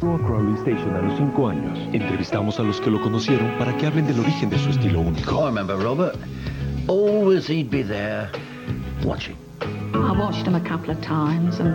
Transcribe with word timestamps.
Crowley 0.00 0.58
Station 0.60 0.96
a 0.96 1.02
los 1.02 1.18
5 1.18 1.48
años. 1.48 1.78
Entrevistamos 1.92 2.58
a 2.58 2.62
los 2.62 2.80
que 2.80 2.90
lo 2.90 3.00
conocieron 3.02 3.50
para 3.58 3.76
que 3.76 3.86
hablen 3.86 4.06
del 4.06 4.18
origen 4.20 4.48
de 4.48 4.58
su 4.58 4.70
estilo 4.70 5.00
único. 5.00 5.42
I 5.42 5.46
remember 5.46 5.76
Robert. 5.76 6.16
Always 6.88 7.46
he'd 7.46 7.70
be 7.70 7.82
there 7.82 8.30
watching. 9.04 9.36
I 9.92 10.12
watched 10.12 10.46
him 10.46 10.54
a 10.54 10.60
couple 10.60 10.90
of 10.90 11.00
times 11.02 11.60
and 11.60 11.74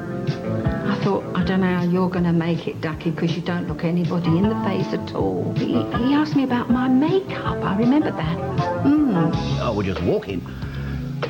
I 0.90 0.96
thought, 1.04 1.24
I 1.36 1.44
don't 1.44 1.62
know 1.62 1.76
how 1.76 1.84
you're 1.84 2.10
going 2.10 2.26
to 2.26 2.34
make 2.34 2.68
it, 2.68 2.82
Ducky, 2.82 3.12
because 3.12 3.36
you 3.36 3.44
don't 3.44 3.68
look 3.68 3.84
anybody 3.84 4.38
in 4.38 4.50
the 4.50 4.56
face 4.66 4.92
at 4.94 5.14
all. 5.14 5.54
He, 5.56 5.74
he 5.74 6.14
asked 6.14 6.36
me 6.36 6.44
about 6.44 6.70
my 6.72 6.88
makeup. 6.88 7.64
I 7.64 7.78
remember 7.78 8.12
that. 8.12 8.38
Mm. 8.84 9.60
I 9.60 9.70
would 9.70 9.86
just 9.86 10.02
walk 10.02 10.28
in. 10.28 10.42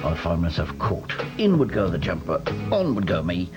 I'd 0.04 0.18
find 0.20 0.41
myself 0.41 0.77
caught. 0.80 1.12
In 1.38 1.57
would 1.57 1.73
go 1.73 1.89
the 1.89 1.98
jumper, 1.98 2.41
on 2.71 2.96
would 2.96 3.07
go 3.07 3.21
me. 3.21 3.50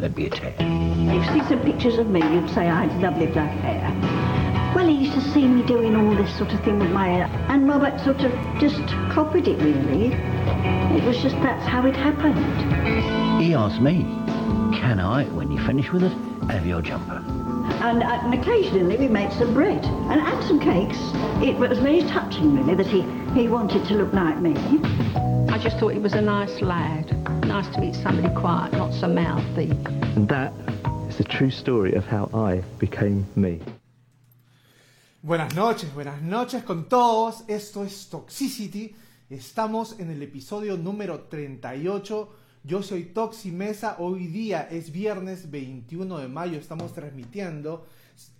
There'd 0.00 0.14
be 0.14 0.26
a 0.26 0.30
tear. 0.30 0.54
If 0.58 1.26
you 1.26 1.42
see 1.42 1.46
some 1.46 1.60
pictures 1.60 1.98
of 1.98 2.08
me, 2.08 2.20
you'd 2.32 2.48
say 2.48 2.70
I 2.70 2.86
had 2.86 3.02
lovely 3.02 3.26
black 3.26 3.50
hair. 3.58 4.74
Well, 4.74 4.88
he 4.88 4.94
used 4.94 5.12
to 5.12 5.20
see 5.20 5.46
me 5.46 5.62
doing 5.66 5.94
all 5.94 6.14
this 6.14 6.34
sort 6.38 6.54
of 6.54 6.64
thing 6.64 6.78
with 6.78 6.90
my 6.90 7.06
hair, 7.06 7.26
and 7.48 7.68
Robert 7.68 8.00
sort 8.00 8.20
of 8.20 8.32
just 8.58 8.80
copied 9.12 9.46
it, 9.46 9.58
really. 9.60 10.14
It 10.96 11.04
was 11.04 11.20
just 11.20 11.36
that's 11.42 11.66
how 11.66 11.84
it 11.84 11.94
happened. 11.94 12.38
He 13.42 13.52
asked 13.52 13.82
me, 13.82 14.04
can 14.80 15.00
I, 15.00 15.24
when 15.26 15.52
you 15.52 15.58
finish 15.66 15.92
with 15.92 16.04
it, 16.04 16.12
have 16.48 16.64
your 16.64 16.80
jumper? 16.80 17.22
And, 17.82 18.02
uh, 18.02 18.20
and 18.22 18.32
occasionally 18.32 18.96
we 18.96 19.06
made 19.06 19.32
some 19.34 19.52
bread 19.52 19.84
and 19.84 20.18
had 20.18 20.42
some 20.44 20.58
cakes. 20.58 20.98
It 21.44 21.58
was 21.58 21.78
very 21.78 22.02
touching, 22.04 22.56
really, 22.56 22.74
that 22.74 22.86
he, 22.86 23.02
he 23.38 23.48
wanted 23.48 23.84
to 23.88 23.94
look 23.94 24.14
like 24.14 24.40
me. 24.40 24.54
I 25.50 25.58
just 25.58 25.78
thought 25.78 25.92
he 25.92 25.98
was 25.98 26.14
a 26.14 26.22
nice 26.22 26.62
lad. 26.62 27.19
Nice 27.50 27.68
to 27.74 27.80
meet 27.80 27.96
somebody 27.96 28.32
quiet, 28.32 28.72
not 28.74 28.94
so 28.94 29.08
mouthy. 29.08 29.72
And 30.14 30.28
that 30.28 30.52
is 31.08 31.16
the 31.16 31.24
true 31.24 31.50
story 31.50 31.94
of 31.94 32.06
how 32.06 32.30
I 32.32 32.62
became 32.78 33.26
me. 33.34 33.60
Buenas 35.20 35.56
noches, 35.56 35.92
buenas 35.92 36.22
noches 36.22 36.62
con 36.62 36.84
todos. 36.84 37.42
Esto 37.48 37.82
es 37.82 38.08
Toxicity. 38.08 38.94
Estamos 39.28 39.98
en 39.98 40.12
el 40.12 40.22
episodio 40.22 40.76
número 40.76 41.22
38. 41.22 42.28
Yo 42.62 42.82
soy 42.84 43.06
Toxi 43.06 43.50
Mesa. 43.50 43.96
Hoy 43.98 44.28
día 44.28 44.68
es 44.70 44.92
viernes 44.92 45.50
21 45.50 46.18
de 46.18 46.28
mayo. 46.28 46.56
Estamos 46.56 46.92
transmitiendo 46.92 47.84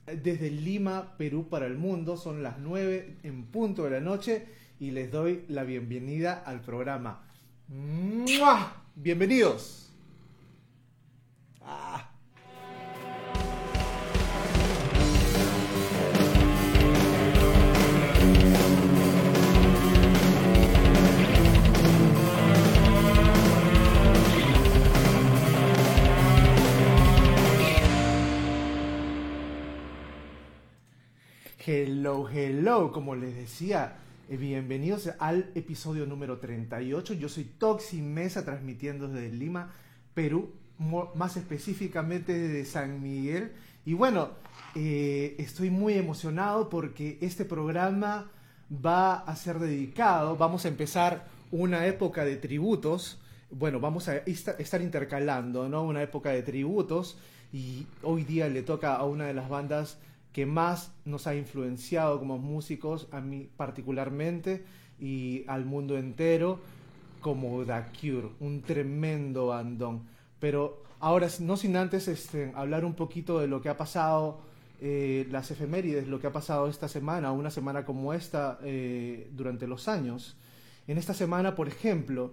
desde 0.07 0.53
Lima, 0.53 1.17
Perú 1.19 1.49
para 1.49 1.67
el 1.67 1.77
mundo. 1.77 2.17
Son 2.17 2.45
las 2.45 2.61
9 2.61 3.17
en 3.25 3.47
punto 3.47 3.83
de 3.83 3.91
la 3.91 4.01
noche 4.01 4.47
y 4.79 4.93
les 4.93 5.11
doy 5.11 5.47
la 5.49 5.65
bienvenida 5.65 6.45
al 6.47 6.61
programa. 6.61 7.25
¡Mua! 7.67 8.80
Bienvenidos. 8.95 9.91
Ah. 11.63 12.11
Hello, 31.65 32.29
hello, 32.29 32.91
como 32.91 33.15
les 33.15 33.37
decía, 33.37 33.97
bienvenidos 34.37 35.11
al 35.19 35.51
episodio 35.55 36.07
número 36.07 36.39
38. 36.39 37.15
Yo 37.15 37.29
soy 37.29 37.45
Toxi 37.45 38.01
Mesa 38.01 38.45
transmitiendo 38.45 39.09
desde 39.09 39.35
Lima, 39.35 39.73
Perú, 40.15 40.53
más 41.15 41.37
específicamente 41.37 42.33
desde 42.33 42.65
San 42.65 43.03
Miguel. 43.03 43.53
Y 43.85 43.95
bueno, 43.95 44.31
eh, 44.75 45.35
estoy 45.39 45.71
muy 45.71 45.95
emocionado 45.95 46.69
porque 46.69 47.19
este 47.21 47.45
programa 47.45 48.31
va 48.73 49.15
a 49.19 49.35
ser 49.37 49.59
dedicado, 49.59 50.37
vamos 50.37 50.65
a 50.65 50.69
empezar 50.69 51.27
una 51.51 51.87
época 51.87 52.25
de 52.25 52.37
tributos. 52.37 53.21
Bueno, 53.51 53.81
vamos 53.81 54.09
a 54.09 54.19
esta- 54.19 54.53
estar 54.53 54.81
intercalando, 54.81 55.69
¿no? 55.69 55.83
Una 55.83 56.03
época 56.03 56.31
de 56.31 56.43
tributos 56.43 57.19
y 57.53 57.85
hoy 58.03 58.23
día 58.23 58.49
le 58.49 58.63
toca 58.63 58.95
a 58.95 59.05
una 59.05 59.27
de 59.27 59.35
las 59.35 59.49
bandas 59.49 59.99
que 60.33 60.47
más 60.47 60.93
nos 61.05 61.27
ha 61.27 61.35
influenciado 61.35 62.19
como 62.19 62.39
músicos, 62.39 63.09
a 63.11 63.21
mí 63.21 63.49
particularmente, 63.57 64.65
y 64.99 65.45
al 65.49 65.65
mundo 65.65 65.99
entero, 65.99 66.61
como 67.21 67.65
The 67.65 67.85
Cure, 67.99 68.31
un 68.41 68.63
tremendo 68.63 69.49
bandón. 69.49 70.03
Pero 70.39 70.83
ahora, 71.01 71.29
no 71.41 71.57
sin 71.57 71.77
antes 71.77 72.09
este, 72.09 72.53
hablar 72.55 72.85
un 72.85 72.95
poquito 72.95 73.39
de 73.41 73.49
lo 73.49 73.61
que 73.61 73.69
ha 73.69 73.77
pasado, 73.77 74.41
eh, 74.81 75.27
las 75.31 75.51
efemérides, 75.51 76.09
lo 76.09 76.21
que 76.21 76.27
ha 76.27 76.33
pasado 76.33 76.69
esta 76.69 76.89
semana, 76.89 77.33
una 77.33 77.51
semana 77.51 77.85
como 77.85 78.15
esta, 78.15 78.59
eh, 78.63 79.29
durante 79.33 79.67
los 79.67 79.89
años. 79.89 80.37
En 80.87 80.97
esta 80.97 81.13
semana, 81.13 81.55
por 81.55 81.69
ejemplo, 81.69 82.33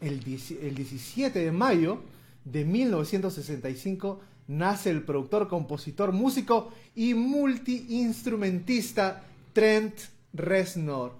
el, 0.00 0.22
10 0.22 0.50
el 0.62 0.74
17 0.74 1.38
de 1.38 1.52
mayo 1.52 2.00
de 2.44 2.64
1965 2.64 4.20
nace 4.48 4.90
el 4.90 5.02
productor, 5.02 5.48
compositor, 5.48 6.12
músico 6.12 6.72
y 6.94 7.14
multiinstrumentista 7.14 9.24
Trent 9.52 9.94
Reznor. 10.32 11.14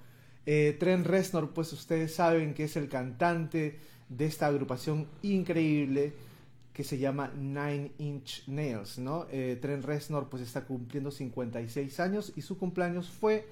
Eh, 0.44 0.76
Trent 0.78 1.06
Reznor, 1.06 1.50
pues 1.50 1.72
ustedes 1.72 2.14
saben 2.14 2.54
que 2.54 2.64
es 2.64 2.76
el 2.76 2.88
cantante 2.88 3.78
de 4.08 4.26
esta 4.26 4.46
agrupación 4.46 5.06
increíble 5.22 6.12
que 6.72 6.84
se 6.84 6.98
llama 6.98 7.32
Nine 7.34 7.92
Inch 7.98 8.46
Nails, 8.46 8.98
¿no? 8.98 9.26
Eh, 9.30 9.58
Trent 9.60 9.84
Reznor 9.84 10.28
pues 10.28 10.42
está 10.42 10.64
cumpliendo 10.64 11.10
56 11.10 12.00
años 12.00 12.32
y 12.36 12.42
su 12.42 12.58
cumpleaños 12.58 13.08
fue 13.08 13.46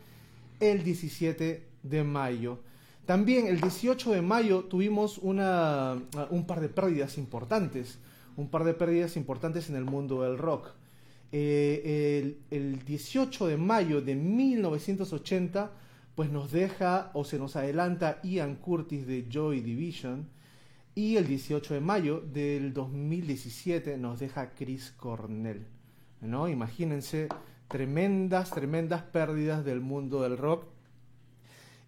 el 0.61 0.85
17 0.85 1.65
de 1.83 2.05
mayo. 2.05 2.61
También 3.06 3.47
el 3.47 3.61
18 3.61 4.12
de 4.12 4.23
mayo 4.23 4.65
tuvimos 4.65 5.19
una, 5.19 6.01
un 6.31 6.47
par 6.47 6.61
de 6.61 6.69
pérdidas 6.69 7.19
importantes, 7.19 7.99
un 8.37 8.49
par 8.49 8.65
de 8.65 8.75
pérdidas 8.75 9.17
importantes 9.17 9.69
en 9.71 9.77
el 9.77 9.84
mundo 9.84 10.22
del 10.22 10.39
rock. 10.39 10.71
Eh, 11.33 12.21
el, 12.50 12.59
el 12.59 12.84
18 12.84 13.49
de 13.49 13.56
mayo 13.56 14.00
de 14.00 14.15
1980 14.15 15.72
pues 16.15 16.31
nos 16.31 16.53
deja 16.53 17.11
o 17.15 17.25
se 17.25 17.39
nos 17.39 17.56
adelanta 17.56 18.21
Ian 18.23 18.56
Curtis 18.56 19.06
de 19.06 19.27
Joy 19.28 19.61
Division 19.61 20.28
y 20.94 21.17
el 21.17 21.27
18 21.27 21.75
de 21.75 21.81
mayo 21.81 22.21
del 22.21 22.73
2017 22.73 23.99
nos 23.99 24.21
deja 24.21 24.55
Chris 24.55 24.93
Cornell. 24.93 25.67
¿no? 26.21 26.49
Imagínense 26.49 27.28
tremendas, 27.69 28.50
tremendas 28.50 29.03
pérdidas 29.03 29.65
del 29.65 29.81
mundo 29.81 30.23
del 30.23 30.39
rock. 30.39 30.67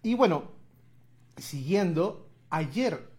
Y 0.03 0.15
bueno, 0.15 0.51
siguiendo, 1.37 2.27
ayer, 2.49 3.09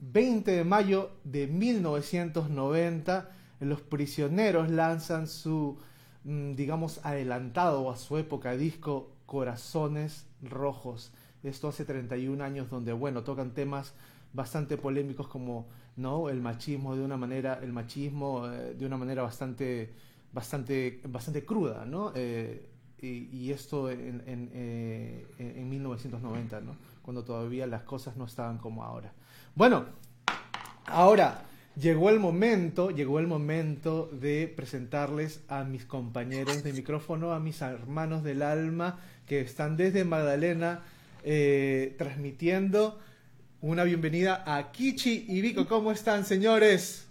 20 0.00 0.50
de 0.50 0.64
mayo 0.64 1.10
de 1.24 1.46
1990, 1.46 3.30
los 3.60 3.80
prisioneros 3.80 4.70
lanzan 4.70 5.26
su, 5.26 5.78
mm, 6.24 6.52
digamos, 6.52 7.04
adelantado 7.04 7.90
a 7.90 7.96
su 7.96 8.16
época 8.18 8.56
disco 8.56 9.10
Corazones 9.26 10.26
Rojos. 10.42 11.12
Esto 11.42 11.68
hace 11.68 11.84
31 11.84 12.42
años 12.42 12.70
donde, 12.70 12.92
bueno, 12.92 13.24
tocan 13.24 13.52
temas 13.54 13.94
bastante 14.32 14.76
polémicos 14.76 15.28
como, 15.28 15.66
¿no? 15.96 16.28
El 16.28 16.40
machismo 16.40 16.96
de 16.96 17.04
una 17.04 17.16
manera, 17.16 17.58
el 17.62 17.72
machismo 17.72 18.46
eh, 18.46 18.74
de 18.74 18.86
una 18.86 18.96
manera 18.96 19.22
bastante, 19.22 19.92
bastante, 20.32 21.00
bastante 21.08 21.44
cruda, 21.44 21.84
¿no? 21.84 22.12
Eh, 22.14 22.68
y, 23.00 23.52
esto 23.52 23.90
en, 23.90 24.22
en, 24.26 24.50
eh, 24.52 25.24
en 25.38 25.68
1990, 25.68 26.60
¿no? 26.60 26.76
Cuando 27.08 27.24
todavía 27.24 27.66
las 27.66 27.84
cosas 27.84 28.18
no 28.18 28.26
estaban 28.26 28.58
como 28.58 28.84
ahora. 28.84 29.14
Bueno, 29.54 29.86
ahora 30.84 31.40
llegó 31.74 32.10
el 32.10 32.20
momento, 32.20 32.90
llegó 32.90 33.18
el 33.18 33.26
momento 33.26 34.10
de 34.12 34.46
presentarles 34.54 35.40
a 35.48 35.64
mis 35.64 35.86
compañeros 35.86 36.62
de 36.62 36.74
micrófono, 36.74 37.32
a 37.32 37.40
mis 37.40 37.62
hermanos 37.62 38.24
del 38.24 38.42
alma 38.42 39.00
que 39.26 39.40
están 39.40 39.78
desde 39.78 40.04
Magdalena 40.04 40.82
eh, 41.24 41.94
transmitiendo 41.96 43.00
una 43.62 43.84
bienvenida 43.84 44.44
a 44.46 44.70
Kichi 44.70 45.24
y 45.30 45.40
Vico. 45.40 45.66
¿Cómo 45.66 45.92
están, 45.92 46.26
señores? 46.26 47.06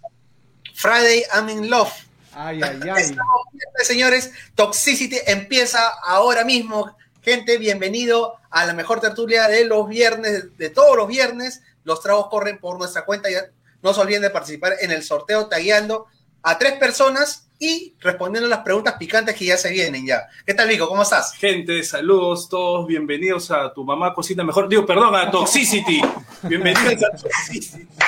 Friday 0.74 1.24
I'm 1.34 1.48
in 1.48 1.68
love. 1.68 1.90
Ay, 2.34 2.60
ay, 2.62 2.78
ay. 2.82 3.02
Estamos 3.02 3.46
señores, 3.82 4.30
Toxicity 4.54 5.16
empieza 5.26 5.88
ahora 6.06 6.44
mismo. 6.44 6.96
Gente, 7.20 7.58
bienvenido 7.58 8.37
a 8.50 8.66
la 8.66 8.74
mejor 8.74 9.00
tertulia 9.00 9.48
de 9.48 9.64
los 9.64 9.88
viernes, 9.88 10.56
de 10.56 10.70
todos 10.70 10.96
los 10.96 11.08
viernes. 11.08 11.62
Los 11.84 12.02
tragos 12.02 12.28
corren 12.28 12.58
por 12.58 12.78
nuestra 12.78 13.04
cuenta. 13.04 13.30
Ya 13.30 13.42
no 13.82 13.94
se 13.94 14.00
olviden 14.00 14.22
de 14.22 14.30
participar 14.30 14.74
en 14.80 14.90
el 14.90 15.02
sorteo 15.02 15.46
tagueando 15.46 16.06
a 16.42 16.58
tres 16.58 16.74
personas 16.74 17.48
y 17.58 17.94
respondiendo 18.00 18.48
las 18.48 18.60
preguntas 18.60 18.94
picantes 18.98 19.34
que 19.34 19.46
ya 19.46 19.56
se 19.56 19.70
vienen 19.70 20.06
ya. 20.06 20.28
¿Qué 20.46 20.54
tal, 20.54 20.68
Vico? 20.68 20.88
¿Cómo 20.88 21.02
estás? 21.02 21.34
Gente, 21.34 21.82
saludos 21.82 22.48
todos, 22.48 22.86
bienvenidos 22.86 23.50
a 23.50 23.72
tu 23.72 23.84
mamá 23.84 24.14
cocina 24.14 24.44
mejor. 24.44 24.68
Digo, 24.68 24.86
perdón, 24.86 25.14
a 25.14 25.30
Toxicity. 25.30 26.00
Bienvenidos 26.42 27.02
a 27.02 27.16
Toxicity. 27.16 27.88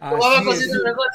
Mamá 0.00 0.36
Así 0.36 0.44
cocina 0.44 0.78
mejor. 0.84 1.06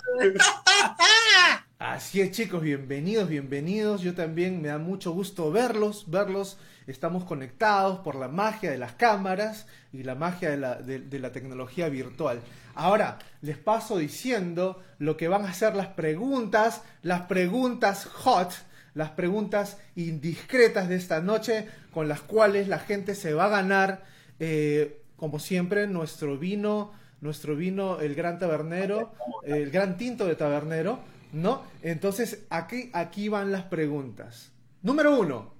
Así 1.77 2.21
es, 2.21 2.31
chicos, 2.31 2.61
bienvenidos, 2.61 3.27
bienvenidos. 3.27 4.01
Yo 4.01 4.13
también 4.13 4.61
me 4.61 4.69
da 4.69 4.77
mucho 4.77 5.11
gusto 5.11 5.51
verlos, 5.51 6.09
verlos. 6.09 6.57
Estamos 6.87 7.25
conectados 7.25 7.99
por 7.99 8.15
la 8.15 8.29
magia 8.29 8.71
de 8.71 8.77
las 8.77 8.93
cámaras 8.93 9.67
y 9.91 10.03
la 10.03 10.15
magia 10.15 10.49
de 10.51 10.57
la, 10.57 10.75
de- 10.75 11.19
la 11.19 11.31
tecnología 11.33 11.89
virtual. 11.89 12.39
Ahora, 12.75 13.19
les 13.41 13.57
paso 13.57 13.97
diciendo 13.97 14.81
lo 14.99 15.17
que 15.17 15.27
van 15.27 15.45
a 15.45 15.53
ser 15.53 15.75
las 15.75 15.87
preguntas, 15.87 16.81
las 17.01 17.23
preguntas 17.23 18.05
hot, 18.05 18.53
las 18.93 19.09
preguntas 19.11 19.77
indiscretas 19.97 20.87
de 20.87 20.95
esta 20.95 21.19
noche, 21.19 21.67
con 21.91 22.07
las 22.07 22.21
cuales 22.21 22.69
la 22.69 22.79
gente 22.79 23.15
se 23.15 23.33
va 23.33 23.45
a 23.45 23.49
ganar, 23.49 24.03
eh, 24.39 25.01
como 25.17 25.39
siempre, 25.39 25.87
nuestro 25.87 26.37
vino, 26.37 26.93
nuestro 27.19 27.55
vino, 27.57 27.99
el 27.99 28.15
Gran 28.15 28.39
Tabernero, 28.39 29.11
el 29.43 29.71
Gran 29.71 29.97
Tinto 29.97 30.25
de 30.25 30.35
Tabernero, 30.35 30.99
¿no? 31.35 31.63
Entonces, 31.83 32.45
aquí, 32.49 32.89
aquí 32.93 33.27
van 33.27 33.51
las 33.51 33.63
preguntas. 33.63 34.51
Número 34.81 35.19
uno, 35.19 35.53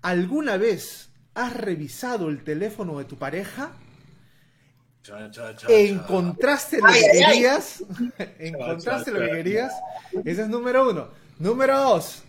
¿alguna 0.00 0.56
vez 0.56 1.10
has 1.34 1.52
revisado 1.54 2.28
el 2.28 2.44
teléfono 2.44 2.98
de 2.98 3.06
tu 3.06 3.16
pareja? 3.18 3.72
Cha, 5.02 5.30
cha, 5.30 5.56
cha, 5.56 5.56
cha. 5.56 5.66
¿Encontraste 5.68 6.78
lo 6.78 6.86
Ay, 6.86 7.00
que 7.00 7.10
ay, 7.10 7.22
ay. 7.22 7.32
querías? 7.32 7.84
¿Encontraste 8.38 9.10
lo 9.10 9.18
que 9.20 9.30
querías? 9.30 9.72
Ese 10.24 10.42
es 10.42 10.48
número 10.48 10.88
uno. 10.90 11.08
Número 11.40 11.76
dos, 11.76 12.22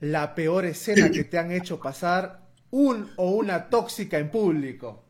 la 0.00 0.34
peor 0.34 0.66
escena 0.66 1.10
que 1.10 1.24
te 1.24 1.38
han 1.38 1.50
hecho 1.50 1.80
pasar 1.80 2.42
un 2.70 3.10
o 3.16 3.30
una 3.30 3.70
tóxica 3.70 4.18
en 4.18 4.30
público. 4.30 5.04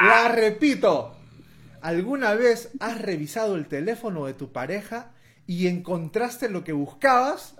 La 0.00 0.28
repito. 0.28 1.14
¿Alguna 1.80 2.34
vez 2.34 2.70
has 2.78 3.00
revisado 3.00 3.54
el 3.56 3.66
teléfono 3.68 4.26
de 4.26 4.34
tu 4.34 4.52
pareja 4.52 5.12
y 5.48 5.66
encontraste 5.66 6.48
lo 6.50 6.62
que 6.62 6.72
buscabas? 6.72 7.54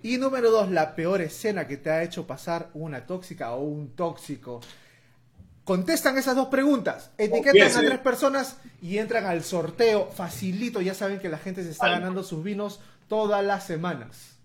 Y 0.00 0.16
número 0.16 0.50
dos, 0.50 0.70
la 0.70 0.94
peor 0.94 1.20
escena 1.20 1.66
que 1.66 1.76
te 1.76 1.90
ha 1.90 2.02
hecho 2.02 2.26
pasar 2.26 2.70
una 2.72 3.04
tóxica 3.04 3.52
o 3.52 3.60
un 3.62 3.94
tóxico. 3.94 4.60
Contestan 5.64 6.16
esas 6.16 6.36
dos 6.36 6.48
preguntas, 6.48 7.10
etiquetan 7.18 7.76
a 7.76 7.80
tres 7.80 7.98
personas 7.98 8.56
y 8.80 8.98
entran 8.98 9.26
al 9.26 9.42
sorteo 9.42 10.08
facilito. 10.10 10.80
Ya 10.80 10.94
saben 10.94 11.18
que 11.18 11.28
la 11.28 11.38
gente 11.38 11.62
se 11.64 11.70
está 11.70 11.88
ganando 11.88 12.22
sus 12.22 12.42
vinos 12.42 12.80
todas 13.08 13.44
las 13.44 13.66
semanas. 13.66 14.36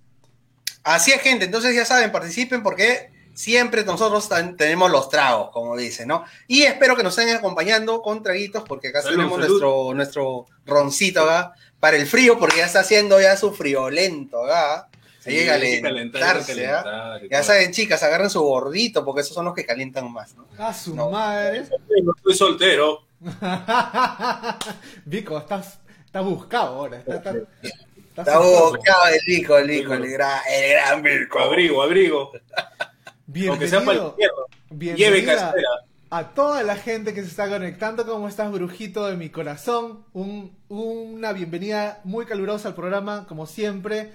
Así 0.84 1.12
es, 1.12 1.22
gente. 1.22 1.46
Entonces 1.46 1.76
ya 1.76 1.86
saben, 1.86 2.12
participen 2.12 2.64
porque 2.64 3.12
siempre 3.34 3.84
nosotros 3.84 4.28
tenemos 4.58 4.90
los 4.90 5.10
tragos, 5.10 5.52
como 5.52 5.78
dicen, 5.78 6.08
¿no? 6.08 6.24
Y 6.48 6.64
espero 6.64 6.96
que 6.96 7.04
nos 7.04 7.16
estén 7.18 7.36
acompañando 7.36 8.02
con 8.02 8.24
traguitos 8.24 8.64
porque 8.64 8.88
acá 8.88 9.04
Salud, 9.04 9.18
tenemos 9.18 9.40
salud. 9.40 9.50
nuestro, 9.50 9.94
nuestro 9.94 10.46
roncito 10.66 11.22
acá 11.22 11.54
para 11.80 11.98
el 11.98 12.06
frío 12.08 12.38
porque 12.40 12.58
ya 12.58 12.66
está 12.66 12.80
haciendo 12.82 13.20
ya 13.22 13.36
su 13.38 13.54
friolento 13.54 14.44
acá. 14.46 14.90
Se 15.20 15.32
Sí, 15.32 15.38
llega 15.38 15.56
a 15.56 15.60
calentarse, 15.82 16.66
¿ah? 16.68 16.84
calentar 16.84 17.30
Ya 17.30 17.44
saben, 17.44 17.72
chicas, 17.74 18.02
agarren 18.04 18.30
su 18.30 18.42
gordito 18.42 19.04
porque 19.04 19.22
esos 19.22 19.34
son 19.34 19.46
los 19.46 19.54
que 19.54 19.66
calientan 19.66 20.12
más, 20.12 20.34
¿no? 20.36 20.48
A 20.58 20.74
su 20.74 20.96
No. 20.96 21.10
madre. 21.10 21.64
No 22.04 22.14
estoy 22.16 22.34
soltero. 22.36 23.02
Vico, 25.06 25.38
estás, 25.38 25.80
estás 26.06 26.24
buscado 26.24 26.76
ahora. 26.76 26.98
Está, 27.00 27.16
está- 27.16 27.32
estás 27.32 28.28
Está 28.28 28.40
buscado. 28.40 29.08
el 29.08 29.20
Vico, 29.28 29.58
el 29.58 29.68
Vico, 29.68 29.94
el 29.94 30.12
gran, 30.12 30.40
el 30.50 30.72
gran 30.72 31.02
Vico. 31.04 31.40
Abrigo, 31.40 31.82
abrigo. 31.84 32.32
Aunque 33.50 33.68
sea 33.68 33.84
para 33.84 33.98
el 34.00 34.12
Bienvenido. 34.70 34.98
Lleve 34.98 35.26
casera. 35.26 35.54
A 36.10 36.30
toda 36.30 36.64
la 36.64 36.76
gente 36.76 37.14
que 37.14 37.22
se 37.22 37.28
está 37.28 37.50
conectando. 37.50 38.06
¿Cómo 38.06 38.28
estás, 38.28 38.52
brujito 38.52 39.08
de 39.08 39.18
mi 39.18 39.30
corazón? 39.30 40.06
Un- 40.14 40.56
una 40.70 41.34
bienvenida 41.34 42.00
muy 42.04 42.26
calurosa 42.26 42.70
al 42.70 42.76
programa, 42.76 43.26
como 43.28 43.46
siempre. 43.46 44.12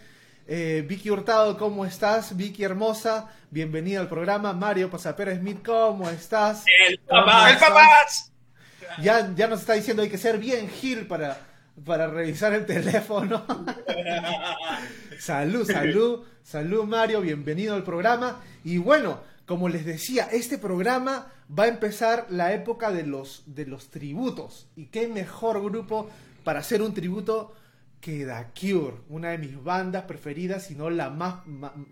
Eh, 0.46 0.84
Vicky 0.88 1.10
Hurtado, 1.10 1.56
¿cómo 1.58 1.84
estás? 1.84 2.36
Vicky 2.36 2.64
hermosa, 2.64 3.30
bienvenida 3.50 4.00
al 4.00 4.08
programa. 4.08 4.52
Mario 4.52 4.90
Pasapera 4.90 5.34
Smith, 5.36 5.64
¿cómo 5.64 6.08
estás? 6.10 6.64
El 6.88 6.98
¿Cómo 7.00 7.24
papá. 7.26 7.50
¡El 7.50 7.58
papás! 7.58 8.32
Ya, 9.00 9.32
ya 9.34 9.46
nos 9.46 9.60
está 9.60 9.74
diciendo 9.74 10.02
hay 10.02 10.08
que 10.10 10.18
ser 10.18 10.38
bien 10.38 10.68
gil 10.68 11.06
para, 11.06 11.38
para 11.84 12.08
revisar 12.08 12.52
el 12.54 12.66
teléfono. 12.66 13.44
salud, 15.18 15.64
salud, 15.70 16.24
salud 16.42 16.84
Mario, 16.84 17.20
bienvenido 17.20 17.74
al 17.74 17.84
programa. 17.84 18.40
Y 18.64 18.78
bueno, 18.78 19.20
como 19.46 19.68
les 19.68 19.84
decía, 19.84 20.28
este 20.32 20.58
programa 20.58 21.32
va 21.58 21.64
a 21.64 21.68
empezar 21.68 22.26
la 22.30 22.52
época 22.52 22.92
de 22.92 23.04
los, 23.04 23.42
de 23.46 23.66
los 23.66 23.90
tributos. 23.90 24.68
Y 24.76 24.86
qué 24.86 25.08
mejor 25.08 25.62
grupo 25.62 26.08
para 26.44 26.60
hacer 26.60 26.82
un 26.82 26.94
tributo 26.94 27.54
que 28.00 28.26
The 28.26 28.94
una 29.08 29.30
de 29.30 29.38
mis 29.38 29.62
bandas 29.62 30.04
preferidas, 30.04 30.64
si 30.64 30.74
no 30.74 30.90
la, 30.90 31.08
más, 31.10 31.42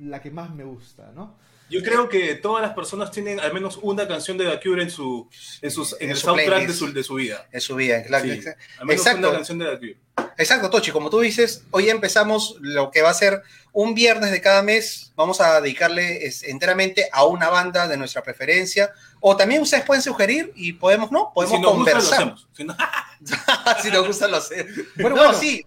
la 0.00 0.20
que 0.20 0.30
más 0.30 0.52
me 0.52 0.64
gusta, 0.64 1.12
¿no? 1.14 1.36
Yo 1.70 1.82
creo 1.82 2.08
que 2.08 2.34
todas 2.34 2.62
las 2.62 2.74
personas 2.74 3.10
tienen 3.10 3.38
al 3.40 3.52
menos 3.54 3.78
una 3.82 4.06
canción 4.08 4.36
de 4.36 4.44
The 4.50 4.60
Cure 4.60 4.82
en 4.82 4.90
su, 4.90 5.28
en 5.62 5.70
sus, 5.70 5.92
en 5.94 5.98
En 6.02 6.10
el 6.10 6.16
su 6.16 6.22
soundtrack 6.26 6.66
de 6.66 6.72
su, 6.74 6.92
de 6.92 7.02
su 7.04 7.14
vida. 7.14 7.46
En 7.52 7.60
su 7.60 7.74
vida, 7.76 8.02
claro. 8.02 8.24
Sí, 8.24 8.30
al 8.78 8.86
menos 8.86 9.00
Exacto. 9.06 9.28
una 9.28 9.36
canción 9.38 9.58
de 9.58 9.66
The 9.66 9.78
Cure. 9.78 9.96
Exacto, 10.36 10.68
Tochi, 10.70 10.90
como 10.90 11.08
tú 11.10 11.20
dices, 11.20 11.62
hoy 11.70 11.88
empezamos 11.88 12.56
lo 12.60 12.90
que 12.90 13.02
va 13.02 13.10
a 13.10 13.14
ser 13.14 13.42
un 13.72 13.94
viernes 13.94 14.30
de 14.32 14.40
cada 14.40 14.62
mes. 14.62 15.12
Vamos 15.16 15.40
a 15.40 15.60
dedicarle 15.60 16.26
es, 16.26 16.42
enteramente 16.42 17.08
a 17.12 17.24
una 17.24 17.48
banda 17.48 17.86
de 17.88 17.96
nuestra 17.96 18.22
preferencia. 18.22 18.90
O 19.20 19.36
también 19.36 19.62
ustedes 19.62 19.84
pueden 19.84 20.02
sugerir 20.02 20.52
y 20.56 20.72
podemos, 20.74 21.10
¿no? 21.12 21.30
Podemos 21.34 21.56
si 21.56 21.62
nos 21.62 21.74
gusta, 21.76 21.90
lo 21.92 21.96
conversar. 21.98 22.14
hacemos. 22.22 22.48
Si 22.56 22.64
no- 22.64 22.76
si 23.82 23.90
nos 23.90 24.06
gusta, 24.06 24.28
lo 24.28 24.36
hacemos. 24.38 24.72
Bueno, 24.96 25.16
no, 25.16 25.22
bueno. 25.24 25.38
sí. 25.38 25.64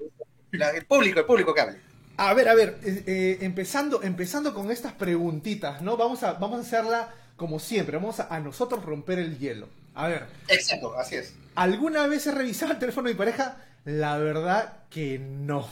La- 0.51 0.69
el 0.71 0.85
público, 0.85 1.19
el 1.19 1.25
público 1.25 1.53
que 1.53 1.61
hable. 1.61 1.77
A 2.18 2.33
ver, 2.33 2.48
a 2.48 2.54
ver, 2.56 2.80
eh, 2.83 3.04
eh, 3.07 3.38
empezando, 3.42 4.04
empezando 4.04 4.54
con 4.54 4.69
estas 4.71 4.94
preguntitas, 4.94 5.81
¿no? 5.81 5.98
Vamos 5.98 6.21
a, 6.24 6.33
vamos 6.33 6.60
a 6.60 6.62
hacerla 6.62 7.13
como 7.36 7.60
siempre, 7.60 7.98
vamos 7.98 8.19
a, 8.19 8.33
a 8.33 8.39
nosotros 8.39 8.86
romper 8.86 9.19
el 9.19 9.39
hielo. 9.39 9.68
A 9.95 10.07
ver, 10.07 10.27
Exacto, 10.48 10.95
así 10.98 11.15
es. 11.15 11.33
¿alguna 11.56 12.07
vez 12.07 12.27
he 12.27 12.31
revisado 12.31 12.71
el 12.74 12.80
teléfono 12.80 13.07
de 13.07 13.13
mi 13.13 13.18
pareja? 13.18 13.57
La 13.86 14.18
verdad 14.18 14.83
que 14.89 15.19
no. 15.19 15.68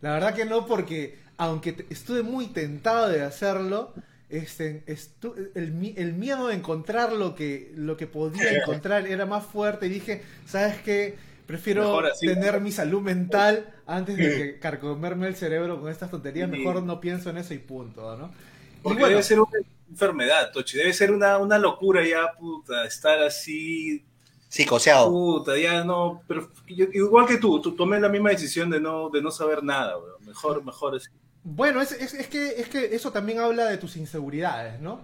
La 0.00 0.12
verdad 0.12 0.34
que 0.34 0.44
no, 0.44 0.66
porque 0.66 1.18
aunque 1.36 1.86
estuve 1.90 2.22
muy 2.22 2.48
tentado 2.48 3.08
de 3.08 3.22
hacerlo, 3.22 3.94
este, 4.28 4.84
estu- 4.86 5.50
el, 5.54 5.94
el 5.96 6.12
miedo 6.14 6.48
de 6.48 6.54
encontrar 6.54 7.12
lo 7.12 7.34
que, 7.34 7.72
lo 7.76 7.96
que 7.96 8.06
podía 8.06 8.50
encontrar 8.58 9.06
era 9.06 9.26
más 9.26 9.44
fuerte 9.46 9.86
y 9.86 9.90
dije, 9.90 10.22
¿sabes 10.46 10.76
qué? 10.82 11.16
Prefiero 11.46 11.98
así. 12.00 12.26
tener 12.26 12.60
mi 12.60 12.72
salud 12.72 13.02
mental 13.02 13.74
antes 13.86 14.16
de 14.16 14.24
que 14.36 14.58
carcomerme 14.58 15.26
el 15.26 15.36
cerebro 15.36 15.80
con 15.80 15.90
estas 15.90 16.10
tonterías. 16.10 16.50
Sí. 16.50 16.56
Mejor 16.58 16.82
no 16.82 17.00
pienso 17.00 17.30
en 17.30 17.36
eso 17.38 17.52
y 17.54 17.58
punto, 17.58 18.16
¿no? 18.16 18.26
Y 18.26 18.82
Porque 18.82 19.00
bueno, 19.00 19.08
debe 19.10 19.22
ser 19.22 19.40
una 19.40 19.50
enfermedad, 19.90 20.52
Tochi. 20.52 20.78
Debe 20.78 20.92
ser 20.92 21.10
una, 21.12 21.38
una 21.38 21.58
locura 21.58 22.06
ya, 22.06 22.32
puta, 22.38 22.84
estar 22.86 23.22
así, 23.22 24.04
Psicoseado. 24.48 25.10
puta, 25.10 25.58
ya 25.58 25.84
no. 25.84 26.22
Pero 26.26 26.50
yo- 26.68 26.86
igual 26.92 27.26
que 27.26 27.36
tú, 27.38 27.60
tú 27.60 27.72
tomé 27.74 28.00
la 28.00 28.08
misma 28.08 28.30
decisión 28.30 28.70
de 28.70 28.80
no, 28.80 29.10
de 29.10 29.20
no 29.20 29.30
saber 29.30 29.62
nada, 29.62 29.98
weón. 29.98 30.24
Mejor, 30.26 30.64
mejor 30.64 30.96
así. 30.96 31.08
Bueno, 31.42 31.82
es, 31.82 31.92
es- 31.92 32.14
es 32.14 32.26
que, 32.28 32.48
es 32.60 32.68
que 32.68 32.94
eso 32.94 33.10
también 33.12 33.38
habla 33.38 33.66
de 33.66 33.76
tus 33.76 33.96
inseguridades, 33.96 34.80
¿no? 34.80 35.00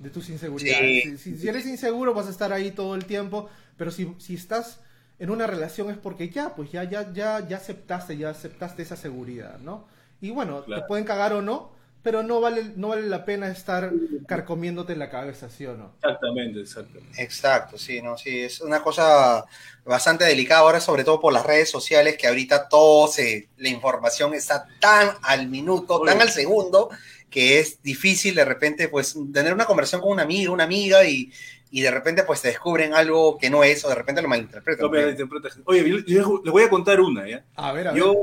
De 0.00 0.10
tus 0.10 0.28
inseguridades. 0.28 1.02
Sí. 1.04 1.18
Si, 1.18 1.18
si- 1.18 1.38
si 1.38 1.48
eres 1.48 1.66
inseguro 1.66 2.14
vas 2.14 2.26
a 2.28 2.30
estar 2.30 2.52
ahí 2.52 2.70
todo 2.70 2.94
el 2.94 3.04
tiempo, 3.04 3.48
pero 3.76 3.90
si, 3.90 4.12
si 4.18 4.34
estás 4.34 4.80
en 5.22 5.30
una 5.30 5.46
relación 5.46 5.88
es 5.88 5.96
porque 5.96 6.30
ya, 6.30 6.52
pues 6.56 6.72
ya, 6.72 6.82
ya, 6.82 7.12
ya, 7.12 7.46
ya 7.46 7.56
aceptaste, 7.58 8.16
ya 8.16 8.30
aceptaste 8.30 8.82
esa 8.82 8.96
seguridad, 8.96 9.56
¿no? 9.60 9.86
Y 10.20 10.30
bueno, 10.32 10.64
Claro. 10.64 10.82
te 10.82 10.88
pueden 10.88 11.04
cagar 11.04 11.32
o 11.32 11.40
no, 11.40 11.70
pero 12.02 12.24
no 12.24 12.40
vale, 12.40 12.72
no 12.74 12.88
vale 12.88 13.02
la 13.08 13.24
pena 13.24 13.46
estar 13.46 13.92
carcomiéndote 14.26 14.96
la 14.96 15.10
cabeza, 15.10 15.48
¿sí 15.48 15.64
o 15.64 15.76
no? 15.76 15.92
Exactamente, 16.02 16.60
exactamente. 16.60 17.22
Exacto, 17.22 17.78
sí, 17.78 18.02
no, 18.02 18.18
sí, 18.18 18.40
es 18.40 18.60
una 18.62 18.82
cosa 18.82 19.44
bastante 19.84 20.24
delicada 20.24 20.62
ahora, 20.62 20.80
sobre 20.80 21.04
todo 21.04 21.20
por 21.20 21.32
las 21.32 21.46
redes 21.46 21.70
sociales, 21.70 22.16
que 22.18 22.26
ahorita 22.26 22.68
todo 22.68 23.06
se, 23.06 23.48
la 23.58 23.68
información 23.68 24.34
está 24.34 24.66
tan 24.80 25.08
al 25.22 25.46
minuto, 25.48 26.00
tan 26.00 26.20
al 26.20 26.30
segundo, 26.30 26.90
que 27.30 27.60
es 27.60 27.80
difícil 27.80 28.34
de 28.34 28.44
repente, 28.44 28.88
pues, 28.88 29.16
tener 29.32 29.54
una 29.54 29.66
conversación 29.66 30.00
con 30.00 30.10
una 30.10 30.24
amiga, 30.24 30.50
una 30.50 30.64
amiga, 30.64 31.04
y, 31.04 31.30
y 31.72 31.80
de 31.80 31.90
repente, 31.90 32.22
pues, 32.22 32.40
te 32.42 32.48
descubren 32.48 32.94
algo 32.94 33.36
que 33.38 33.50
no 33.50 33.64
es, 33.64 33.84
o 33.84 33.88
de 33.88 33.94
repente 33.96 34.22
lo 34.22 34.28
malinterpretan. 34.28 34.84
No 34.86 34.90
me 34.92 35.10
interpretas. 35.10 35.58
Oye, 35.64 35.88
yo, 35.88 35.98
yo 36.06 36.40
les 36.44 36.52
voy 36.52 36.62
a 36.62 36.68
contar 36.70 37.00
una, 37.00 37.26
¿ya? 37.28 37.44
A 37.56 37.72
ver, 37.72 37.88
a 37.88 37.92
ver. 37.92 37.98
Yo, 38.00 38.14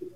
yo 0.00 0.08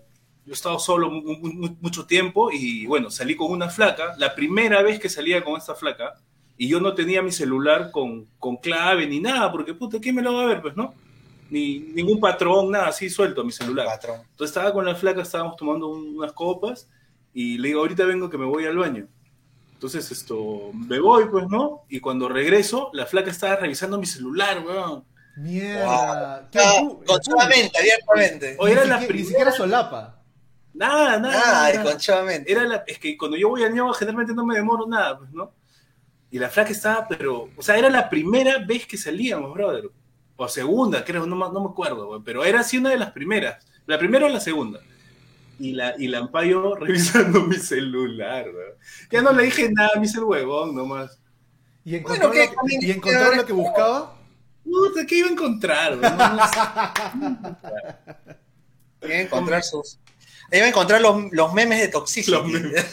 he 0.47 0.53
estado 0.53 0.79
solo 0.79 1.11
mu- 1.11 1.23
mu- 1.37 1.53
mu- 1.53 1.77
mucho 1.81 2.07
tiempo 2.07 2.51
y 2.51 2.87
bueno, 2.87 3.11
salí 3.11 3.37
con 3.37 3.53
una 3.53 3.69
flaca, 3.69 4.15
la 4.17 4.35
primera 4.35 4.83
vez 4.83 4.99
que 4.99 5.09
salía 5.11 5.45
con 5.45 5.57
esta 5.57 5.75
flaca, 5.75 6.15
y 6.57 6.67
yo 6.69 6.81
no 6.81 6.95
tenía 6.95 7.23
mi 7.23 7.31
celular 7.31 7.91
con, 7.93 8.27
con 8.39 8.57
clave 8.57 9.07
ni 9.07 9.21
nada, 9.21 9.53
porque 9.53 9.75
puta, 9.75 9.99
¿quién 10.01 10.15
me 10.17 10.23
lo 10.23 10.33
va 10.35 10.43
a 10.43 10.47
ver? 10.47 10.63
Pues 10.63 10.75
no, 10.75 10.95
ni 11.51 11.79
ningún 11.81 12.19
patrón, 12.19 12.71
nada, 12.71 12.89
así 12.89 13.11
suelto 13.11 13.45
mi 13.45 13.53
celular. 13.53 13.87
Patrón. 13.87 14.21
Entonces 14.31 14.57
estaba 14.57 14.73
con 14.73 14.85
la 14.87 14.95
flaca, 14.95 15.21
estábamos 15.23 15.57
tomando 15.57 15.89
un- 15.89 16.17
unas 16.17 16.33
copas 16.33 16.89
y 17.35 17.59
le 17.59 17.69
digo, 17.69 17.81
ahorita 17.81 18.05
vengo 18.07 18.29
que 18.31 18.39
me 18.39 18.47
voy 18.47 18.65
al 18.65 18.77
baño. 18.79 19.07
Entonces 19.79 20.11
esto, 20.11 20.73
me 20.75 20.99
voy, 20.99 21.27
pues, 21.31 21.47
¿no? 21.49 21.85
Y 21.89 22.01
cuando 22.01 22.29
regreso, 22.29 22.91
la 22.93 23.07
flaca 23.07 23.31
estaba 23.31 23.55
revisando 23.55 23.97
mi 23.97 24.07
celular, 24.07 24.65
weón. 24.67 25.05
Mierda. 25.37 26.49
¿Qué? 26.51 26.59
Ah, 26.61 26.83
conchuamente, 27.07 27.79
abiertamente. 27.79 28.57
O 28.59 28.67
era 28.67 28.83
ni, 28.83 28.89
la 28.89 28.95
siquiera, 28.99 29.01
ni 29.01 29.07
primera. 29.07 29.29
siquiera 29.29 29.53
solapa. 29.53 30.21
Nada, 30.75 31.19
nada. 31.21 31.69
Ah, 31.69 31.73
nada. 31.73 31.83
conchuamente. 31.93 32.51
Era 32.51 32.65
la, 32.65 32.83
es 32.89 32.99
que 32.99 33.17
cuando 33.17 33.37
yo 33.37 33.51
voy 33.51 33.63
al 33.63 33.73
ñoba 33.73 33.95
generalmente 33.95 34.35
no 34.35 34.45
me 34.45 34.57
demoro 34.57 34.85
nada, 34.89 35.17
pues, 35.19 35.31
¿no? 35.31 35.53
Y 36.31 36.41
la 36.41 36.49
flaca 36.49 36.71
estaba, 36.73 37.07
pero, 37.09 37.49
o 37.57 37.63
sea, 37.63 37.79
era 37.79 37.89
la 37.89 38.11
primera 38.11 38.59
vez 38.59 38.85
que 38.85 38.97
salíamos, 38.99 39.55
brother. 39.55 39.89
O 40.37 40.49
segunda, 40.49 41.05
creo, 41.05 41.25
no, 41.25 41.37
me- 41.37 41.53
no 41.53 41.61
me 41.63 41.71
acuerdo, 41.71 42.21
pero 42.25 42.45
era 42.45 42.61
así 42.61 42.79
una 42.79 42.91
de 42.91 42.99
las 42.99 43.13
primeras. 43.13 43.65
La 43.87 43.97
primera 43.97 44.27
o 44.27 44.29
la 44.29 44.41
segunda. 44.41 44.81
Y 45.59 45.73
la, 45.73 45.95
y 45.99 46.09
la 46.09 46.19
ampayo 46.19 46.75
revisando 46.81 47.43
mi 47.43 47.57
celular, 47.57 48.51
güey. 48.51 48.67
Ya 49.11 49.23
no 49.23 49.33
le 49.33 49.45
dije 49.45 49.71
nada 49.73 49.91
a 49.95 50.01
mi 50.01 50.07
cel 50.09 50.25
huevón 50.25 50.75
nomás. 50.75 51.19
Y 51.85 51.97
encontró, 51.97 52.29
Bueno, 52.29 52.51
¿qué? 52.51 52.55
lo, 52.55 52.81
que, 52.81 52.87
y 52.87 52.91
encontró 52.91 53.35
lo 53.35 53.47
que 53.47 53.53
buscaba. 53.53 54.15
Puta, 54.65 55.07
¿qué 55.07 55.17
iba 55.17 55.29
a 55.29 55.33
encontrar? 55.33 55.97
No, 55.97 56.11
no. 56.11 57.59
Iba 59.03 59.15
a 59.15 59.21
encontrar 59.21 59.63
sus. 59.63 59.99
Iba 60.53 60.67
a 60.67 60.69
encontrar 60.69 61.01
los, 61.01 61.33
los 61.33 61.55
memes 61.55 61.81
de 61.81 61.89
Toxicity. 61.93 62.31
Los 62.33 62.47
memes. 62.47 62.85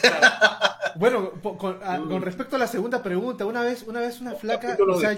Bueno, 0.98 1.30
con, 1.58 1.78
a- 1.82 1.98
con 1.98 2.22
respecto 2.22 2.56
a 2.56 2.58
la 2.58 2.66
segunda 2.66 3.02
pregunta, 3.02 3.44
una 3.46 3.62
vez, 3.62 3.82
una 3.86 4.00
vez 4.00 4.20
una 4.20 4.32
flaca, 4.40 4.76
o 4.96 5.00
sea, 5.00 5.12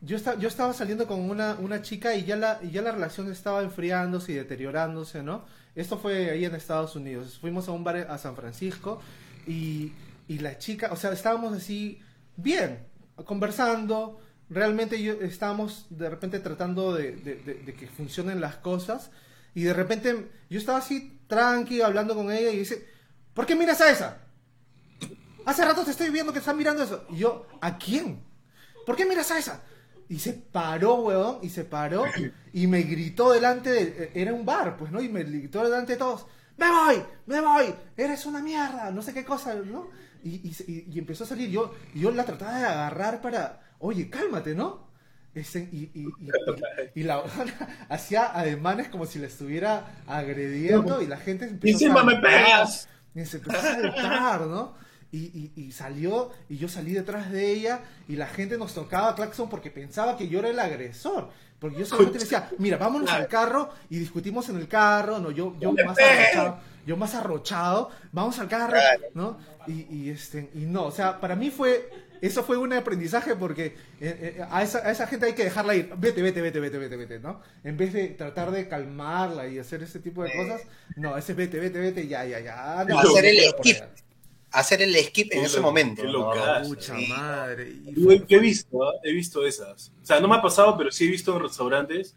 yo, 0.00 0.16
yo 0.38 0.48
estaba 0.48 0.72
saliendo 0.72 1.06
con 1.06 1.20
una, 1.28 1.56
una 1.60 1.82
chica 1.82 2.14
y 2.14 2.24
ya, 2.24 2.36
la, 2.36 2.60
y 2.62 2.70
ya 2.70 2.82
la 2.82 2.92
relación 2.92 3.30
estaba 3.30 3.62
enfriándose 3.62 4.32
y 4.32 4.34
deteriorándose, 4.36 5.22
¿no? 5.22 5.44
Esto 5.74 5.98
fue 5.98 6.30
ahí 6.30 6.44
en 6.44 6.54
Estados 6.54 6.94
Unidos. 6.96 7.38
Fuimos 7.40 7.68
a 7.68 7.72
un 7.72 7.84
bar 7.84 7.96
a 7.96 8.18
San 8.18 8.34
Francisco 8.36 9.00
y, 9.46 9.92
y 10.28 10.38
la 10.40 10.58
chica, 10.58 10.90
o 10.92 10.96
sea, 10.96 11.12
estábamos 11.12 11.52
así 11.54 12.00
bien, 12.36 12.80
conversando. 13.24 14.20
Realmente 14.50 15.00
yo 15.02 15.12
estábamos 15.14 15.86
de 15.90 16.08
repente 16.08 16.38
tratando 16.40 16.94
de, 16.94 17.12
de- 17.16 17.36
de- 17.36 17.54
de 17.54 17.74
que 17.74 17.86
funcionen 17.86 18.40
las 18.40 18.56
cosas 18.56 19.10
y 19.54 19.62
de 19.62 19.74
repente 19.74 20.28
yo 20.48 20.58
estaba 20.58 20.78
así 20.78 21.18
tranqui 21.28 21.82
hablando 21.82 22.14
con 22.14 22.32
ella 22.32 22.50
y 22.50 22.58
dice, 22.58 22.86
¿por 23.34 23.44
qué 23.46 23.54
miras 23.54 23.80
a 23.82 23.90
esa? 23.90 24.18
Hace 25.48 25.64
rato 25.64 25.82
te 25.82 25.92
estoy 25.92 26.10
viendo 26.10 26.30
que 26.32 26.40
estás 26.40 26.54
mirando 26.54 26.82
eso. 26.82 27.06
Y 27.08 27.16
yo, 27.18 27.46
¿a 27.62 27.78
quién? 27.78 28.22
¿Por 28.84 28.96
qué 28.96 29.06
miras 29.06 29.30
a 29.30 29.38
esa? 29.38 29.62
Y 30.06 30.18
se 30.18 30.34
paró, 30.34 30.96
weón, 30.96 31.38
y 31.40 31.48
se 31.48 31.64
paró 31.64 32.04
y 32.52 32.66
me 32.66 32.82
gritó 32.82 33.32
delante 33.32 33.70
de... 33.70 34.10
Era 34.14 34.34
un 34.34 34.44
bar, 34.44 34.76
pues, 34.76 34.92
¿no? 34.92 35.00
Y 35.00 35.08
me 35.08 35.22
gritó 35.24 35.64
delante 35.64 35.92
de 35.92 35.98
todos, 35.98 36.26
¡me 36.58 36.70
voy! 36.70 37.02
¡me 37.26 37.40
voy! 37.40 37.74
¡Eres 37.96 38.26
una 38.26 38.40
mierda! 38.40 38.90
No 38.90 39.00
sé 39.00 39.14
qué 39.14 39.24
cosa, 39.24 39.54
¿no? 39.54 39.88
Y, 40.22 40.30
y, 40.48 40.56
y- 40.66 40.86
y 40.92 40.98
empezó 40.98 41.24
a 41.24 41.28
salir. 41.28 41.48
Yo, 41.50 41.74
y 41.94 42.00
yo 42.00 42.10
la 42.10 42.24
trataba 42.24 42.58
de 42.58 42.66
agarrar 42.66 43.22
para... 43.22 43.60
Oye, 43.78 44.10
cálmate, 44.10 44.54
¿no? 44.54 44.86
Este, 45.34 45.60
y, 45.72 45.90
y, 45.94 46.00
y- 46.02 46.08
y- 46.94 47.00
y 47.00 47.02
la 47.04 47.22
hacía 47.88 48.38
ademanes 48.38 48.88
como 48.88 49.06
si 49.06 49.18
la 49.18 49.26
estuviera 49.28 50.02
agrediendo 50.06 51.00
y 51.00 51.06
la 51.06 51.16
gente 51.16 51.46
Y 51.46 51.48
empezó 51.50 51.72
encima 51.74 52.00
a 52.00 52.04
me 52.04 52.16
pegas. 52.16 52.88
Y 53.14 53.24
se 53.24 53.38
empezó 53.38 53.58
a 53.58 53.62
saltar, 53.62 54.40
¿no? 54.42 54.74
Y, 55.10 55.18
y- 55.18 55.52
y 55.56 55.72
salió, 55.72 56.30
y 56.48 56.58
yo 56.58 56.68
salí 56.68 56.92
detrás 56.92 57.30
de 57.30 57.50
ella, 57.50 57.80
y 58.08 58.16
la 58.16 58.26
gente 58.26 58.58
nos 58.58 58.74
tocaba 58.74 59.14
claxon 59.14 59.48
porque 59.48 59.70
pensaba 59.70 60.16
que 60.18 60.28
yo 60.28 60.38
era 60.40 60.48
el 60.48 60.58
agresor. 60.58 61.30
Porque 61.58 61.78
yo 61.78 61.86
solamente 61.86 62.18
le 62.18 62.24
decía, 62.24 62.48
mira, 62.58 62.76
vámonos 62.76 63.10
al 63.10 63.26
carro 63.26 63.70
y 63.90 63.98
discutimos 63.98 64.48
en 64.48 64.58
el 64.58 64.68
carro, 64.68 65.18
no, 65.18 65.32
yo, 65.32 65.56
yo 65.58 65.72
más 65.72 65.96
arrochado, 65.98 66.58
yo 66.86 66.96
más 66.96 67.14
arrochado, 67.16 67.90
vamos 68.12 68.38
al 68.38 68.46
carro, 68.48 68.76
¿no? 69.14 69.38
Y, 69.66 69.86
y, 69.90 70.10
este, 70.10 70.50
y 70.54 70.60
no, 70.66 70.84
o 70.84 70.92
sea, 70.92 71.20
para 71.20 71.34
mí 71.34 71.50
fue, 71.50 71.90
eso 72.20 72.44
fue 72.44 72.56
un 72.58 72.72
aprendizaje 72.74 73.34
porque 73.34 73.66
eh, 74.00 74.36
eh, 74.38 74.44
a, 74.48 74.62
esa, 74.62 74.78
a 74.86 74.92
esa 74.92 75.08
gente 75.08 75.26
hay 75.26 75.32
que 75.32 75.42
dejarla 75.44 75.74
ir, 75.74 75.92
vete, 75.96 76.22
vete, 76.22 76.40
vete, 76.42 76.60
vete, 76.60 76.78
vete, 76.78 76.96
vete, 76.96 77.18
¿no? 77.18 77.40
En 77.64 77.76
vez 77.76 77.92
de 77.92 78.06
tratar 78.10 78.52
de 78.52 78.68
calmarla 78.68 79.48
y 79.48 79.58
hacer 79.58 79.82
ese 79.82 79.98
tipo 79.98 80.22
de 80.22 80.30
cosas, 80.32 80.60
no, 80.96 81.16
ese 81.16 81.34
vete, 81.34 81.58
vete, 81.58 81.80
vete, 81.80 82.06
ya, 82.06 82.24
ya, 82.24 82.38
ya. 82.38 82.84
No, 82.88 83.00
Hacer 83.00 83.24
el 83.26 83.36
skip. 83.50 83.76
Hacer 84.50 84.80
el 84.82 84.94
skip 84.96 85.32
en 85.32 85.40
Qué 85.40 85.46
ese 85.46 85.56
lo- 85.58 85.62
momento. 85.62 86.02
qué 86.02 86.08
¿no? 86.08 86.12
locazo. 86.34 86.68
Pucha 86.70 86.96
Sí. 86.96 87.06
madre. 87.08 87.74
Yo, 87.84 88.12
yo 88.12 88.38
he 88.38 88.40
visto, 88.40 88.82
¿ah? 88.88 88.92
he 89.04 89.12
visto 89.12 89.44
esas. 89.46 89.92
O 90.02 90.06
sea, 90.06 90.20
no 90.20 90.28
me 90.28 90.36
ha 90.36 90.42
pasado, 90.42 90.76
pero 90.78 90.90
sí 90.90 91.04
he 91.06 91.10
visto 91.10 91.36
en 91.36 91.42
restaurantes 91.42 92.16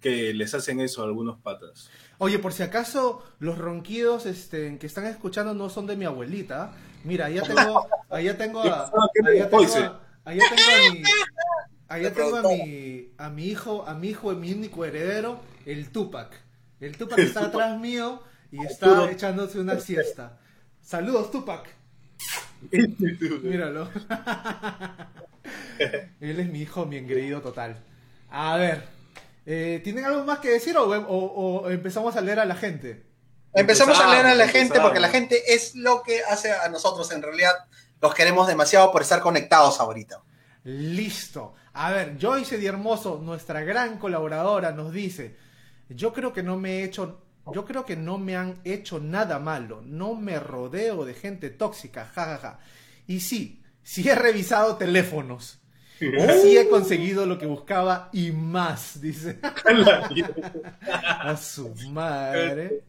que 0.00 0.32
les 0.34 0.54
hacen 0.54 0.80
eso 0.80 1.02
a 1.02 1.04
algunos 1.04 1.38
patas. 1.40 1.90
Oye, 2.18 2.38
por 2.38 2.52
si 2.52 2.62
acaso 2.62 3.22
los 3.38 3.58
ronquidos 3.58 4.26
este, 4.26 4.78
que 4.78 4.86
están 4.86 5.06
escuchando 5.06 5.54
no 5.54 5.68
son 5.68 5.86
de 5.86 5.96
mi 5.96 6.04
abuelita. 6.04 6.72
Mira, 7.04 7.26
allá 7.26 7.42
tengo, 7.42 7.86
allá 8.08 8.38
tengo 8.38 8.60
a, 8.62 8.90
¿Qué 9.14 9.28
allá 9.30 9.50
tengo 9.50 9.62
a, 9.74 10.00
allá 10.24 10.44
tengo 10.48 10.76
a 10.76 10.92
mi, 10.92 11.02
allá 11.88 12.12
tengo 12.14 12.36
a 12.36 12.42
mi, 12.42 13.08
a 13.18 13.28
mi 13.30 13.44
hijo, 13.46 13.84
a 13.86 13.94
mi 13.94 14.08
hijo, 14.08 14.30
mi 14.32 14.52
único 14.52 14.84
heredero, 14.84 15.40
el 15.66 15.90
Tupac. 15.90 16.32
El 16.80 16.96
Tupac 16.96 17.18
está 17.18 17.46
atrás 17.46 17.78
mío 17.78 18.22
y 18.50 18.64
está 18.64 19.10
echándose 19.10 19.58
una 19.60 19.78
siesta. 19.80 20.38
Saludos, 20.82 21.30
Tupac. 21.30 21.68
Míralo. 23.42 23.88
Él 26.20 26.40
es 26.40 26.48
mi 26.48 26.60
hijo, 26.62 26.86
mi 26.86 26.96
engreído 26.96 27.40
total. 27.40 27.82
A 28.30 28.56
ver, 28.56 28.84
eh, 29.46 29.80
¿tienen 29.82 30.04
algo 30.04 30.24
más 30.24 30.38
que 30.38 30.50
decir 30.50 30.76
o, 30.76 30.84
o- 30.88 31.60
o 31.62 31.70
empezamos 31.70 32.16
a 32.16 32.20
leer 32.20 32.40
a 32.40 32.44
la 32.44 32.54
gente? 32.56 33.04
Empezamos 33.54 33.98
a 33.98 34.10
leer 34.10 34.26
a 34.26 34.34
la 34.34 34.44
Empezamos, 34.44 34.52
gente 34.68 34.80
porque 34.80 35.00
la 35.00 35.08
gente 35.08 35.54
es 35.54 35.74
lo 35.74 36.02
que 36.02 36.22
hace 36.24 36.52
a 36.52 36.68
nosotros. 36.68 37.10
En 37.12 37.20
realidad, 37.22 37.52
los 38.00 38.14
queremos 38.14 38.46
demasiado 38.46 38.90
por 38.92 39.02
estar 39.02 39.20
conectados 39.20 39.78
ahorita. 39.80 40.20
Listo. 40.64 41.54
A 41.74 41.90
ver, 41.90 42.16
Joyce 42.20 42.56
Di 42.58 42.66
Hermoso, 42.66 43.20
nuestra 43.22 43.60
gran 43.62 43.98
colaboradora, 43.98 44.72
nos 44.72 44.92
dice: 44.92 45.36
Yo 45.90 46.12
creo 46.14 46.32
que 46.32 46.42
no 46.42 46.56
me 46.58 46.78
he 46.78 46.84
hecho. 46.84 47.20
Yo 47.46 47.64
creo 47.64 47.84
que 47.84 47.96
no 47.96 48.18
me 48.18 48.36
han 48.36 48.60
hecho 48.64 49.00
nada 49.00 49.38
malo. 49.38 49.82
No 49.84 50.14
me 50.14 50.38
rodeo 50.38 51.04
de 51.04 51.14
gente 51.14 51.50
tóxica. 51.50 52.04
jajaja 52.04 52.60
Y 53.06 53.20
sí, 53.20 53.62
sí 53.82 54.08
he 54.08 54.14
revisado 54.14 54.76
teléfonos. 54.76 55.58
Sí 55.98 56.56
he 56.56 56.68
conseguido 56.68 57.26
lo 57.26 57.38
que 57.38 57.46
buscaba 57.46 58.08
y 58.12 58.32
más, 58.32 59.00
dice. 59.00 59.38
A 60.90 61.36
su 61.36 61.74
madre. 61.90 62.82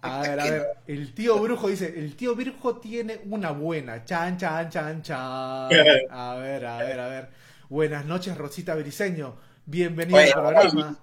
A 0.00 0.20
ver, 0.20 0.40
a 0.40 0.44
ver. 0.50 0.66
El 0.86 1.14
tío 1.14 1.38
Brujo 1.38 1.68
dice, 1.68 1.92
el 1.96 2.16
tío 2.16 2.34
Brujo 2.34 2.78
tiene 2.78 3.20
una 3.26 3.50
buena. 3.50 4.04
Chan, 4.04 4.36
chan, 4.36 4.68
chan, 4.70 5.02
chan. 5.02 5.18
A 6.10 6.34
ver, 6.36 6.66
a 6.66 6.78
ver, 6.78 7.00
a 7.00 7.08
ver. 7.08 7.28
Buenas 7.68 8.04
noches, 8.04 8.36
Rosita 8.36 8.74
Briseño. 8.74 9.36
Bienvenido 9.66 10.18
al 10.18 10.30
programa. 10.30 10.98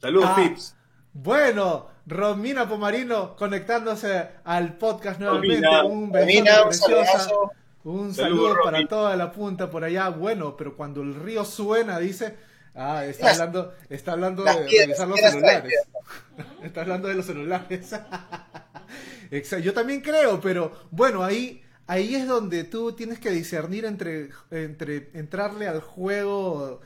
Saludos, 0.00 0.28
Ah, 0.30 0.36
Pips. 0.36 0.74
Bueno, 1.12 1.88
Romina 2.06 2.68
Pomarino 2.68 3.34
conectándose 3.36 4.28
al 4.44 4.76
podcast 4.76 5.18
nuevamente. 5.20 5.56
Romina, 5.66 5.84
un 5.84 6.12
beso 6.12 6.24
Romina, 6.26 6.64
un 6.64 6.74
saludazo. 6.74 7.52
Un 7.84 8.14
Saludos, 8.14 8.48
saludo 8.48 8.64
para 8.64 8.76
Romy. 8.78 8.88
toda 8.88 9.16
la 9.16 9.32
punta 9.32 9.70
por 9.70 9.84
allá. 9.84 10.08
Bueno, 10.10 10.56
pero 10.56 10.76
cuando 10.76 11.02
el 11.02 11.14
río 11.14 11.44
suena, 11.44 11.98
dice. 11.98 12.36
Ah, 12.74 13.06
está 13.06 13.26
Las- 13.26 13.40
hablando, 13.40 13.74
está 13.88 14.12
hablando 14.12 14.44
de 14.44 14.52
piedras, 14.66 14.98
revisar 14.98 15.08
los 15.08 15.20
celulares. 15.20 15.72
Está 16.62 16.80
hablando 16.82 17.08
de 17.08 17.14
los 17.14 17.24
celulares. 17.26 17.90
Yo 19.62 19.72
también 19.72 20.00
creo, 20.02 20.40
pero 20.40 20.72
bueno, 20.90 21.24
ahí, 21.24 21.62
ahí 21.86 22.14
es 22.14 22.28
donde 22.28 22.64
tú 22.64 22.92
tienes 22.92 23.18
que 23.18 23.30
discernir 23.30 23.84
entre, 23.86 24.28
entre 24.50 25.10
entrarle 25.14 25.66
al 25.68 25.80
juego, 25.80 26.80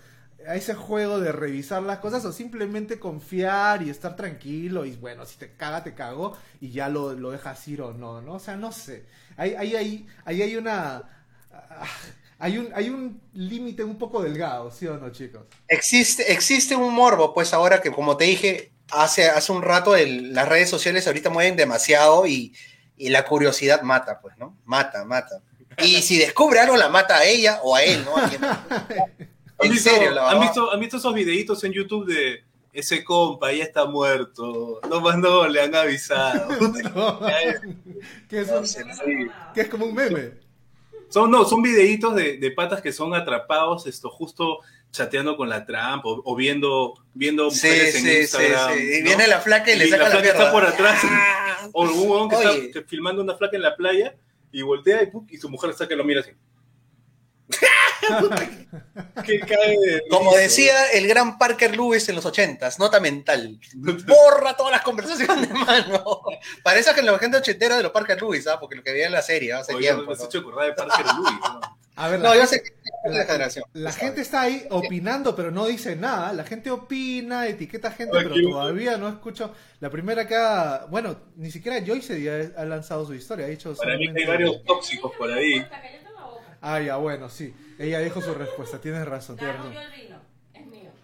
a 0.47 0.55
ese 0.57 0.75
juego 0.75 1.21
de 1.21 1.33
revisar 1.33 1.83
las 1.83 1.99
cosas 1.99 2.25
o 2.25 2.33
simplemente 2.33 2.99
confiar 2.99 3.83
y 3.83 3.91
estar 3.91 4.17
tranquilo 4.17 4.85
y 4.85 4.93
bueno, 4.97 5.27
si 5.27 5.37
te 5.39 5.53
caga, 5.57 5.83
te 5.85 5.95
cago 5.95 6.37
y 6.61 6.71
ya 6.71 6.89
lo, 6.89 7.13
lo 7.15 7.31
dejas 7.31 7.67
ir 7.69 7.83
o 7.83 7.93
no, 7.93 8.21
¿no? 8.23 8.35
O 8.35 8.39
sea, 8.41 8.57
no 8.57 8.73
sé. 8.73 9.07
Ahí, 9.37 9.55
ahí, 9.57 9.77
ahí, 9.77 10.07
ahí 10.25 10.43
hay 10.43 10.57
una... 10.57 11.03
ah, 11.53 11.87
Hay 12.39 12.57
un, 12.59 12.71
hay 12.75 12.89
un 12.91 13.21
límite 13.35 13.85
un 13.85 13.99
poco 13.99 14.23
delgado, 14.23 14.71
¿sí 14.71 14.87
o 14.87 14.97
no, 14.99 15.11
chicos? 15.11 15.47
Existe, 15.69 16.33
existe 16.33 16.75
un 16.77 16.93
morbo, 16.95 17.33
pues 17.35 17.53
ahora 17.55 17.81
que, 17.81 17.91
como 17.93 18.17
te 18.17 18.25
dije 18.25 18.73
hace, 18.91 19.29
hace 19.29 19.53
un 19.53 19.63
rato, 19.63 19.95
el- 19.97 20.33
las 20.35 20.49
redes 20.49 20.69
sociales 20.71 21.07
ahorita 21.07 21.31
mueven 21.31 21.57
demasiado 21.57 22.27
y, 22.27 22.55
y 22.97 23.09
la 23.11 23.25
curiosidad 23.25 23.83
mata, 23.83 24.21
pues, 24.21 24.37
¿no? 24.39 24.59
Mata, 24.65 25.05
mata. 25.05 25.43
Y 25.79 26.03
si 26.03 26.19
descubre 26.19 26.59
algo, 26.61 26.77
la 26.77 26.89
mata 26.89 27.19
a 27.19 27.25
ella 27.25 27.61
o 27.63 27.77
a 27.77 27.83
él, 27.85 28.05
¿no? 28.05 28.17
A 28.19 28.25
quien- 28.25 28.43
¿Han 28.45 28.61
En 29.63 29.71
visto, 29.73 29.91
serio, 29.91 30.11
la 30.13 30.31
¿han, 30.31 30.41
visto, 30.41 30.73
¿Han 30.73 30.81
visto 30.81 30.97
esos 30.97 31.15
videitos 31.15 31.63
en 31.65 31.73
YouTube 31.73 32.07
de 32.07 32.45
ese 32.73 33.03
compa 33.05 33.53
ya 33.53 33.65
está 33.65 33.85
muerto? 33.87 34.81
No 34.89 35.01
más 35.01 35.19
no 35.19 35.47
le 35.49 35.61
han 35.61 35.75
avisado. 35.75 36.49
que, 38.29 38.41
es 38.41 38.49
un- 38.51 39.31
que 39.55 39.61
es 39.63 39.69
como 39.69 39.87
un 39.87 39.95
meme. 39.95 40.33
Son, 41.09 41.31
no, 41.31 41.45
son 41.45 41.61
videitos 41.63 42.15
de, 42.15 42.37
de 42.39 42.51
patas 42.53 42.81
que 42.81 42.93
son 42.93 43.15
atrapados 43.15 43.87
esto 43.87 44.09
justo 44.11 44.61
chateando 44.93 45.37
con 45.37 45.49
la 45.49 45.67
trampa 45.67 46.09
o, 46.09 46.23
o 46.25 46.37
viendo, 46.37 46.95
viendo 47.15 47.51
Sí, 47.51 47.67
mujeres 47.67 47.95
en 47.97 48.01
sí, 48.03 48.09
sí, 48.11 48.21
Instagram. 48.21 48.75
sí. 48.75 48.81
Y 48.95 48.99
¿no? 49.01 49.05
viene 49.05 49.27
la 49.27 49.41
flaca 49.41 49.73
y 49.73 49.77
le 49.77 49.89
saca 49.89 50.03
la 50.05 50.09
la, 50.09 50.15
flaca 50.17 50.29
está 50.29 50.53
por 50.53 50.65
atrás. 50.65 51.01
Ah. 51.05 51.37
O 51.73 51.83
un 51.83 51.91
huevón 51.91 52.29
que 52.31 52.37
Oye. 52.37 52.67
está 52.67 52.83
filmando 52.85 53.23
una 53.23 53.35
flaca 53.37 53.55
en 53.55 53.63
la 53.63 53.77
playa 53.77 54.15
y 54.51 54.63
voltea 54.63 55.03
y, 55.03 55.11
y 55.35 55.37
su 55.37 55.49
mujer 55.51 55.75
saca 55.75 55.93
y 55.93 55.97
lo 55.97 56.05
mira 56.05 56.21
así. 56.23 56.31
Que 59.25 59.41
cae 59.41 59.79
de 59.79 60.03
Como 60.09 60.35
decía 60.35 60.91
el 60.93 61.07
gran 61.07 61.39
Parker 61.39 61.77
Lewis 61.77 62.09
en 62.09 62.17
los 62.17 62.25
ochentas, 62.25 62.79
nota 62.79 63.01
mental. 63.01 63.59
Borra 63.75 64.57
todas 64.57 64.73
las 64.73 64.83
conversaciones, 64.83 65.51
mano. 65.67 66.23
Parece 66.63 66.95
que 66.95 67.03
la 67.03 67.19
gente 67.19 67.39
ochentera 67.39 67.77
de 67.77 67.83
los 67.83 67.93
Parker 67.93 68.21
Lewis, 68.21 68.47
¿ah? 68.47 68.59
Porque 68.59 68.77
lo 68.77 68.83
que 68.83 68.93
veía 68.93 69.07
en 69.07 69.13
la 69.13 69.23
serie 69.23 69.53
hace 69.53 69.75
Oye, 69.75 69.87
tiempo. 69.89 70.07
me 70.07 70.13
has 70.13 70.19
¿no? 70.21 70.25
hecho 70.27 70.39
acordar 70.39 70.67
de 70.67 70.73
Parker 70.73 71.07
Lewis. 71.07 71.41
¿no? 71.43 71.81
A 71.97 72.09
ver, 72.09 72.21
No, 72.21 72.31
la, 72.31 72.37
yo 72.37 72.47
sé 72.47 72.63
que 72.63 72.69
es 73.05 73.15
la 73.15 73.25
generación. 73.25 73.65
la 73.75 73.93
gente 73.93 74.23
está 74.23 74.43
ahí 74.43 74.67
opinando, 74.71 75.37
pero 75.37 75.51
no 75.51 75.67
dice 75.67 75.97
nada. 75.97 76.33
La 76.33 76.45
gente 76.45 76.71
opina, 76.71 77.47
etiqueta 77.47 77.91
gente, 77.91 78.17
pero 78.23 78.35
todavía 78.35 78.97
no 78.97 79.07
escucho. 79.09 79.53
La 79.81 79.91
primera 79.91 80.27
que 80.27 80.35
ha. 80.35 80.87
Bueno, 80.89 81.17
ni 81.37 81.51
siquiera 81.51 81.85
Joyce 81.87 82.55
ha, 82.57 82.65
lanzado 82.65 83.05
su 83.07 83.13
historia. 83.13 83.45
Ha 83.45 83.49
dicho 83.51 83.75
Para 83.75 83.99
mí 83.99 84.11
que 84.15 84.21
hay 84.23 84.27
varios 84.27 84.65
tóxicos 84.65 85.13
por 85.19 85.31
ahí. 85.31 85.67
Ah, 86.61 86.81
ya, 86.81 86.97
bueno, 86.97 87.29
sí. 87.29 87.55
Ella 87.79 88.01
dijo 88.01 88.21
su 88.21 88.35
respuesta. 88.35 88.79
Tienes 88.81 89.07
razón, 89.07 89.37
tienes 89.37 89.57
razón. 89.57 89.73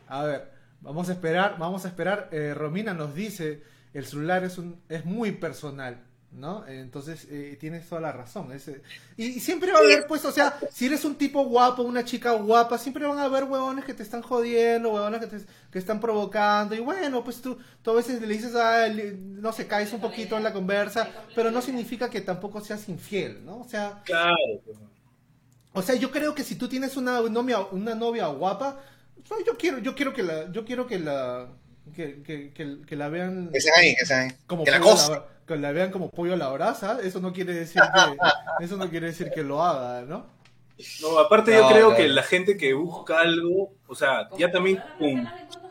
A 0.09 0.23
ver, 0.25 0.51
vamos 0.81 1.09
a 1.09 1.13
esperar, 1.13 1.57
vamos 1.59 1.85
a 1.85 1.89
esperar. 1.89 2.29
Eh, 2.33 2.53
Romina 2.55 2.93
nos 2.95 3.15
dice, 3.15 3.63
el 3.95 4.05
celular 4.07 4.45
es 4.45 4.59
un 4.59 4.81
es 4.89 5.05
muy 5.07 5.33
personal, 5.33 6.03
¿no? 6.33 6.67
Entonces 6.67 7.27
eh, 7.31 7.57
tienes 7.59 7.89
toda 7.89 8.03
la 8.03 8.13
razón. 8.13 8.53
es, 8.53 8.69
eh, 8.69 8.83
y, 9.17 9.25
y 9.29 9.41
siempre 9.41 9.73
va 9.73 9.79
a 9.79 9.81
haber, 9.81 10.07
pues, 10.07 10.25
o 10.27 10.31
sea, 10.33 10.59
si 10.71 10.87
eres 10.87 11.05
un 11.07 11.15
tipo 11.17 11.43
guapo, 11.47 11.83
una 11.83 12.05
chica 12.05 12.33
guapa, 12.33 12.77
siempre 12.77 13.07
van 13.07 13.19
a 13.19 13.25
haber 13.25 13.45
huevones 13.45 13.85
que 13.87 13.95
te 13.95 14.03
están 14.03 14.21
jodiendo, 14.23 14.91
huevones 14.93 15.21
que 15.21 15.27
te 15.27 15.39
que 15.73 15.79
están 15.79 15.99
provocando. 16.01 16.75
Y 16.75 16.81
bueno, 16.81 17.25
pues 17.25 17.41
tú, 17.41 17.59
tú 17.83 17.91
a 17.93 17.95
veces 17.95 18.21
le 18.21 18.29
dices, 18.29 18.55
ah, 18.55 18.87
le- 18.89 19.13
no 19.17 19.53
sé, 19.53 19.67
caes 19.67 19.93
un 19.95 20.01
poquito 20.01 20.37
en 20.37 20.43
la 20.45 20.53
conversa, 20.53 21.09
pero 21.35 21.51
no 21.51 21.63
significa 21.63 22.11
que 22.11 22.21
tampoco 22.21 22.61
seas 22.61 22.89
infiel, 22.91 23.43
¿no? 23.45 23.61
O 23.61 23.69
sea, 23.69 24.03
Claro. 24.05 24.37
O 25.77 25.83
sea, 25.83 25.95
yo 25.95 26.11
creo 26.11 26.35
que 26.35 26.43
si 26.43 26.57
tú 26.57 26.69
tienes 26.69 26.97
una 26.97 27.21
novia, 27.21 27.61
una 27.71 27.95
novia 27.95 28.27
guapa, 28.29 28.81
yo 29.47 29.57
quiero, 29.59 29.79
yo 29.79 29.95
quiero 29.95 30.13
que 30.13 30.23
la, 30.23 30.51
yo 30.53 30.65
quiero 30.65 30.87
que 30.87 30.99
la, 30.99 31.49
que, 31.95 32.23
que, 32.23 32.53
que, 32.53 32.79
que 32.87 32.97
la 32.97 33.09
vean 33.09 33.51
Que 33.53 33.61
sean 33.61 33.79
ahí, 33.79 33.95
que 33.97 34.07
sean 34.07 34.21
ahí. 34.31 34.37
como 34.47 34.65
que 34.65 34.71
la 34.71 34.79
pollo 34.79 34.91
a 34.91 34.93
cosa. 34.95 35.13
la, 35.13 35.25
que 35.47 35.57
la 35.57 35.73
vean 35.73 35.91
como 35.91 36.11
pollo 36.11 36.35
a 36.35 36.37
la 36.37 36.49
brasa. 36.51 36.99
Eso 37.03 37.21
no 37.21 37.33
quiere 37.33 37.55
decir 37.55 37.83
que, 37.83 38.17
eso 38.65 38.77
no 38.77 38.89
quiere 38.91 39.09
decir 39.09 39.31
que 39.35 39.43
lo 39.43 39.63
haga, 39.63 40.03
¿no? 40.03 40.27
No, 41.01 41.19
aparte 41.19 41.53
yo 41.55 41.67
creo 41.69 41.91
no. 41.91 41.97
que 41.97 42.07
la 42.09 42.23
gente 42.23 42.57
que 42.59 42.75
busca 42.75 43.21
algo, 43.21 43.73
o 43.87 43.95
sea, 43.95 44.29
ya 44.39 44.51
también 44.51 44.83
con, 44.99 45.27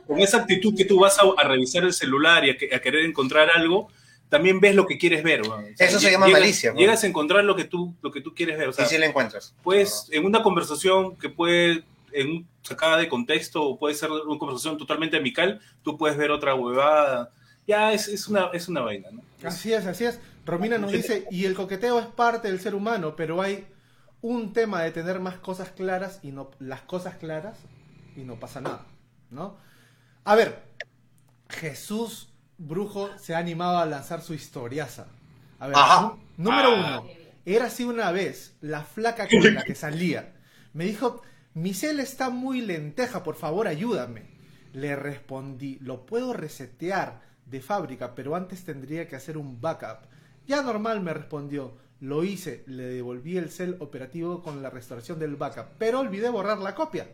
con 0.07 0.19
esa 0.19 0.37
actitud 0.37 0.75
que 0.75 0.83
tú 0.85 0.99
vas 0.99 1.17
a, 1.19 1.23
a 1.37 1.47
revisar 1.47 1.83
el 1.83 1.93
celular 1.93 2.43
y 2.43 2.49
a, 2.51 2.57
que- 2.57 2.73
a 2.73 2.79
querer 2.81 3.05
encontrar 3.05 3.49
algo, 3.55 3.87
también 4.29 4.59
ves 4.59 4.75
lo 4.75 4.85
que 4.85 4.97
quieres 4.97 5.23
ver. 5.23 5.41
weón. 5.43 5.65
O 5.73 5.77
sea, 5.77 5.87
Eso 5.87 5.99
se 5.99 6.11
llama 6.11 6.25
llegas- 6.27 6.41
malicia. 6.41 6.73
Llegas 6.73 7.03
a 7.03 7.07
encontrar 7.07 7.43
lo 7.43 7.55
que 7.55 7.65
tú, 7.65 7.93
lo 8.01 8.11
que 8.11 8.21
tú 8.21 8.33
quieres 8.33 8.57
ver. 8.57 8.67
O 8.69 8.73
sea, 8.73 8.85
Sí, 8.85 8.95
sí 8.95 8.99
la 8.99 9.05
encuentras. 9.07 9.53
pues 9.63 10.07
en 10.11 10.25
una 10.25 10.41
conversación 10.43 11.15
que 11.17 11.29
puede, 11.29 11.83
en 12.11 12.47
sacada 12.61 12.97
de 12.97 13.07
contexto, 13.09 13.63
o 13.63 13.77
puede 13.79 13.93
ser 13.95 14.09
una 14.11 14.39
conversación 14.39 14.77
totalmente 14.77 15.17
amical, 15.17 15.61
tú 15.83 15.97
puedes 15.97 16.17
ver 16.17 16.31
otra 16.31 16.55
huevada. 16.55 17.29
Ya 17.67 17.93
es, 17.93 18.07
es, 18.07 18.27
una, 18.27 18.49
es 18.53 18.67
una 18.67 18.81
vaina, 18.81 19.09
¿no? 19.11 19.21
Así 19.43 19.73
es, 19.73 19.85
así 19.85 20.05
es. 20.05 20.19
Romina 20.45 20.77
nos 20.77 20.91
dice, 20.91 21.25
y 21.31 21.45
el 21.45 21.55
coqueteo 21.55 21.99
es 21.99 22.05
parte 22.05 22.47
del 22.47 22.59
ser 22.59 22.75
humano, 22.75 23.15
pero 23.15 23.41
hay 23.41 23.65
un 24.21 24.53
tema 24.53 24.81
de 24.83 24.91
tener 24.91 25.19
más 25.19 25.37
cosas 25.37 25.69
claras 25.69 26.19
y 26.23 26.31
no 26.31 26.51
las 26.59 26.81
cosas 26.81 27.15
claras 27.15 27.57
y 28.15 28.21
no 28.21 28.39
pasa 28.39 28.61
nada, 28.61 28.85
¿no? 29.31 29.57
A 30.23 30.35
ver, 30.35 30.63
Jesús 31.49 32.29
Brujo 32.57 33.09
se 33.17 33.35
ha 33.35 33.39
animado 33.39 33.77
a 33.77 33.85
lanzar 33.85 34.21
su 34.21 34.33
historiaza. 34.33 35.07
A 35.59 35.67
ver, 35.67 35.77
Ajá. 35.77 36.13
número 36.37 36.75
uno, 36.75 37.05
era 37.45 37.65
así 37.65 37.83
una 37.83 38.11
vez 38.11 38.55
la 38.61 38.83
flaca 38.83 39.27
con 39.27 39.53
la 39.53 39.63
que 39.63 39.75
salía. 39.75 40.33
Me 40.73 40.85
dijo, 40.85 41.21
mi 41.53 41.73
cel 41.73 41.99
está 41.99 42.29
muy 42.29 42.61
lenteja, 42.61 43.23
por 43.23 43.35
favor 43.35 43.67
ayúdame. 43.67 44.23
Le 44.73 44.95
respondí, 44.95 45.77
lo 45.79 46.05
puedo 46.05 46.33
resetear 46.33 47.21
de 47.45 47.61
fábrica, 47.61 48.15
pero 48.15 48.35
antes 48.35 48.65
tendría 48.65 49.07
que 49.07 49.15
hacer 49.15 49.37
un 49.37 49.61
backup. 49.61 50.07
Ya 50.47 50.61
normal 50.61 51.01
me 51.01 51.13
respondió, 51.13 51.77
lo 51.99 52.23
hice, 52.23 52.63
le 52.67 52.83
devolví 52.83 53.37
el 53.37 53.49
cel 53.49 53.77
operativo 53.79 54.43
con 54.43 54.61
la 54.61 54.69
restauración 54.69 55.19
del 55.19 55.35
backup, 55.35 55.67
pero 55.77 55.99
olvidé 55.99 56.29
borrar 56.29 56.57
la 56.57 56.75
copia. 56.75 57.07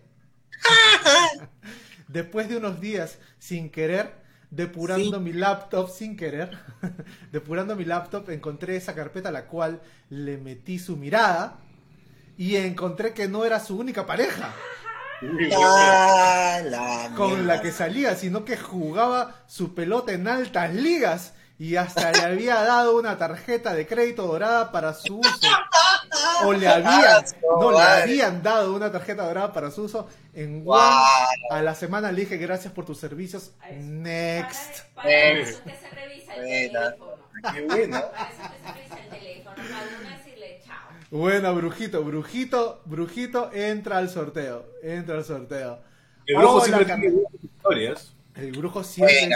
Después 2.07 2.49
de 2.49 2.57
unos 2.57 2.81
días 2.81 3.19
sin 3.37 3.69
querer, 3.69 4.13
depurando 4.51 5.19
mi 5.19 5.33
laptop 5.33 5.89
sin 5.89 6.15
querer, 6.15 6.57
depurando 7.31 7.75
mi 7.75 7.85
laptop, 7.85 8.29
encontré 8.29 8.75
esa 8.75 8.93
carpeta 8.93 9.29
a 9.29 9.31
la 9.31 9.47
cual 9.47 9.81
le 10.09 10.37
metí 10.37 10.77
su 10.77 10.97
mirada 10.97 11.59
y 12.37 12.57
encontré 12.57 13.13
que 13.13 13.27
no 13.27 13.45
era 13.45 13.59
su 13.59 13.77
única 13.77 14.05
pareja. 14.05 14.53
Ah, 15.55 16.59
la 16.65 17.11
con 17.15 17.47
la 17.47 17.61
que 17.61 17.71
salía, 17.71 18.15
sino 18.15 18.43
que 18.43 18.57
jugaba 18.57 19.43
su 19.47 19.73
pelota 19.75 20.13
en 20.13 20.27
altas 20.27 20.73
ligas 20.73 21.33
y 21.59 21.75
hasta 21.75 22.11
le 22.11 22.21
había 22.21 22.55
dado 22.55 22.97
una 22.97 23.17
tarjeta 23.19 23.75
de 23.75 23.85
crédito 23.85 24.25
dorada 24.25 24.71
para 24.71 24.95
su 24.95 25.19
uso. 25.19 25.47
O 26.45 26.53
le 26.53 26.67
habían, 26.67 27.23
no, 27.59 27.71
le 27.71 27.81
habían 27.81 28.43
dado 28.43 28.73
una 28.73 28.91
tarjeta 28.91 29.25
dorada 29.25 29.53
para 29.53 29.71
su 29.71 29.83
uso 29.83 30.07
en. 30.33 30.63
One. 30.65 30.81
A 31.49 31.61
la 31.61 31.75
semana 31.75 32.11
le 32.11 32.21
dije 32.21 32.37
gracias 32.37 32.73
por 32.73 32.85
tus 32.85 32.97
servicios. 32.99 33.51
Next. 33.71 34.81
Para, 34.95 35.09
eso 35.11 35.57
usted 35.57 35.73
se 35.79 35.89
revisa 35.89 36.35
el 36.35 36.41
buena. 36.41 36.81
teléfono. 36.91 37.11
Qué 37.53 37.61
buena. 37.65 38.01
Para 38.11 38.29
eso 38.29 38.41
usted 38.41 38.61
se 38.61 38.73
revisa 38.73 38.99
el 38.99 39.09
teléfono. 39.09 39.55
Para 39.55 39.99
uno 39.99 40.17
decirle 40.17 40.61
chao. 40.65 40.77
Bueno, 41.11 41.55
brujito, 41.55 42.03
brujito, 42.03 42.81
brujito, 42.85 43.51
entra 43.53 43.97
al 43.97 44.09
sorteo. 44.09 44.65
Entra 44.83 45.15
al 45.15 45.25
sorteo. 45.25 45.79
El 46.25 46.37
brujo 46.37 46.53
Hola, 46.55 46.65
siempre 46.65 46.85
tiene 46.85 47.13
historias. 47.43 48.13
El 48.35 48.51
brujo 48.53 48.83
siempre 48.83 49.17
Buena, 49.19 49.35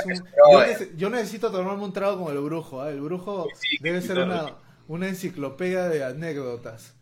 es 0.72 0.82
un... 0.82 0.98
Yo, 0.98 1.10
necesito 1.10 1.52
tomarme 1.52 1.84
un 1.84 1.92
trago 1.92 2.24
con 2.24 2.34
el 2.36 2.42
brujo. 2.42 2.86
¿eh? 2.86 2.92
El 2.92 3.02
brujo 3.02 3.48
Sí, 3.60 3.78
debe 3.82 4.02
ser 4.02 4.16
claro. 4.16 4.32
una, 4.32 4.56
una 4.88 5.08
enciclopedia 5.08 5.84
de 5.90 6.04
anécdotas. 6.04 6.94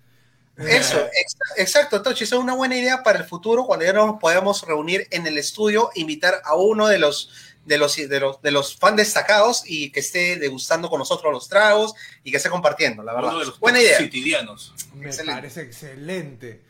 Eso, 0.56 1.00
ex- 1.00 1.36
exacto, 1.58 2.02
Tochi, 2.04 2.26
eso 2.26 2.36
es 2.38 2.41
una 2.43 2.54
buena 2.54 2.78
idea 2.78 3.02
para 3.02 3.17
el 3.19 3.26
futuro 3.26 3.65
cuando 3.65 3.86
ya 3.86 3.93
nos 3.93 4.19
podamos 4.19 4.62
reunir 4.67 5.08
en 5.10 5.26
el 5.26 5.38
estudio, 5.39 5.89
invitar 5.96 6.41
a 6.46 6.56
uno 6.56 6.88
de 6.88 7.00
los 7.00 7.32
de 7.65 7.78
los 7.78 7.96
de 7.96 8.19
los 8.19 8.41
de 8.41 8.52
los 8.52 8.76
fans 8.78 8.98
destacados 8.98 9.63
y 9.65 9.89
que 9.91 10.02
esté 10.02 10.36
degustando 10.38 10.89
con 10.89 11.00
nosotros 11.00 11.32
los 11.34 11.48
tragos 11.50 11.96
y 12.24 12.30
que 12.30 12.38
esté 12.38 12.50
compartiendo, 12.52 13.02
la 13.02 13.13
verdad. 13.13 13.32
Uno 13.32 13.39
de 13.39 13.46
los 13.48 13.60
buena 13.60 13.82
idea. 13.82 13.98
cotidianos. 13.98 14.74
Me 14.93 15.08
Excelente. 15.08 15.34
parece 15.41 15.62
excelente. 15.62 16.62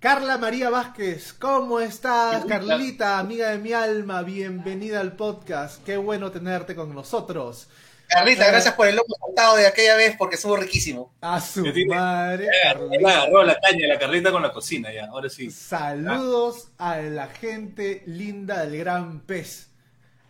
Carla 0.00 0.38
María 0.38 0.70
Vázquez, 0.70 1.32
¿cómo 1.34 1.80
estás? 1.80 2.44
Carlita, 2.46 3.18
amiga 3.18 3.50
de 3.50 3.58
mi 3.58 3.72
alma, 3.72 4.22
bienvenida 4.22 5.00
al 5.00 5.16
podcast. 5.16 5.82
Qué 5.84 5.96
bueno 5.96 6.30
tenerte 6.30 6.74
con 6.74 6.94
nosotros. 6.94 7.66
Carlita, 8.08 8.46
Eh. 8.46 8.50
gracias 8.50 8.74
por 8.74 8.86
el 8.86 8.96
loco 8.96 9.14
saltado 9.24 9.56
de 9.56 9.66
aquella 9.66 9.96
vez 9.96 10.14
porque 10.16 10.36
estuvo 10.36 10.56
riquísimo. 10.56 11.12
A 11.20 11.40
su 11.40 11.64
madre, 11.88 12.46
Ya 12.46 12.72
Carlita. 12.72 13.10
agarró 13.22 13.42
la 13.44 13.58
caña, 13.60 13.86
la 13.88 13.98
carlita 13.98 14.30
con 14.32 14.42
la 14.42 14.52
cocina, 14.52 14.92
ya, 14.92 15.06
ahora 15.06 15.28
sí. 15.28 15.50
Saludos 15.50 16.68
a 16.78 16.96
la 16.98 17.26
gente 17.28 18.02
linda 18.06 18.64
del 18.64 18.78
Gran 18.78 19.20
Pez. 19.20 19.68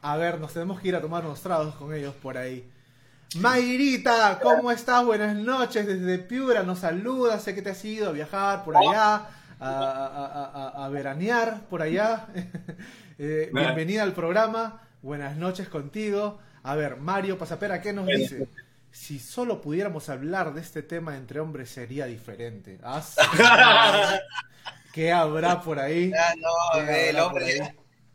A 0.02 0.16
ver, 0.16 0.38
nos 0.40 0.52
tenemos 0.52 0.80
que 0.80 0.88
ir 0.88 0.96
a 0.96 1.00
tomar 1.00 1.24
unos 1.24 1.40
tragos 1.40 1.74
con 1.74 1.92
ellos 1.94 2.14
por 2.14 2.38
ahí. 2.38 2.68
Mayrita, 3.34 4.38
¿cómo 4.42 4.70
estás? 4.70 5.04
Buenas 5.04 5.34
noches 5.36 5.86
desde 5.86 6.18
Piura, 6.18 6.62
nos 6.62 6.78
saluda, 6.80 7.38
sé 7.40 7.54
que 7.54 7.62
te 7.62 7.70
has 7.70 7.84
ido 7.84 8.08
a 8.08 8.12
viajar 8.12 8.64
por 8.64 8.76
allá, 8.76 9.14
a, 9.14 9.26
a- 9.60 10.06
a- 10.06 10.72
a- 10.82 10.84
a 10.84 10.88
veranear 10.88 11.60
por 11.68 11.82
allá. 11.82 12.26
Eh, 13.18 13.48
bienvenida 13.50 14.02
al 14.02 14.12
programa, 14.12 14.82
buenas 15.00 15.38
noches 15.38 15.70
contigo. 15.70 16.38
A 16.66 16.74
ver, 16.74 16.96
Mario 16.96 17.38
Pasapera, 17.38 17.80
¿qué 17.80 17.92
nos 17.92 18.08
dice? 18.08 18.48
Si 18.90 19.20
solo 19.20 19.60
pudiéramos 19.60 20.08
hablar 20.08 20.52
de 20.52 20.60
este 20.62 20.82
tema 20.82 21.16
entre 21.16 21.38
hombres 21.38 21.70
sería 21.70 22.06
diferente. 22.06 22.80
Ah, 22.82 23.00
¿Qué 24.92 25.12
habrá 25.12 25.60
por 25.60 25.78
ahí? 25.78 26.10
Ah, 26.18 26.34
no, 26.36 26.84
¿Qué 26.84 27.10
el 27.10 27.20
hombre, 27.20 27.44
ahí? 27.44 27.68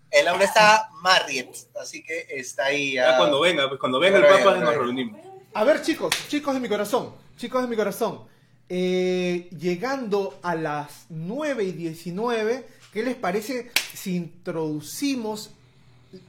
el 0.09 0.27
hombre 0.27 0.45
está 0.45 0.89
married, 1.01 1.45
así 1.79 2.03
que 2.03 2.25
está 2.29 2.65
ahí. 2.65 2.95
Ya 2.95 3.13
ah, 3.13 3.17
cuando 3.19 3.39
venga, 3.39 3.69
pues 3.69 3.79
cuando 3.79 4.01
venga 4.01 4.17
el 4.17 4.25
Papa 4.25 4.57
nos 4.57 4.75
reunimos. 4.75 5.21
A 5.53 5.63
ver, 5.63 5.81
chicos, 5.81 6.13
chicos 6.27 6.53
de 6.53 6.59
mi 6.59 6.67
corazón, 6.67 7.15
chicos 7.37 7.61
de 7.61 7.69
mi 7.69 7.77
corazón. 7.77 8.25
eh, 8.67 9.47
llegando 9.57 10.39
a 10.43 10.55
las 10.55 11.05
9 11.07 11.63
y 11.63 11.71
19, 11.71 12.67
¿qué 12.91 13.01
les 13.03 13.15
parece 13.15 13.71
si 13.93 14.17
introducimos 14.17 15.51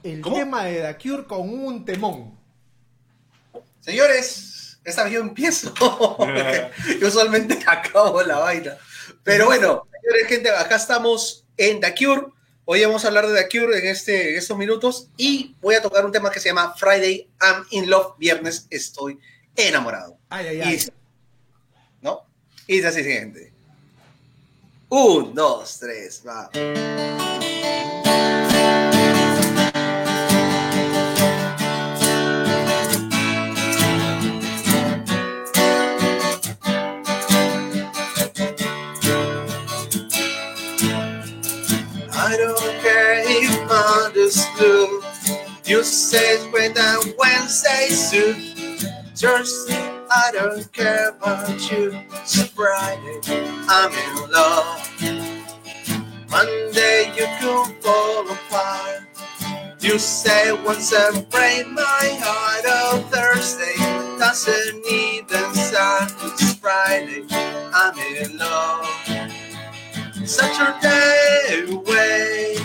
el 0.03 0.21
¿Cómo? 0.21 0.37
tema 0.37 0.65
de 0.65 0.81
The 0.81 0.97
Cure 0.97 1.25
con 1.25 1.49
un 1.49 1.85
temón? 1.85 2.37
Señores, 3.79 4.79
esta 4.83 5.03
vez 5.03 5.13
yo 5.13 5.21
empiezo. 5.21 5.73
yo 6.99 7.07
usualmente 7.07 7.59
acabo 7.65 8.21
la 8.23 8.39
vaina. 8.39 8.77
Pero 9.23 9.45
bueno, 9.45 9.87
señores, 10.01 10.27
gente, 10.27 10.49
acá 10.49 10.75
estamos 10.75 11.45
en 11.57 11.79
The 11.79 11.93
Cure. 11.95 12.27
Hoy 12.65 12.85
vamos 12.85 13.03
a 13.03 13.09
hablar 13.09 13.27
de 13.27 13.43
The 13.43 13.49
Cure 13.49 13.77
en, 13.77 13.87
este, 13.87 14.31
en 14.31 14.37
estos 14.37 14.57
minutos 14.57 15.09
y 15.17 15.55
voy 15.61 15.75
a 15.75 15.81
tocar 15.81 16.05
un 16.05 16.13
tema 16.13 16.31
que 16.31 16.39
se 16.39 16.49
llama 16.49 16.73
Friday 16.77 17.29
I'm 17.41 17.65
in 17.71 17.89
Love. 17.89 18.17
Viernes 18.17 18.67
estoy 18.69 19.19
enamorado. 19.55 20.17
Ay, 20.29 20.47
ay, 20.47 20.61
ay. 20.61 20.75
Y, 20.75 20.93
¿No? 22.01 22.25
Y 22.67 22.79
es 22.79 22.85
así, 22.85 23.03
gente. 23.03 23.51
Un, 24.87 25.33
dos, 25.33 25.79
tres, 25.79 26.23
va. 26.25 26.49
Say 46.13 46.37
when 46.51 46.77
on 46.77 47.13
Wednesday 47.17 47.87
suit. 47.89 48.37
Thursday, 49.15 49.75
I 50.11 50.31
don't 50.33 50.71
care 50.73 51.09
about 51.09 51.71
you. 51.71 51.99
It's 52.21 52.43
Friday, 52.49 53.19
I'm 53.67 53.91
in 53.91 54.31
love. 54.31 54.89
Monday, 56.29 57.13
you 57.17 57.27
could 57.39 57.83
fall 57.83 58.31
apart. 58.31 59.03
You 59.81 59.99
say 59.99 60.53
once 60.63 60.93
I 60.93 61.21
break 61.31 61.67
my 61.69 62.17
heart. 62.23 62.65
Oh, 62.67 63.07
Thursday 63.11 63.75
doesn't 64.19 64.85
even 64.87 65.53
start. 65.55 66.13
It's 66.23 66.53
Friday, 66.55 67.25
I'm 67.31 67.97
in 67.99 68.37
love. 68.37 68.87
Saturday 70.25 71.73
away. 71.73 72.62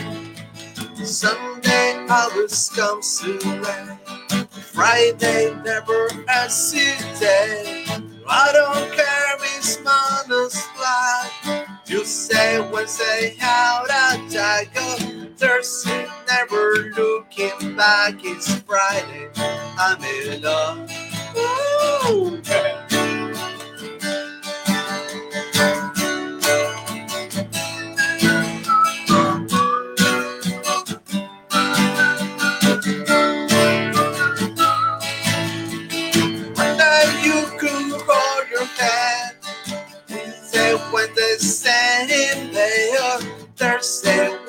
Sunday 1.08 2.06
always 2.10 2.68
comes 2.68 3.20
too 3.20 3.38
late. 3.38 4.46
Friday 4.50 5.54
never 5.64 6.08
ends 6.28 6.72
day. 7.18 7.86
I 8.28 8.52
don't 8.52 8.92
care 8.92 9.36
if 9.36 9.82
minus 9.82 10.60
flat. 10.76 11.80
You 11.86 12.04
say 12.04 12.60
Wednesday 12.70 13.36
that 13.40 14.20
I 14.36 14.66
go. 14.74 15.30
Thursday 15.36 16.06
never 16.30 16.92
looking 16.94 17.74
back. 17.74 18.16
It's 18.22 18.54
Friday. 18.60 19.30
I'm 19.78 20.04
in 20.04 20.42
love. 20.42 20.90
Woo! 21.34 22.42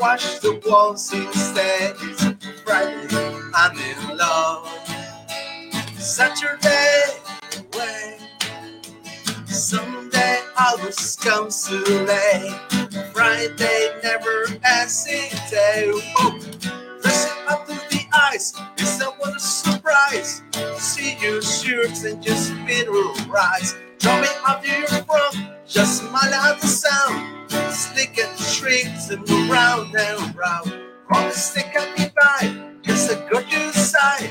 Wash 0.09 0.39
the 0.39 0.59
walls 0.65 1.13
instead. 1.13 1.95
Friday 2.65 3.35
I'm 3.53 3.77
in 3.77 4.17
love. 4.17 4.67
Saturday 5.99 7.03
away. 7.59 8.17
Sunday 9.45 10.39
always 10.59 11.15
comes 11.17 11.67
too 11.67 11.83
late. 12.09 12.59
Friday 13.13 13.99
never 14.01 14.47
ends 14.65 15.05
day. 15.05 15.91
Dressing 17.03 17.47
up 17.47 17.67
to 17.67 17.75
the 17.91 18.01
eyes, 18.11 18.55
is 18.79 18.97
that 18.97 19.13
what 19.19 19.35
a 19.35 19.39
surprise? 19.39 20.41
See 20.79 21.17
your 21.21 21.43
shirts 21.43 22.03
and 22.03 22.19
just 22.23 22.51
mineral 22.55 23.13
rise. 23.27 23.75
Tell 23.99 24.19
me 24.19 24.27
after 24.47 24.75
you're 24.75 24.87
from, 24.87 25.58
just 25.69 25.99
smile 25.99 26.33
at 26.33 26.59
the 26.59 26.67
sound. 26.67 27.51
Stick 27.71 28.15
the 28.15 28.35
strings 28.37 29.11
and 29.11 29.29
round 29.49 29.95
and 29.95 30.35
round. 30.35 30.73
Promise 31.07 31.51
stick 31.51 31.73
me 31.97 32.05
by, 32.19 32.75
it's 32.83 33.09
a 33.09 33.15
gorgeous 33.31 33.91
sight. 33.91 34.29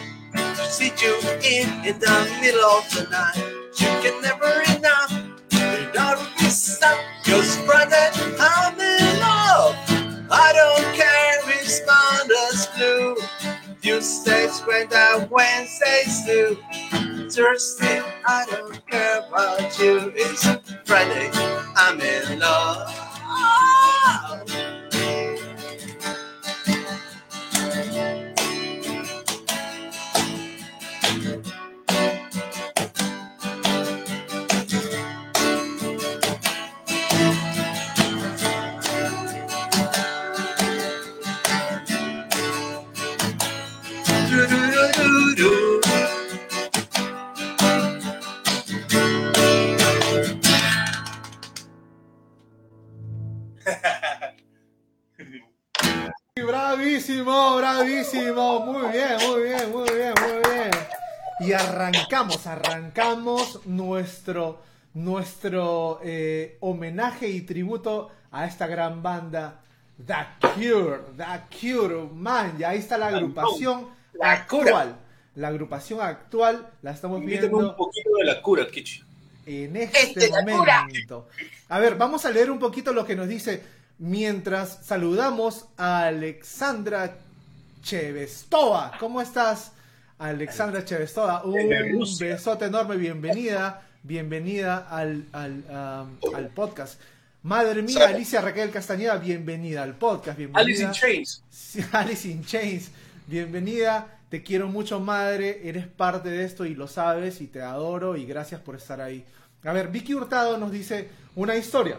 See 0.57 0.93
you 1.01 1.19
in 1.43 1.69
in 1.87 1.99
the 2.01 2.39
middle 2.41 2.65
of 2.65 2.91
the 2.91 3.07
night. 3.11 3.37
You 3.79 3.87
can 4.03 4.21
never 4.21 4.63
enough 4.77 5.13
without 5.53 6.19
me 6.41 6.49
stop. 6.49 6.99
Cause 7.25 7.57
Friday 7.59 8.11
I'm 8.41 8.75
in 8.75 9.21
love. 9.21 9.77
I 10.31 10.53
don't 10.53 10.95
care 10.95 11.39
if 11.39 11.63
it's 11.63 11.81
blue. 12.77 13.17
Tuesdays 13.81 14.61
when 14.61 14.89
the 14.89 15.29
Wednesdays 15.31 16.25
do. 16.27 16.57
Thursday, 17.31 18.03
I 18.27 18.47
don't 18.51 18.87
care 18.87 19.19
about 19.29 19.79
you. 19.79 20.13
It's 20.17 20.47
Friday, 20.85 21.31
I'm 21.77 22.01
in 22.01 22.39
love. 22.39 22.89
Bravísimo, 57.09 57.57
bravísimo. 57.57 58.61
Muy 58.67 58.93
bien, 58.93 59.17
muy 59.27 59.43
bien, 59.43 59.73
muy 59.73 59.91
bien, 59.91 60.13
muy 60.21 60.53
bien. 60.53 60.71
Y 61.41 61.53
arrancamos, 61.53 62.47
arrancamos 62.47 63.61
nuestro, 63.65 64.61
nuestro 64.93 66.01
eh, 66.05 66.59
homenaje 66.61 67.29
y 67.29 67.41
tributo 67.41 68.11
a 68.31 68.45
esta 68.45 68.67
gran 68.67 69.03
banda, 69.03 69.63
The 70.07 70.49
Cure. 70.55 70.99
The 71.17 71.57
Cure, 71.59 72.11
man, 72.13 72.57
y 72.61 72.65
ahí 72.65 72.79
está 72.81 72.99
la 72.99 73.07
agrupación 73.07 73.89
La 74.13 74.33
actual. 74.33 74.97
La 75.35 75.49
agrupación 75.49 76.03
actual 76.03 76.69
la 76.83 76.91
estamos 76.91 77.23
Invítame 77.23 77.49
viendo 77.49 77.71
un 77.71 77.77
poquito 77.77 78.11
de 78.19 78.25
la 78.25 78.43
cura, 78.43 78.67
Kichi. 78.67 79.03
en 79.47 79.77
este 79.77 80.27
Este, 80.27 80.29
momento. 80.29 81.27
A 81.71 81.79
ver, 81.79 81.95
vamos 81.95 82.27
a 82.27 82.31
leer 82.31 82.51
un 82.51 82.59
poquito 82.59 82.93
lo 82.93 83.07
que 83.07 83.17
nos 83.17 83.29
dice 83.29 83.78
mientras 83.99 84.85
saludamos 84.85 85.67
a 85.77 86.07
Alexandra 86.07 87.17
Chevestova. 87.83 88.93
¿Cómo 88.99 89.21
estás, 89.21 89.73
Alexandra 90.19 90.85
Chevestova? 90.85 91.45
Un 91.45 92.07
besote 92.19 92.67
enorme, 92.67 92.97
bienvenida, 92.97 93.83
bienvenida 94.03 94.87
al, 94.89 95.27
al, 95.33 95.65
um, 95.69 96.35
al 96.35 96.49
podcast. 96.49 97.01
Madre 97.43 97.83
mía. 97.83 98.09
Alicia 98.09 98.41
Raquel 98.41 98.71
Castañeda, 98.71 99.17
bienvenida 99.17 99.83
al 99.83 99.95
podcast, 99.95 100.39
bienvenida. 100.39 100.61
Alice 100.61 100.83
in 100.83 100.93
Chains. 100.93 101.43
Alice 101.93 102.29
in 102.29 102.45
Chains, 102.45 102.91
bienvenida. 103.27 104.19
Te 104.29 104.43
quiero 104.43 104.69
mucho, 104.69 105.01
madre. 105.01 105.61
Eres 105.65 105.87
parte 105.87 106.29
de 106.29 106.45
esto 106.45 106.67
y 106.67 106.75
lo 106.75 106.89
sabes 106.89 107.41
y 107.41 107.47
te 107.47 107.63
adoro 107.63 108.17
y 108.17 108.27
gracias 108.27 108.61
por 108.61 108.77
estar 108.77 109.01
ahí. 109.01 109.25
A 109.65 109.73
ver, 109.73 109.89
Vicky 109.89 110.15
Hurtado 110.15 110.59
nos 110.59 110.71
dice 110.71 111.09
una 111.35 111.57
historia. 111.57 111.99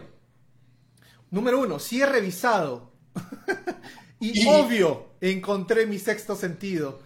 Número 1.30 1.60
uno, 1.60 1.78
sí 1.78 2.02
he 2.02 2.06
revisado. 2.06 2.90
y, 4.20 4.42
Y- 4.42 4.46
obvio, 4.48 5.10
encontré 5.20 5.86
mi 5.86 5.98
sexto 5.98 6.36
sentido. 6.36 7.00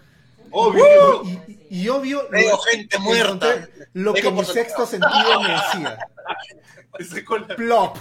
Obvio. 0.51 1.25
Y, 1.25 1.31
y- 1.71 1.83
y 1.83 1.89
obvio, 1.89 2.29
Veo 2.31 2.51
lo- 2.53 2.59
gente 2.59 2.99
muerta. 2.99 3.69
Lo 3.93 4.15
que 4.15 4.31
mi 4.31 4.45
sexto 4.45 4.87
sentido 4.87 5.41
me 5.43 5.49
decía. 5.51 5.99
Plop. 7.57 7.97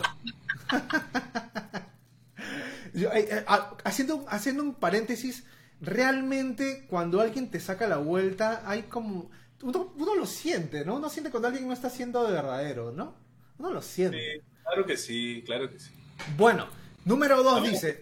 Yo, 2.93 3.11
eh, 3.11 3.27
eh, 3.31 3.45
haciendo, 3.83 4.23
haciendo 4.29 4.61
un 4.63 4.75
paréntesis, 4.75 5.45
realmente 5.81 6.85
cuando 6.87 7.19
alguien 7.21 7.49
te 7.49 7.59
saca 7.59 7.87
la 7.87 7.97
vuelta, 7.97 8.61
hay 8.65 8.83
como... 8.83 9.31
Uno, 9.63 9.93
uno 9.97 10.15
lo 10.15 10.25
siente, 10.27 10.85
¿no? 10.85 10.97
Uno 10.97 11.09
siente 11.09 11.31
cuando 11.31 11.47
alguien 11.47 11.67
no 11.67 11.73
está 11.73 11.89
siendo 11.89 12.23
de 12.27 12.33
verdadero, 12.33 12.91
¿no? 12.91 13.15
Uno 13.57 13.71
lo 13.71 13.81
siente. 13.81 14.17
Sí, 14.17 14.41
claro 14.63 14.85
que 14.85 14.97
sí, 14.97 15.43
claro 15.45 15.69
que 15.71 15.79
sí. 15.79 15.91
Bueno, 16.37 16.67
número 17.05 17.43
dos 17.43 17.63
dice... 17.63 17.99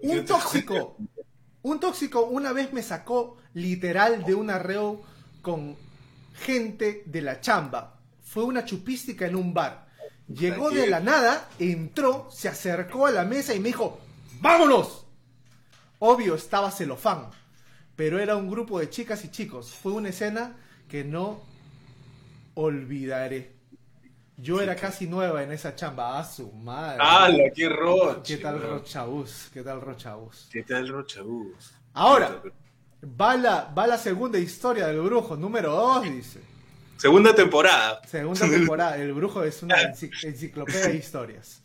un 0.00 0.24
tóxico. 0.26 0.96
Un 1.62 1.80
tóxico 1.80 2.22
una 2.22 2.52
vez 2.52 2.72
me 2.72 2.82
sacó 2.82 3.36
literal 3.54 4.24
de 4.24 4.34
un 4.34 4.50
arreo 4.50 5.02
con 5.42 5.76
gente 6.34 7.02
de 7.06 7.22
la 7.22 7.40
chamba. 7.40 7.98
Fue 8.22 8.44
una 8.44 8.64
chupística 8.64 9.26
en 9.26 9.36
un 9.36 9.52
bar. 9.52 9.88
Llegó 10.28 10.70
de 10.70 10.86
la 10.86 11.00
nada, 11.00 11.48
entró, 11.58 12.28
se 12.30 12.48
acercó 12.48 13.06
a 13.06 13.10
la 13.10 13.24
mesa 13.24 13.54
y 13.54 13.58
me 13.58 13.68
dijo, 13.68 13.98
¡vámonos! 14.40 15.04
Obvio, 15.98 16.36
estaba 16.36 16.70
celofán, 16.70 17.30
pero 17.96 18.20
era 18.20 18.36
un 18.36 18.48
grupo 18.48 18.78
de 18.78 18.88
chicas 18.88 19.24
y 19.24 19.30
chicos. 19.30 19.74
Fue 19.74 19.92
una 19.92 20.10
escena 20.10 20.56
que 20.88 21.04
no 21.04 21.40
olvidaré. 22.54 23.59
Yo 24.40 24.60
era 24.60 24.74
casi 24.74 25.06
nueva 25.06 25.42
en 25.42 25.52
esa 25.52 25.74
chamba. 25.74 26.18
¡Ah, 26.18 26.24
su 26.24 26.50
madre! 26.52 26.98
¡Hala, 27.00 27.50
qué 27.54 27.68
roche! 27.68 28.36
¿Qué 28.36 28.42
tal. 28.42 28.62
Rochabús? 28.62 29.50
¿Qué 29.52 29.62
tal 29.62 29.80
Rochabús? 29.80 30.48
¿Qué 30.50 30.62
tal 30.62 30.88
Rochabús? 30.88 31.72
Ahora, 31.92 32.40
va 33.20 33.36
la, 33.36 33.64
va 33.76 33.86
la 33.86 33.98
segunda 33.98 34.38
historia 34.38 34.86
del 34.86 35.00
brujo, 35.00 35.36
número 35.36 35.72
2, 35.72 36.02
dice. 36.04 36.40
Segunda 36.96 37.34
temporada. 37.34 38.00
Segunda 38.06 38.48
temporada. 38.48 38.96
El 38.96 39.12
brujo 39.12 39.42
es 39.42 39.62
una 39.62 39.76
enci- 39.82 40.10
enciclopedia 40.24 40.88
de 40.88 40.96
historias. 40.96 41.62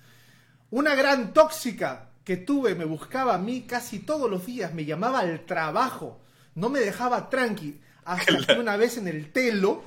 Una 0.72 0.96
gran 0.96 1.34
tóxica 1.34 2.10
que 2.24 2.38
tuve 2.38 2.76
me 2.76 2.86
buscaba 2.86 3.36
a 3.36 3.38
mí 3.38 3.62
casi 3.62 4.00
todos 4.00 4.30
los 4.30 4.46
días, 4.46 4.74
me 4.74 4.84
llamaba 4.84 5.20
al 5.20 5.46
trabajo, 5.46 6.20
no 6.56 6.70
me 6.70 6.80
dejaba 6.80 7.30
tranqui. 7.30 7.80
Hasta 8.06 8.38
que 8.48 8.60
una 8.60 8.78
vez 8.78 8.98
en 8.98 9.08
el 9.08 9.32
telo 9.32 9.84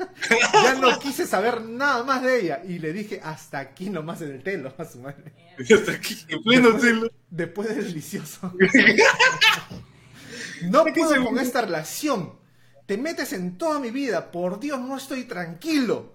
ya 0.62 0.74
no 0.74 0.98
quise 0.98 1.26
saber 1.26 1.62
nada 1.62 2.02
más 2.02 2.22
de 2.22 2.40
ella 2.40 2.62
y 2.66 2.78
le 2.78 2.92
dije 2.92 3.20
hasta 3.22 3.58
aquí 3.58 3.90
nomás 3.90 4.20
en 4.22 4.32
el 4.32 4.42
telo 4.42 4.72
a 4.76 4.84
su 4.84 4.98
madre. 5.00 5.32
Hasta 5.58 5.92
aquí, 5.92 6.16
en 6.28 6.42
pleno 6.42 6.76
telo. 6.76 7.10
Después 7.30 7.68
del 7.68 7.84
delicioso. 7.84 8.52
No 10.62 10.84
puedo 10.84 11.24
con 11.24 11.38
esta 11.38 11.62
relación. 11.62 12.32
Te 12.86 12.96
metes 12.96 13.32
en 13.32 13.58
toda 13.58 13.78
mi 13.80 13.90
vida. 13.90 14.30
Por 14.30 14.60
Dios, 14.60 14.80
no 14.80 14.96
estoy 14.96 15.24
tranquilo. 15.24 16.12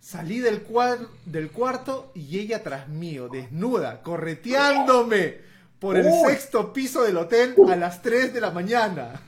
Salí 0.00 0.40
del, 0.40 0.66
cuar- 0.66 1.06
del 1.26 1.50
cuarto 1.50 2.10
y 2.14 2.38
ella 2.40 2.62
tras 2.62 2.88
mío, 2.88 3.28
desnuda, 3.28 4.02
correteándome 4.02 5.36
por 5.78 5.96
el 5.96 6.06
sexto 6.26 6.72
piso 6.72 7.02
del 7.02 7.16
hotel 7.18 7.54
a 7.68 7.76
las 7.76 8.02
3 8.02 8.34
de 8.34 8.40
la 8.40 8.50
mañana. 8.50 9.20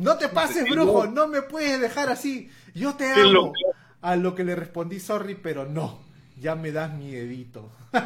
No 0.00 0.16
te 0.16 0.28
pases, 0.30 0.64
brujo, 0.68 1.06
no 1.06 1.26
me 1.26 1.42
puedes 1.42 1.78
dejar 1.78 2.08
así. 2.08 2.50
Yo 2.74 2.94
te 2.94 3.10
amo. 3.12 3.52
A 4.00 4.16
lo 4.16 4.34
que 4.34 4.44
le 4.44 4.56
respondí, 4.56 4.98
sorry, 4.98 5.34
pero 5.34 5.66
no. 5.66 6.00
Ya 6.38 6.54
me 6.54 6.72
das 6.72 6.90
miedito. 6.94 7.70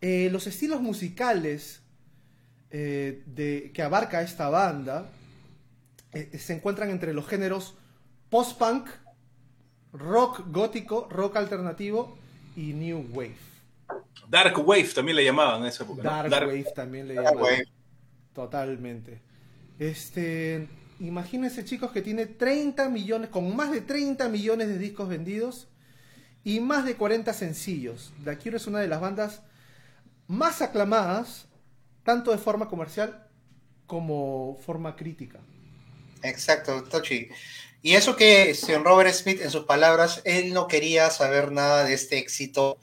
Eh, 0.00 0.30
los 0.32 0.46
estilos 0.46 0.80
musicales 0.80 1.82
eh, 2.70 3.22
de, 3.26 3.70
que 3.74 3.82
abarca 3.82 4.22
esta 4.22 4.48
banda 4.48 5.10
eh, 6.12 6.38
se 6.38 6.54
encuentran 6.54 6.88
entre 6.90 7.12
los 7.12 7.26
géneros 7.26 7.74
post-punk, 8.30 8.88
rock 9.92 10.44
gótico, 10.50 11.08
rock 11.10 11.36
alternativo 11.36 12.16
y 12.56 12.72
new 12.72 13.06
wave. 13.12 13.36
Dark 14.30 14.58
Wave 14.66 14.88
también 14.94 15.16
le 15.16 15.24
llamaban 15.24 15.60
en 15.62 15.66
esa 15.68 15.84
época. 15.84 16.02
¿no? 16.02 16.28
Dark, 16.28 16.46
wave 16.48 16.66
también 16.74 17.08
le 17.08 17.14
Dark 17.14 17.28
llaman. 17.28 17.42
wave. 17.42 17.68
Totalmente. 18.34 19.20
Este, 19.78 20.68
imagínense 21.00 21.64
chicos 21.64 21.92
que 21.92 22.02
tiene 22.02 22.26
30 22.26 22.88
millones, 22.88 23.30
con 23.30 23.54
más 23.54 23.70
de 23.70 23.80
30 23.80 24.28
millones 24.28 24.68
de 24.68 24.78
discos 24.78 25.08
vendidos 25.08 25.68
y 26.44 26.60
más 26.60 26.84
de 26.84 26.96
40 26.96 27.32
sencillos. 27.32 28.12
The 28.24 28.38
Cure 28.38 28.56
es 28.56 28.66
una 28.66 28.80
de 28.80 28.88
las 28.88 29.00
bandas 29.00 29.42
más 30.26 30.62
aclamadas, 30.62 31.46
tanto 32.04 32.30
de 32.30 32.38
forma 32.38 32.68
comercial 32.68 33.26
como 33.86 34.58
forma 34.64 34.96
crítica. 34.96 35.40
Exacto, 36.22 36.82
Tochi. 36.84 37.28
Y 37.80 37.94
eso 37.94 38.16
que 38.16 38.54
señor 38.54 38.84
Robert 38.84 39.12
Smith, 39.14 39.40
en 39.40 39.50
sus 39.50 39.64
palabras, 39.64 40.20
él 40.24 40.52
no 40.52 40.66
quería 40.68 41.10
saber 41.10 41.52
nada 41.52 41.84
de 41.84 41.94
este 41.94 42.18
éxito 42.18 42.78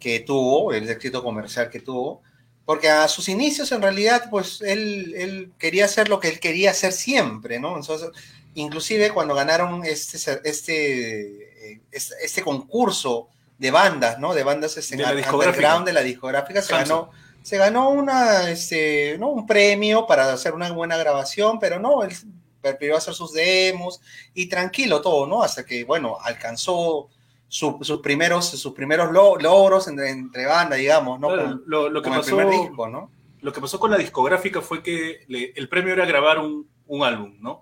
que 0.00 0.20
tuvo, 0.20 0.72
el 0.72 0.88
éxito 0.88 1.22
comercial 1.22 1.70
que 1.70 1.80
tuvo, 1.80 2.22
porque 2.64 2.88
a 2.88 3.08
sus 3.08 3.28
inicios 3.28 3.72
en 3.72 3.82
realidad, 3.82 4.28
pues 4.30 4.60
él, 4.62 5.14
él 5.16 5.52
quería 5.58 5.86
hacer 5.86 6.08
lo 6.08 6.20
que 6.20 6.28
él 6.28 6.40
quería 6.40 6.70
hacer 6.70 6.92
siempre, 6.92 7.58
¿no? 7.58 7.76
Entonces, 7.76 8.10
inclusive 8.54 9.10
cuando 9.10 9.34
ganaron 9.34 9.84
este, 9.84 10.18
este, 10.44 11.74
eh, 11.74 11.80
este, 11.90 12.42
concurso 12.42 13.28
de 13.58 13.70
bandas, 13.70 14.18
¿no? 14.18 14.34
De 14.34 14.44
bandas 14.44 14.76
este, 14.76 14.96
De 14.96 15.02
la 15.02 15.12
underground 15.12 15.86
de 15.86 15.92
la 15.92 16.02
discográfica, 16.02 16.62
se 16.62 16.68
Samsung. 16.68 16.88
ganó, 16.88 17.10
se 17.42 17.56
ganó 17.56 17.90
una, 17.90 18.50
este, 18.50 19.16
¿no? 19.18 19.28
un 19.28 19.46
premio 19.46 20.06
para 20.06 20.32
hacer 20.32 20.52
una 20.52 20.70
buena 20.70 20.96
grabación, 20.96 21.58
pero 21.58 21.80
no, 21.80 22.04
él 22.04 22.14
prefirió 22.60 22.96
hacer 22.96 23.14
sus 23.14 23.32
demos 23.32 24.00
y 24.34 24.46
tranquilo 24.46 25.00
todo, 25.00 25.26
¿no? 25.26 25.42
Hasta 25.42 25.66
que, 25.66 25.82
bueno, 25.84 26.18
alcanzó 26.22 27.08
su- 27.54 27.76
sus 27.82 28.00
primeros, 28.00 28.48
sus 28.48 28.72
primeros 28.72 29.12
lo- 29.12 29.36
logros 29.36 29.86
entre, 29.86 30.08
entre 30.08 30.46
banda, 30.46 30.76
digamos, 30.76 31.20
¿no? 31.20 31.28
Claro, 31.28 31.42
Con- 31.42 31.62
lo, 31.66 31.90
lo 31.90 32.00
que 32.00 32.08
con 32.08 32.14
el 32.18 32.24
pasó, 32.24 32.36
primer 32.36 32.60
disco, 32.60 32.88
¿no? 32.88 33.10
lo 33.42 33.52
que 33.52 33.60
pasó 33.60 33.78
con 33.78 33.90
la 33.90 33.98
discográfica 33.98 34.62
fue 34.62 34.82
que 34.82 35.24
le- 35.28 35.52
el 35.54 35.68
premio 35.68 35.92
era 35.92 36.06
grabar 36.06 36.38
un, 36.38 36.66
un 36.86 37.02
álbum, 37.02 37.34
¿no? 37.40 37.60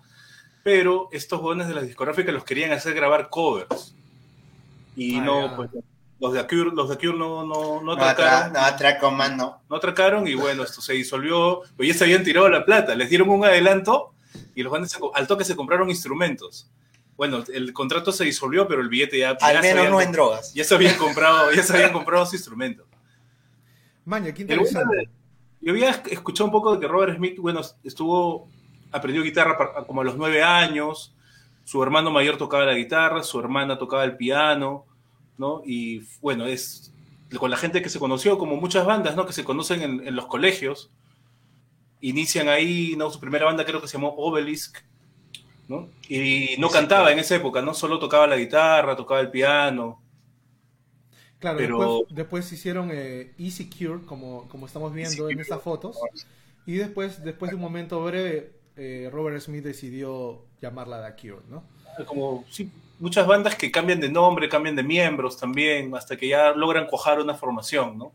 Pero 0.63 1.09
estos 1.11 1.41
jóvenes 1.41 1.67
de 1.67 1.75
la 1.75 1.83
discográfica 1.83 2.31
los 2.31 2.45
querían 2.45 2.71
hacer 2.71 2.95
grabar 2.95 3.31
covers. 3.31 3.97
Y 4.95 5.19
Ah, 5.19 5.23
no, 5.25 5.47
ya. 5.51 5.57
pues, 5.57 5.71
los 6.21 6.33
de 6.35 6.39
Acure, 6.39 6.71
los 6.73 6.89
de 6.89 6.95
Acure 6.95 7.19
no, 7.19 7.45
no, 7.45 7.81
no 7.83 7.83
No, 7.83 7.93
atra- 7.97 8.11
atracaron. 8.11 8.53
no 8.53 8.59
atracó 8.61 9.11
más, 9.11 9.33
no. 9.37 9.61
no 9.69 9.77
atracaron 9.77 10.29
y 10.29 10.35
bueno, 10.35 10.63
esto 10.63 10.81
se 10.81 10.93
disolvió, 10.93 11.63
pero 11.77 11.89
ya 11.89 11.95
se 11.99 12.05
habían 12.05 12.23
tirado 12.23 12.49
la 12.49 12.65
plata, 12.65 12.95
les 12.95 13.09
dieron 13.11 13.29
un 13.31 13.45
adelanto 13.45 14.13
y 14.55 14.63
los 14.63 14.95
co- 14.99 15.11
al 15.17 15.27
toque 15.27 15.43
se 15.45 15.57
compraron 15.57 15.91
instrumentos. 15.91 16.71
Bueno, 17.21 17.45
el 17.53 17.75
contrato 17.75 18.13
se 18.13 18.25
disolvió, 18.25 18.67
pero 18.67 18.81
el 18.81 18.89
billete 18.89 19.19
ya, 19.19 19.37
Al 19.43 19.61
menos 19.61 19.77
habían- 19.77 19.91
no 19.91 20.01
en 20.01 20.11
drogas. 20.11 20.55
ya 20.55 20.65
se 20.65 20.75
habían 20.75 20.97
comprado, 20.97 21.53
ya 21.53 21.63
se 21.63 21.75
habían 21.75 21.93
comprado 21.93 22.25
su 22.25 22.35
instrumento. 22.35 22.87
Maña, 24.07 24.33
qué 24.33 24.41
interesante. 24.41 24.97
de- 24.97 25.11
Yo 25.61 25.73
había 25.73 25.91
escuchado 25.91 26.47
un 26.47 26.51
poco 26.51 26.73
de 26.73 26.81
que 26.81 26.89
Robert 26.89 27.15
Smith, 27.19 27.37
bueno, 27.39 27.61
estuvo, 27.85 28.49
aprendió 28.91 29.23
guitarra 29.23 29.85
como 29.87 30.01
a 30.01 30.05
los 30.05 30.17
nueve 30.17 30.43
años, 30.43 31.15
su 31.65 31.83
hermano 31.83 32.11
mayor 32.11 32.39
tocaba 32.39 32.65
la 32.65 32.73
guitarra, 32.73 33.23
su 33.23 33.39
hermana 33.39 33.77
tocaba 33.77 34.03
el 34.05 34.17
piano, 34.17 34.87
¿no? 35.37 35.61
Y 35.67 36.01
bueno, 36.23 36.47
es 36.47 36.91
con 37.39 37.51
la 37.51 37.59
gente 37.59 37.83
que 37.83 37.91
se 37.91 37.99
conoció, 37.99 38.39
como 38.39 38.57
muchas 38.57 38.87
bandas, 38.87 39.15
¿no? 39.15 39.27
Que 39.27 39.35
se 39.35 39.45
conocen 39.45 39.83
en, 39.83 40.09
en 40.09 40.17
los 40.17 40.25
colegios, 40.25 40.91
inician 42.01 42.49
ahí, 42.49 42.95
¿no? 42.97 43.11
Su 43.11 43.21
primera 43.21 43.45
banda 43.45 43.67
creo 43.67 43.83
que 43.83 43.89
se 43.89 43.99
llamó 43.99 44.15
Obelisk, 44.17 44.79
¿no? 45.71 45.89
Y 46.09 46.57
no 46.59 46.67
Sí, 46.69 46.75
cantaba 46.75 47.13
en 47.13 47.21
esa 47.21 47.37
época, 47.37 47.63
¿no? 47.63 47.73
Solo 47.75 47.99
tocaba 48.01 48.27
la 48.27 48.37
guitarra, 48.37 48.97
tocaba 48.97 49.21
el 49.21 49.31
piano. 49.31 50.03
Claro, 51.39 51.59
Pero- 51.59 51.79
después, 51.79 52.15
después 52.17 52.53
hicieron 52.53 52.91
eh, 52.93 53.33
Easy 53.39 53.71
Cure, 53.71 54.05
como, 54.05 54.49
como 54.49 54.67
estamos 54.67 54.93
viendo 54.93 55.13
Easy 55.13 55.33
en 55.33 55.37
Cure. 55.37 55.43
estas 55.43 55.63
fotos. 55.63 55.97
Y 56.67 56.75
después, 56.75 57.23
después 57.25 57.51
de 57.51 57.55
un 57.55 57.63
momento 57.63 58.03
breve, 58.05 58.53
eh, 58.77 59.09
Robert 59.13 59.41
Smith 59.41 59.65
decidió 59.65 60.45
llamarla 60.61 61.15
The 61.17 61.21
Cure, 61.29 61.43
¿no? 61.49 61.65
como 62.07 62.45
sí, 62.51 62.71
muchas 62.99 63.27
bandas 63.27 63.55
que 63.57 63.71
cambian 63.71 64.01
de 64.01 64.09
nombre, 64.09 64.49
cambian 64.49 64.75
de 64.77 64.83
miembros 64.83 65.37
también, 65.37 65.95
hasta 65.95 66.17
que 66.17 66.29
ya 66.29 66.53
logran 66.53 66.87
cuajar 66.87 67.21
una 67.21 67.35
formación, 67.35 67.99
¿no? 67.99 68.13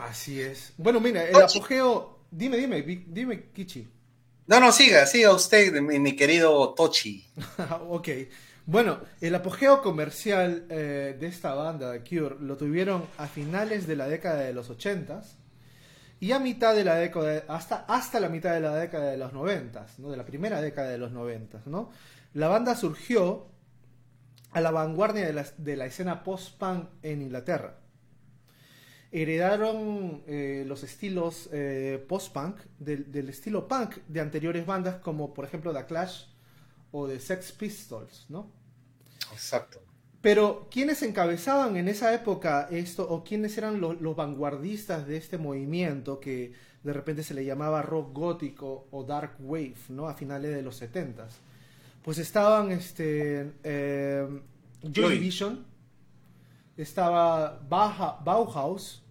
Así 0.00 0.40
es. 0.40 0.72
Bueno, 0.76 1.00
mira, 1.00 1.24
el 1.28 1.36
apogeo... 1.36 2.18
Dime, 2.30 2.56
dime, 2.58 2.82
dime, 2.82 3.44
Kichi. 3.54 3.88
No, 4.48 4.60
no, 4.60 4.70
siga, 4.70 5.06
siga 5.06 5.32
usted, 5.32 5.80
mi, 5.80 6.14
querido 6.14 6.72
Tochi. 6.74 7.26
ok. 7.88 8.08
Bueno, 8.64 9.00
el 9.20 9.34
apogeo 9.34 9.82
comercial 9.82 10.66
eh, 10.70 11.16
de 11.18 11.26
esta 11.26 11.54
banda, 11.54 11.92
The 11.92 12.00
Cure, 12.08 12.36
lo 12.40 12.56
tuvieron 12.56 13.06
a 13.18 13.26
finales 13.26 13.88
de 13.88 13.96
la 13.96 14.06
década 14.06 14.42
de 14.42 14.52
los 14.52 14.70
80 14.70 15.22
y 16.20 16.30
a 16.30 16.38
mitad 16.38 16.76
de 16.76 16.84
la 16.84 16.94
década, 16.94 17.44
hasta, 17.48 17.84
hasta 17.88 18.20
la 18.20 18.28
mitad 18.28 18.54
de 18.54 18.60
la 18.60 18.74
década 18.76 19.10
de 19.10 19.16
los 19.16 19.32
90, 19.32 19.86
¿no? 19.98 20.10
de 20.10 20.16
la 20.16 20.24
primera 20.24 20.60
década 20.60 20.90
de 20.90 20.98
los 20.98 21.10
90. 21.10 21.62
¿no? 21.66 21.90
La 22.32 22.46
banda 22.46 22.76
surgió 22.76 23.48
a 24.52 24.60
la 24.60 24.70
vanguardia 24.70 25.26
de 25.26 25.32
la, 25.32 25.44
de 25.58 25.76
la 25.76 25.86
escena 25.86 26.22
post-punk 26.22 26.88
en 27.02 27.22
Inglaterra. 27.22 27.80
Heredaron 29.12 30.22
eh, 30.26 30.64
los 30.66 30.82
estilos 30.82 31.48
eh, 31.52 32.04
post-punk 32.08 32.56
del, 32.78 33.10
del 33.10 33.28
estilo 33.28 33.68
punk 33.68 33.96
de 34.08 34.20
anteriores 34.20 34.66
bandas 34.66 34.96
como 34.96 35.32
por 35.32 35.44
ejemplo 35.44 35.72
The 35.72 35.86
Clash 35.86 36.24
o 36.90 37.06
The 37.06 37.20
Sex 37.20 37.52
Pistols, 37.52 38.26
¿no? 38.28 38.50
Exacto. 39.32 39.80
Pero, 40.20 40.66
¿quiénes 40.70 41.02
encabezaban 41.02 41.76
en 41.76 41.88
esa 41.88 42.12
época 42.12 42.66
esto 42.70 43.08
o 43.08 43.22
quiénes 43.22 43.56
eran 43.58 43.80
los, 43.80 44.00
los 44.00 44.16
vanguardistas 44.16 45.06
de 45.06 45.16
este 45.16 45.38
movimiento 45.38 46.18
que 46.18 46.52
de 46.82 46.92
repente 46.92 47.22
se 47.22 47.34
le 47.34 47.44
llamaba 47.44 47.82
rock 47.82 48.12
gótico 48.12 48.88
o 48.90 49.04
dark 49.04 49.36
wave, 49.40 49.76
¿no? 49.88 50.08
A 50.08 50.14
finales 50.14 50.54
de 50.54 50.62
los 50.62 50.76
70 50.76 51.28
Pues 52.02 52.18
estaban 52.18 52.70
este 52.72 53.52
eh, 53.64 54.26
Joy 54.82 54.92
Joy. 54.92 55.18
Division, 55.18 55.66
estaba 56.76 57.58
Baja- 57.68 58.18
Bauhaus 58.24 59.02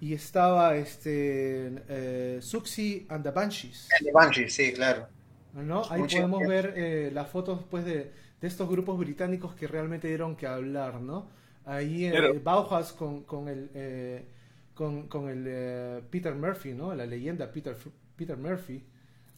y 0.00 0.14
estaba 0.14 0.76
este 0.76 1.72
eh, 1.88 2.38
Suxy 2.40 3.06
and 3.08 3.22
the 3.24 3.30
Banshees. 3.30 3.88
El 4.00 4.06
de 4.06 4.12
Banshee, 4.12 4.48
sí, 4.50 4.72
claro. 4.72 5.06
¿no? 5.54 5.82
Ahí 5.90 6.00
Mucho 6.00 6.16
podemos 6.16 6.38
tiempo. 6.40 6.48
ver 6.54 6.74
eh, 6.76 7.10
las 7.12 7.28
fotos 7.28 7.60
pues, 7.70 7.84
de, 7.84 8.12
de 8.40 8.48
estos 8.48 8.68
grupos 8.68 8.98
británicos 8.98 9.54
que 9.54 9.66
realmente 9.68 10.08
dieron 10.08 10.34
que 10.34 10.46
hablar, 10.46 11.00
¿no? 11.00 11.28
Ahí 11.64 12.06
eh, 12.06 12.10
Pero- 12.12 12.40
Bauhaus 12.42 12.92
con, 12.92 13.22
con 13.24 13.48
el, 13.48 13.70
eh, 13.74 14.26
con, 14.74 15.06
con 15.08 15.28
el 15.28 15.44
eh, 15.46 16.02
Peter 16.10 16.34
Murphy, 16.34 16.72
¿no? 16.72 16.94
La 16.94 17.06
leyenda 17.06 17.52
Peter, 17.52 17.76
Peter 18.16 18.36
Murphy, 18.36 18.84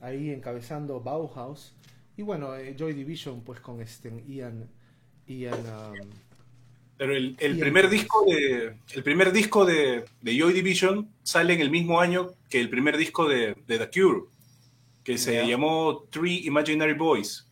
ahí 0.00 0.30
encabezando 0.30 1.00
Bauhaus. 1.00 1.74
Y 2.16 2.22
bueno, 2.22 2.54
eh, 2.54 2.74
Joy 2.78 2.94
Division 2.94 3.42
pues 3.42 3.60
con 3.60 3.80
este 3.82 4.10
Ian... 4.28 4.70
Ian 5.26 5.54
um, 5.58 6.10
Pero 6.96 7.16
el, 7.16 7.36
primer 7.58 7.88
disco 7.88 8.24
de 8.28 8.74
el 8.92 9.02
primer 9.02 9.32
disco 9.32 9.64
de, 9.64 10.04
de 10.22 10.38
Joy 10.38 10.52
Division 10.52 11.08
sale 11.24 11.52
en 11.54 11.60
el 11.60 11.70
mismo 11.70 12.00
año 12.00 12.30
que 12.48 12.60
el 12.60 12.70
primer 12.70 12.96
disco 12.96 13.28
de, 13.28 13.56
de 13.66 13.78
The 13.78 13.90
Cure, 13.90 14.20
que 15.02 15.18
se 15.18 15.44
llamó 15.46 16.06
Three 16.10 16.46
Imaginary 16.46 16.94
Boys. 16.94 17.46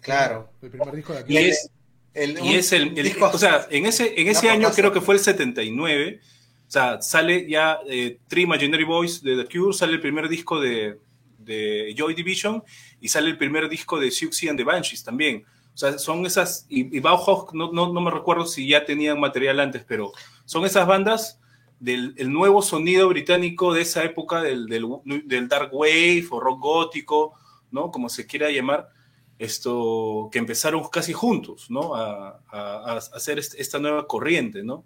Claro. 0.00 0.50
el 0.60 0.70
primer 0.70 0.94
disco 0.96 1.12
de. 1.14 1.24
Y 1.32 1.36
es, 1.36 1.70
El- 2.12 2.38
y 2.44 2.54
es 2.54 2.72
el, 2.72 2.88
el- 2.98 3.04
disco- 3.04 3.30
o 3.32 3.38
sea, 3.38 3.66
en 3.70 3.86
ese, 3.86 4.20
en 4.20 4.26
ese 4.28 4.50
año 4.50 4.70
creo 4.72 4.92
que 4.92 5.00
fue 5.00 5.14
el 5.14 5.20
79, 5.20 6.20
o 6.66 6.70
sea, 6.70 7.00
sale 7.00 7.48
ya 7.48 7.78
eh, 7.88 8.18
Three 8.28 8.42
Imaginary 8.42 8.84
Boys 8.84 9.22
de 9.22 9.36
The 9.36 9.44
Cure, 9.48 9.72
sale 9.72 9.92
el 9.92 10.00
primer 10.00 10.28
disco 10.28 10.60
de, 10.60 10.98
de 11.38 11.94
Joy 11.96 12.14
Division 12.14 12.62
y 13.00 13.08
sale 13.08 13.30
el 13.30 13.38
primer 13.38 13.68
disco 13.68 14.00
de 14.00 14.10
Siouxsie 14.10 14.48
and 14.50 14.58
the 14.58 14.64
Banshees 14.64 15.04
también. 15.04 15.44
O 15.74 15.76
sea, 15.78 15.98
son 15.98 16.26
esas, 16.26 16.66
y, 16.68 16.94
y 16.96 17.00
Bauhaus, 17.00 17.52
no, 17.54 17.72
no, 17.72 17.92
no 17.92 18.00
me 18.00 18.10
recuerdo 18.10 18.44
si 18.46 18.68
ya 18.68 18.84
tenían 18.84 19.18
material 19.20 19.58
antes, 19.60 19.84
pero 19.86 20.12
son 20.44 20.64
esas 20.66 20.86
bandas 20.86 21.40
del 21.80 22.14
el 22.18 22.32
nuevo 22.32 22.62
sonido 22.62 23.08
británico 23.08 23.72
de 23.74 23.82
esa 23.82 24.04
época 24.04 24.42
del, 24.42 24.66
del, 24.66 24.86
del 25.26 25.48
dark 25.48 25.70
wave 25.74 26.26
o 26.30 26.40
rock 26.40 26.60
gótico, 26.60 27.34
¿no? 27.70 27.90
Como 27.90 28.08
se 28.08 28.26
quiera 28.26 28.50
llamar, 28.50 28.90
esto, 29.38 30.28
que 30.30 30.38
empezaron 30.38 30.88
casi 30.88 31.12
juntos, 31.12 31.70
¿no? 31.70 31.94
A, 31.94 32.40
a- 32.50 32.92
a 32.94 32.96
hacer 32.98 33.38
est- 33.38 33.54
esta 33.58 33.78
nueva 33.78 34.06
corriente, 34.06 34.62
¿no? 34.62 34.84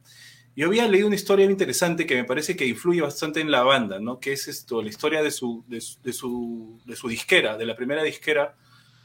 Yo 0.55 0.67
había 0.69 0.89
leído 0.89 1.07
una 1.09 1.17
historia 1.17 1.45
interesante 1.45 2.07
que 2.07 2.15
me 2.15 2.25
parece 2.25 2.57
que 2.57 2.67
influye 2.67 3.03
bastante 3.03 3.41
en 3.41 3.51
la 3.51 3.63
banda, 3.63 3.99
¿no? 4.01 4.19
Que 4.21 4.33
es 4.33 4.49
esto, 4.49 4.81
la 4.83 4.89
historia 4.89 5.23
de 5.23 5.31
su, 5.31 5.65
de 5.69 5.83
de 6.03 6.13
su, 6.15 6.81
de 6.87 6.97
su 6.97 7.09
disquera, 7.09 7.57
de 7.59 7.67
la 7.67 7.77
primera 7.77 8.03
disquera 8.03 8.57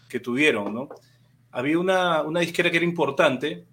que 0.10 0.20
tuvieron, 0.22 0.74
¿no? 0.74 0.90
Había 1.52 1.80
una, 1.80 2.22
una 2.22 2.40
disquera 2.40 2.72
que 2.72 2.78
era 2.78 2.86
importante 2.86 3.66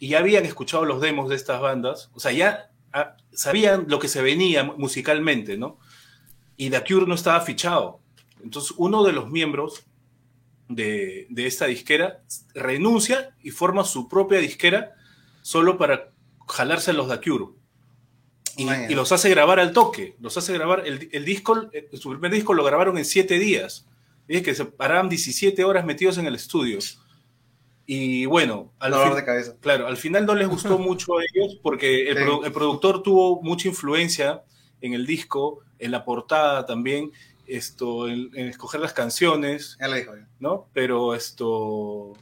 y 0.00 0.08
ya 0.08 0.18
habían 0.18 0.44
escuchado 0.44 0.84
los 0.84 1.00
demos 1.00 1.28
de 1.28 1.36
estas 1.36 1.60
bandas, 1.60 2.10
o 2.14 2.20
sea, 2.20 2.32
ya 2.32 2.70
ah, 2.92 3.16
sabían 3.32 3.86
lo 3.88 3.98
que 3.98 4.08
se 4.08 4.22
venía 4.22 4.64
musicalmente, 4.64 5.56
¿no? 5.56 5.78
Y 6.56 6.70
The 6.70 6.82
Cure 6.84 7.06
no 7.06 7.14
estaba 7.14 7.40
fichado. 7.40 8.00
Entonces, 8.42 8.74
uno 8.76 9.04
de 9.04 9.12
los 9.12 9.30
miembros 9.30 9.84
de, 10.68 11.26
de 11.30 11.46
esta 11.46 11.66
disquera 11.66 12.22
renuncia 12.54 13.34
y 13.42 13.50
forma 13.50 13.84
su 13.84 14.08
propia 14.08 14.38
disquera 14.38 14.94
solo 15.42 15.78
para 15.78 16.12
jalarse 16.46 16.90
a 16.90 16.94
los 16.94 17.08
The 17.08 17.20
Cure. 17.20 17.58
Y, 18.56 18.68
y 18.92 18.94
los 18.94 19.12
hace 19.12 19.30
grabar 19.30 19.60
al 19.60 19.72
toque. 19.72 20.16
Los 20.20 20.36
hace 20.36 20.52
grabar. 20.52 20.84
El, 20.84 21.08
el 21.12 21.24
disco, 21.24 21.70
eh, 21.72 21.88
su 21.92 22.10
primer 22.10 22.32
disco 22.32 22.54
lo 22.54 22.64
grabaron 22.64 22.98
en 22.98 23.04
siete 23.04 23.38
días. 23.38 23.86
Es 24.26 24.42
que 24.42 24.54
se 24.54 24.64
paraban 24.64 25.08
17 25.08 25.62
horas 25.64 25.84
metidos 25.84 26.18
en 26.18 26.26
el 26.26 26.34
estudio. 26.34 26.80
Y 27.90 28.26
bueno, 28.26 28.70
al 28.80 28.90
Dolor 28.90 29.06
fin- 29.08 29.16
de 29.16 29.24
cabeza. 29.24 29.56
Claro, 29.60 29.86
al 29.86 29.96
final 29.96 30.26
no 30.26 30.34
les 30.34 30.46
gustó 30.46 30.78
mucho 30.78 31.18
a 31.18 31.22
ellos 31.22 31.58
porque 31.62 32.10
el, 32.10 32.18
Sí. 32.18 32.22
produ- 32.24 32.44
el 32.44 32.52
productor 32.52 33.02
tuvo 33.02 33.40
mucha 33.42 33.66
influencia 33.68 34.42
en 34.82 34.92
el 34.92 35.06
disco, 35.06 35.60
en 35.78 35.90
la 35.92 36.04
portada 36.04 36.66
también, 36.66 37.10
esto, 37.46 38.06
en, 38.08 38.28
en 38.34 38.46
escoger 38.48 38.80
las 38.82 38.92
canciones, 38.92 39.78
Ya 39.80 39.88
lo 39.88 39.94
dijo. 39.96 40.14
ya. 40.14 40.28
¿no? 40.38 40.68
Pero 40.74 41.14
esto... 41.14 42.12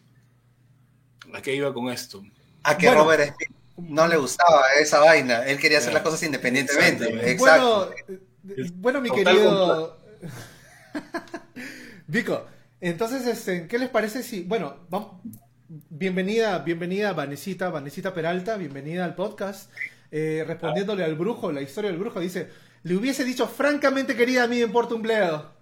¿A 1.35 1.43
qué 1.43 1.57
iba 1.57 1.75
con 1.75 1.89
esto? 1.91 2.23
A 2.63 2.79
que 2.79 2.87
Bueno. 2.87 3.03
Robert 3.03 3.35
no 3.77 4.07
le 4.07 4.17
gustaba 4.19 4.63
esa 4.81 5.01
vaina. 5.01 5.45
Él 5.47 5.59
quería 5.59 5.79
hacer 5.79 5.93
las 5.93 6.03
cosas 6.05 6.23
independientemente. 6.23 7.07
Exacto. 7.33 7.91
Bueno, 8.07 8.21
eh, 8.57 8.71
bueno, 8.77 9.01
mi 9.01 9.09
Total 9.09 9.25
querido 9.25 9.99
Vico, 12.07 12.47
entonces, 12.81 13.27
este, 13.27 13.67
¿qué 13.67 13.79
les 13.81 13.89
parece 13.89 14.23
si, 14.23 14.45
bueno, 14.45 14.77
vamos, 14.89 15.21
bienvenida, 15.69 16.59
bienvenida 16.61 17.13
Vanesita, 17.13 17.71
Vanesita 17.71 18.13
Peralta, 18.15 18.57
bienvenida 18.57 19.05
al 19.05 19.15
podcast, 19.15 19.71
Eh, 20.13 20.45
respondiéndole 20.47 21.03
al 21.03 21.17
brujo, 21.17 21.51
la 21.51 21.61
historia 21.61 21.91
del 21.91 21.99
brujo, 21.99 22.21
dice, 22.21 22.49
le 22.85 22.95
hubiese 22.95 23.25
dicho, 23.25 23.49
francamente 23.49 24.15
querida, 24.15 24.45
a 24.45 24.47
mí 24.47 24.57
me 24.59 24.63
importa 24.63 24.95
un 24.95 25.03
bledo. 25.03 25.53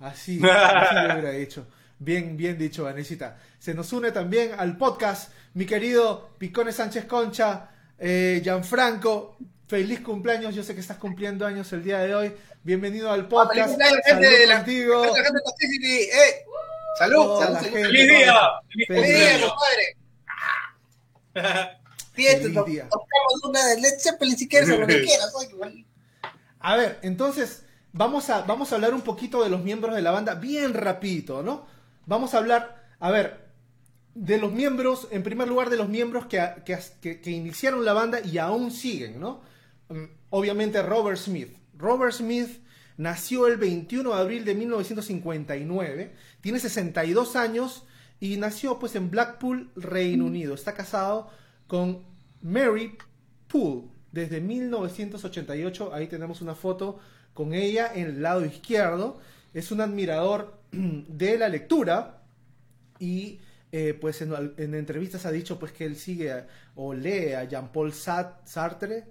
Así, 0.00 0.40
así 0.42 0.94
le 0.94 1.12
hubiera 1.12 1.30
dicho. 1.32 1.66
Bien, 1.98 2.34
bien 2.36 2.56
dicho, 2.56 2.84
Vanesita. 2.84 3.38
Se 3.58 3.74
nos 3.74 3.92
une 3.92 4.10
también 4.10 4.52
al 4.58 4.78
podcast 4.78 5.30
mi 5.54 5.66
querido 5.66 6.30
Picones 6.38 6.76
Sánchez 6.76 7.04
Concha, 7.04 7.68
eh, 7.98 8.40
Gianfranco. 8.42 9.36
Feliz 9.68 10.00
cumpleaños, 10.00 10.54
yo 10.54 10.62
sé 10.64 10.74
que 10.74 10.80
estás 10.80 10.96
cumpliendo 10.96 11.46
años 11.46 11.70
el 11.74 11.84
día 11.84 11.98
de 12.00 12.14
hoy. 12.14 12.32
Bienvenido 12.64 13.10
al 13.12 13.20
¡Feliz 13.26 13.30
podcast. 13.30 13.68
cumpleaños, 13.68 14.00
gente 14.06 14.26
de 14.26 14.46
la- 14.46 14.56
contigo. 14.56 15.02
gente! 15.02 16.02
¡Eh! 16.04 16.44
¡Salud! 16.98 17.40
¡Salud! 17.40 17.58
¡Feliz 17.58 18.08
día! 18.08 18.34
¡Feliz 18.68 18.86
Feliz 18.88 19.02
¡Feliz 19.02 19.18
día, 19.18 19.48
compadre! 19.48 19.96
Fíjate, 22.14 22.50
tocamos 22.50 23.44
una 23.48 23.66
de 23.66 23.80
Led 23.80 23.98
Zeppelin 23.98 24.36
si 24.36 24.48
quieres 24.48 24.70
o 24.70 24.76
lo 24.78 24.86
que 24.86 25.02
quieras. 25.02 25.32
A 26.60 26.76
ver, 26.76 26.98
entonces 27.02 27.64
vamos 27.92 28.28
a, 28.30 28.42
vamos 28.42 28.70
a 28.72 28.74
hablar 28.76 28.92
un 28.94 29.00
poquito 29.02 29.42
de 29.42 29.48
los 29.50 29.62
miembros 29.62 29.94
de 29.94 30.02
la 30.02 30.10
banda, 30.10 30.34
bien 30.34 30.74
rapidito, 30.74 31.42
¿no? 31.42 31.66
Vamos 32.06 32.34
a 32.34 32.38
hablar, 32.38 32.84
a 33.00 33.10
ver, 33.10 33.48
de 34.14 34.36
los 34.38 34.52
miembros, 34.52 35.08
en 35.10 35.22
primer 35.22 35.48
lugar 35.48 35.70
de 35.70 35.76
los 35.78 35.88
miembros 35.88 36.26
que, 36.26 36.46
que, 36.66 36.78
que- 37.00 37.20
que 37.22 37.30
iniciaron 37.30 37.84
la 37.84 37.94
banda 37.94 38.20
y 38.20 38.36
aún 38.38 38.70
siguen, 38.70 39.18
¿no? 39.18 39.40
Mm, 39.88 40.04
Obviamente 40.30 40.82
Robert 40.82 41.18
Smith. 41.18 41.56
Robert 41.76 42.12
Smith 42.12 42.62
nació 42.96 43.46
el 43.46 43.56
21 43.56 44.14
de 44.14 44.20
abril 44.20 44.44
de 44.44 44.54
1959, 44.54 46.12
tiene 46.40 46.58
62 46.58 47.36
años 47.36 47.84
y 48.20 48.36
nació 48.36 48.78
pues 48.78 48.94
en 48.94 49.10
Blackpool, 49.10 49.70
Reino 49.76 50.26
Unido. 50.26 50.54
Está 50.54 50.74
casado 50.74 51.30
con 51.66 52.04
Mary 52.40 52.96
Poole 53.48 53.88
desde 54.12 54.40
1988. 54.40 55.92
Ahí 55.94 56.06
tenemos 56.06 56.40
una 56.40 56.54
foto 56.54 56.98
con 57.34 57.54
ella 57.54 57.90
en 57.94 58.06
el 58.06 58.22
lado 58.22 58.44
izquierdo. 58.44 59.20
Es 59.54 59.72
un 59.72 59.80
admirador 59.80 60.60
de 60.72 61.38
la 61.38 61.48
lectura 61.48 62.22
y 62.98 63.40
eh, 63.72 63.96
pues 64.00 64.22
en, 64.22 64.74
entrevistas 64.74 65.26
ha 65.26 65.32
dicho 65.32 65.58
pues 65.58 65.72
que 65.72 65.84
él 65.86 65.96
sigue 65.96 66.30
a- 66.32 66.46
o 66.74 66.94
lee 66.94 67.32
a 67.32 67.44
Jean-Paul 67.44 67.92
Sartre 67.92 69.04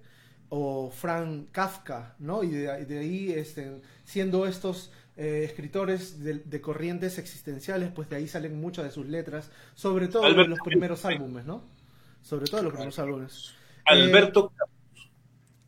o 0.54 0.92
Frank 0.92 1.48
Kafka, 1.52 2.16
¿no? 2.20 2.44
Y 2.44 2.50
de, 2.52 2.86
de 2.86 3.00
ahí, 3.00 3.32
este, 3.32 3.82
siendo 4.04 4.46
estos 4.46 4.92
eh, 5.16 5.44
escritores 5.46 6.20
de, 6.24 6.36
de 6.40 6.62
corrientes 6.62 7.18
existenciales, 7.18 7.90
pues 7.92 8.10
de 8.10 8.18
ahí 8.18 8.28
salen 8.28 8.60
muchas 8.60 8.84
de 8.86 8.92
sus 8.92 9.06
letras, 9.08 9.50
sobre 9.76 10.08
todo 10.10 10.28
en 10.28 10.50
los 10.50 10.60
primeros 10.60 11.06
álbumes, 11.06 11.46
¿no? 11.46 11.64
Sobre 12.22 12.46
todo 12.46 12.60
en 12.60 12.66
los 12.66 12.74
primeros 12.74 13.00
álbumes. 13.00 13.54
Alberto 13.86 14.52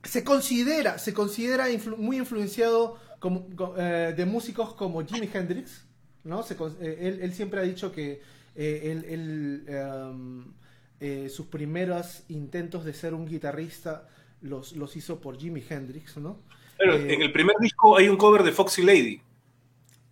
Se 0.04 0.24
considera, 0.24 0.98
se 1.00 1.14
considera 1.14 1.70
influ- 1.70 1.96
muy 1.98 2.18
influenciado 2.18 2.98
como- 3.20 3.48
eh, 3.78 4.14
de 4.16 4.26
músicos 4.26 4.74
como 4.74 5.02
Jimi 5.06 5.30
Hendrix, 5.34 5.86
¿no? 6.26 6.44
Se 6.44 6.56
eh, 6.56 6.98
él, 7.02 7.20
él 7.22 7.34
siempre 7.34 7.62
ha 7.62 7.64
dicho 7.64 7.92
que 7.94 8.22
eh, 8.56 8.82
él, 8.92 9.06
él, 9.06 9.66
em, 9.68 10.54
eh, 11.00 11.30
sus 11.30 11.46
primeros 11.48 12.24
intentos 12.28 12.84
de 12.84 12.94
ser 12.94 13.14
un 13.14 13.26
guitarrista 13.26 14.08
los, 14.44 14.74
los 14.74 14.96
hizo 14.96 15.20
por 15.20 15.38
Jimi 15.40 15.64
Hendrix, 15.68 16.18
¿no? 16.18 16.40
Pero 16.78 16.94
Eh, 16.96 17.14
en 17.16 17.22
el 17.24 17.32
primer 17.32 17.56
disco 17.60 17.98
hay 17.98 18.08
un 18.10 18.18
cover 18.18 18.44
de 18.44 18.52
Foxy 18.52 18.84
Lady. 18.84 19.22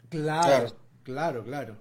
Claro, 0.10 0.48
Claro. 0.48 0.76
claro, 1.04 1.44
claro. 1.44 1.76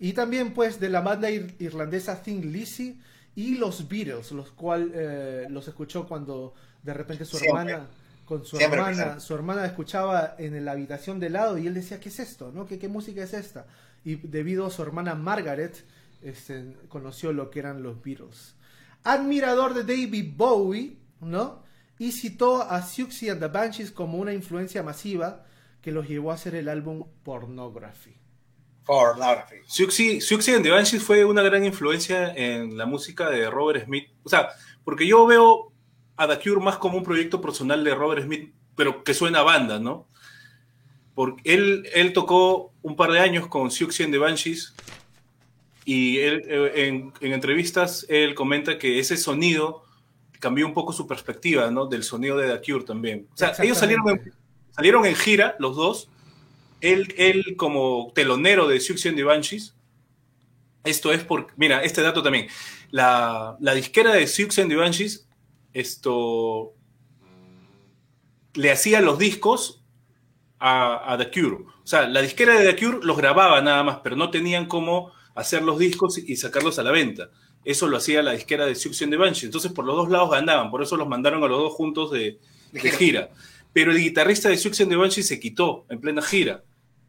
Y 0.00 0.12
también, 0.12 0.52
pues, 0.54 0.80
de 0.80 0.88
la 0.88 1.00
banda 1.02 1.30
ir- 1.30 1.54
irlandesa 1.60 2.20
Thin 2.22 2.52
Lizzy 2.52 2.98
y 3.36 3.56
los 3.58 3.88
Beatles, 3.88 4.32
los 4.32 4.50
cual 4.52 4.90
eh, 4.94 5.46
los 5.50 5.68
escuchó 5.68 6.06
cuando 6.06 6.54
de 6.82 6.94
repente 6.94 7.24
su 7.24 7.38
Siempre. 7.38 7.72
hermana 7.72 7.88
con 8.24 8.44
su 8.44 8.56
Siempre 8.56 8.78
hermana, 8.80 8.96
presente. 8.96 9.20
su 9.20 9.34
hermana 9.34 9.66
escuchaba 9.66 10.34
en 10.38 10.64
la 10.64 10.72
habitación 10.72 11.20
de 11.20 11.30
lado 11.30 11.58
y 11.58 11.66
él 11.66 11.74
decía, 11.74 12.00
¿qué 12.00 12.08
es 12.08 12.20
esto? 12.20 12.50
¿No? 12.52 12.64
¿Qué, 12.66 12.78
qué 12.78 12.88
música 12.88 13.22
es 13.22 13.34
esta? 13.34 13.66
Y 14.04 14.16
debido 14.16 14.66
a 14.66 14.70
su 14.70 14.82
hermana 14.82 15.14
Margaret, 15.14 15.84
este, 16.22 16.74
conoció 16.88 17.32
lo 17.32 17.50
que 17.50 17.58
eran 17.60 17.82
los 17.82 18.02
Beatles. 18.02 18.54
Admirador 19.04 19.74
de 19.74 19.82
David 19.82 20.32
Bowie, 20.36 20.96
¿no? 21.20 21.62
Y 21.98 22.12
citó 22.12 22.62
a 22.62 22.82
Siouxsie 22.82 23.30
and 23.30 23.40
the 23.40 23.48
Banshees 23.48 23.90
como 23.90 24.18
una 24.18 24.32
influencia 24.32 24.82
masiva 24.82 25.44
que 25.80 25.92
los 25.92 26.08
llevó 26.08 26.30
a 26.30 26.34
hacer 26.34 26.54
el 26.54 26.68
álbum 26.68 27.04
Pornography. 27.22 28.16
Pornography. 28.84 29.56
Siouxsie, 29.66 30.20
Siouxsie 30.20 30.54
and 30.54 30.64
the 30.64 30.70
Banshees 30.70 31.02
fue 31.02 31.24
una 31.24 31.42
gran 31.42 31.64
influencia 31.64 32.34
en 32.34 32.76
la 32.76 32.86
música 32.86 33.30
de 33.30 33.48
Robert 33.50 33.84
Smith. 33.84 34.08
O 34.22 34.28
sea, 34.28 34.48
porque 34.84 35.06
yo 35.06 35.26
veo 35.26 35.72
a 36.16 36.28
The 36.28 36.38
Cure 36.38 36.60
más 36.60 36.76
como 36.76 36.98
un 36.98 37.04
proyecto 37.04 37.40
personal 37.40 37.82
de 37.84 37.94
Robert 37.94 38.24
Smith, 38.24 38.52
pero 38.76 39.02
que 39.04 39.14
suena 39.14 39.40
a 39.40 39.42
banda, 39.42 39.78
¿no? 39.78 40.08
Porque 41.14 41.54
él, 41.54 41.88
él 41.94 42.12
tocó 42.12 42.72
un 42.82 42.96
par 42.96 43.12
de 43.12 43.20
años 43.20 43.46
con 43.46 43.70
Siouxsie 43.70 44.04
and 44.04 44.12
the 44.12 44.18
Banshees 44.18 44.74
y 45.84 46.18
él, 46.18 46.42
eh, 46.46 46.86
en, 46.86 47.12
en 47.20 47.32
entrevistas 47.32 48.06
él 48.08 48.34
comenta 48.34 48.78
que 48.78 48.98
ese 48.98 49.16
sonido 49.16 49.83
cambió 50.44 50.66
un 50.66 50.74
poco 50.74 50.92
su 50.92 51.06
perspectiva, 51.06 51.70
¿no? 51.70 51.86
Del 51.86 52.02
sonido 52.02 52.36
de 52.36 52.54
The 52.54 52.60
Cure 52.60 52.84
también. 52.84 53.26
O 53.32 53.36
sea, 53.36 53.54
ellos 53.62 53.78
salieron 53.78 54.10
en, 54.10 54.34
salieron 54.72 55.06
en 55.06 55.14
gira, 55.14 55.56
los 55.58 55.74
dos, 55.74 56.10
él, 56.82 57.14
él 57.16 57.54
como 57.56 58.12
telonero 58.14 58.68
de 58.68 58.78
Siouxsie 58.78 59.08
and 59.08 59.16
the 59.16 59.24
Banshees. 59.24 59.74
Esto 60.84 61.14
es 61.14 61.24
por, 61.24 61.46
mira, 61.56 61.82
este 61.82 62.02
dato 62.02 62.22
también. 62.22 62.48
La, 62.90 63.56
la 63.58 63.72
disquera 63.72 64.12
de 64.12 64.26
Siouxsie 64.26 64.60
and 64.60 64.70
the 64.70 64.76
Banshees, 64.76 65.26
esto, 65.72 66.74
le 68.52 68.70
hacía 68.70 69.00
los 69.00 69.18
discos 69.18 69.82
a, 70.58 71.10
a 71.10 71.16
The 71.16 71.30
Cure. 71.30 71.64
O 71.82 71.86
sea, 71.86 72.06
la 72.06 72.20
disquera 72.20 72.60
de 72.60 72.70
The 72.70 72.84
Cure 72.84 72.98
los 73.02 73.16
grababa 73.16 73.62
nada 73.62 73.82
más, 73.82 74.00
pero 74.04 74.14
no 74.14 74.30
tenían 74.30 74.66
cómo 74.66 75.10
hacer 75.34 75.62
los 75.62 75.78
discos 75.78 76.18
y 76.18 76.36
sacarlos 76.36 76.78
a 76.78 76.82
la 76.82 76.90
venta. 76.90 77.30
Eso 77.64 77.86
lo 77.88 77.96
hacía 77.96 78.22
la 78.22 78.32
disquera 78.32 78.66
de 78.66 78.74
Siouxsie 78.74 79.04
and 79.04 79.12
the 79.12 79.16
Banshees. 79.16 79.44
Entonces, 79.44 79.72
por 79.72 79.84
los 79.84 79.96
dos 79.96 80.10
lados 80.10 80.30
ganaban, 80.30 80.70
por 80.70 80.82
eso 80.82 80.96
los 80.96 81.08
mandaron 81.08 81.42
a 81.44 81.48
los 81.48 81.58
dos 81.58 81.72
juntos 81.72 82.10
de, 82.10 82.38
de 82.72 82.90
gira. 82.90 83.30
Pero 83.72 83.90
el 83.92 83.98
guitarrista 83.98 84.48
de 84.48 84.56
Siouxsie 84.56 84.84
and 84.84 84.92
the 84.92 84.96
Banshees 84.96 85.26
se 85.26 85.40
quitó 85.40 85.84
en 85.88 86.00
plena 86.00 86.22
gira 86.22 86.62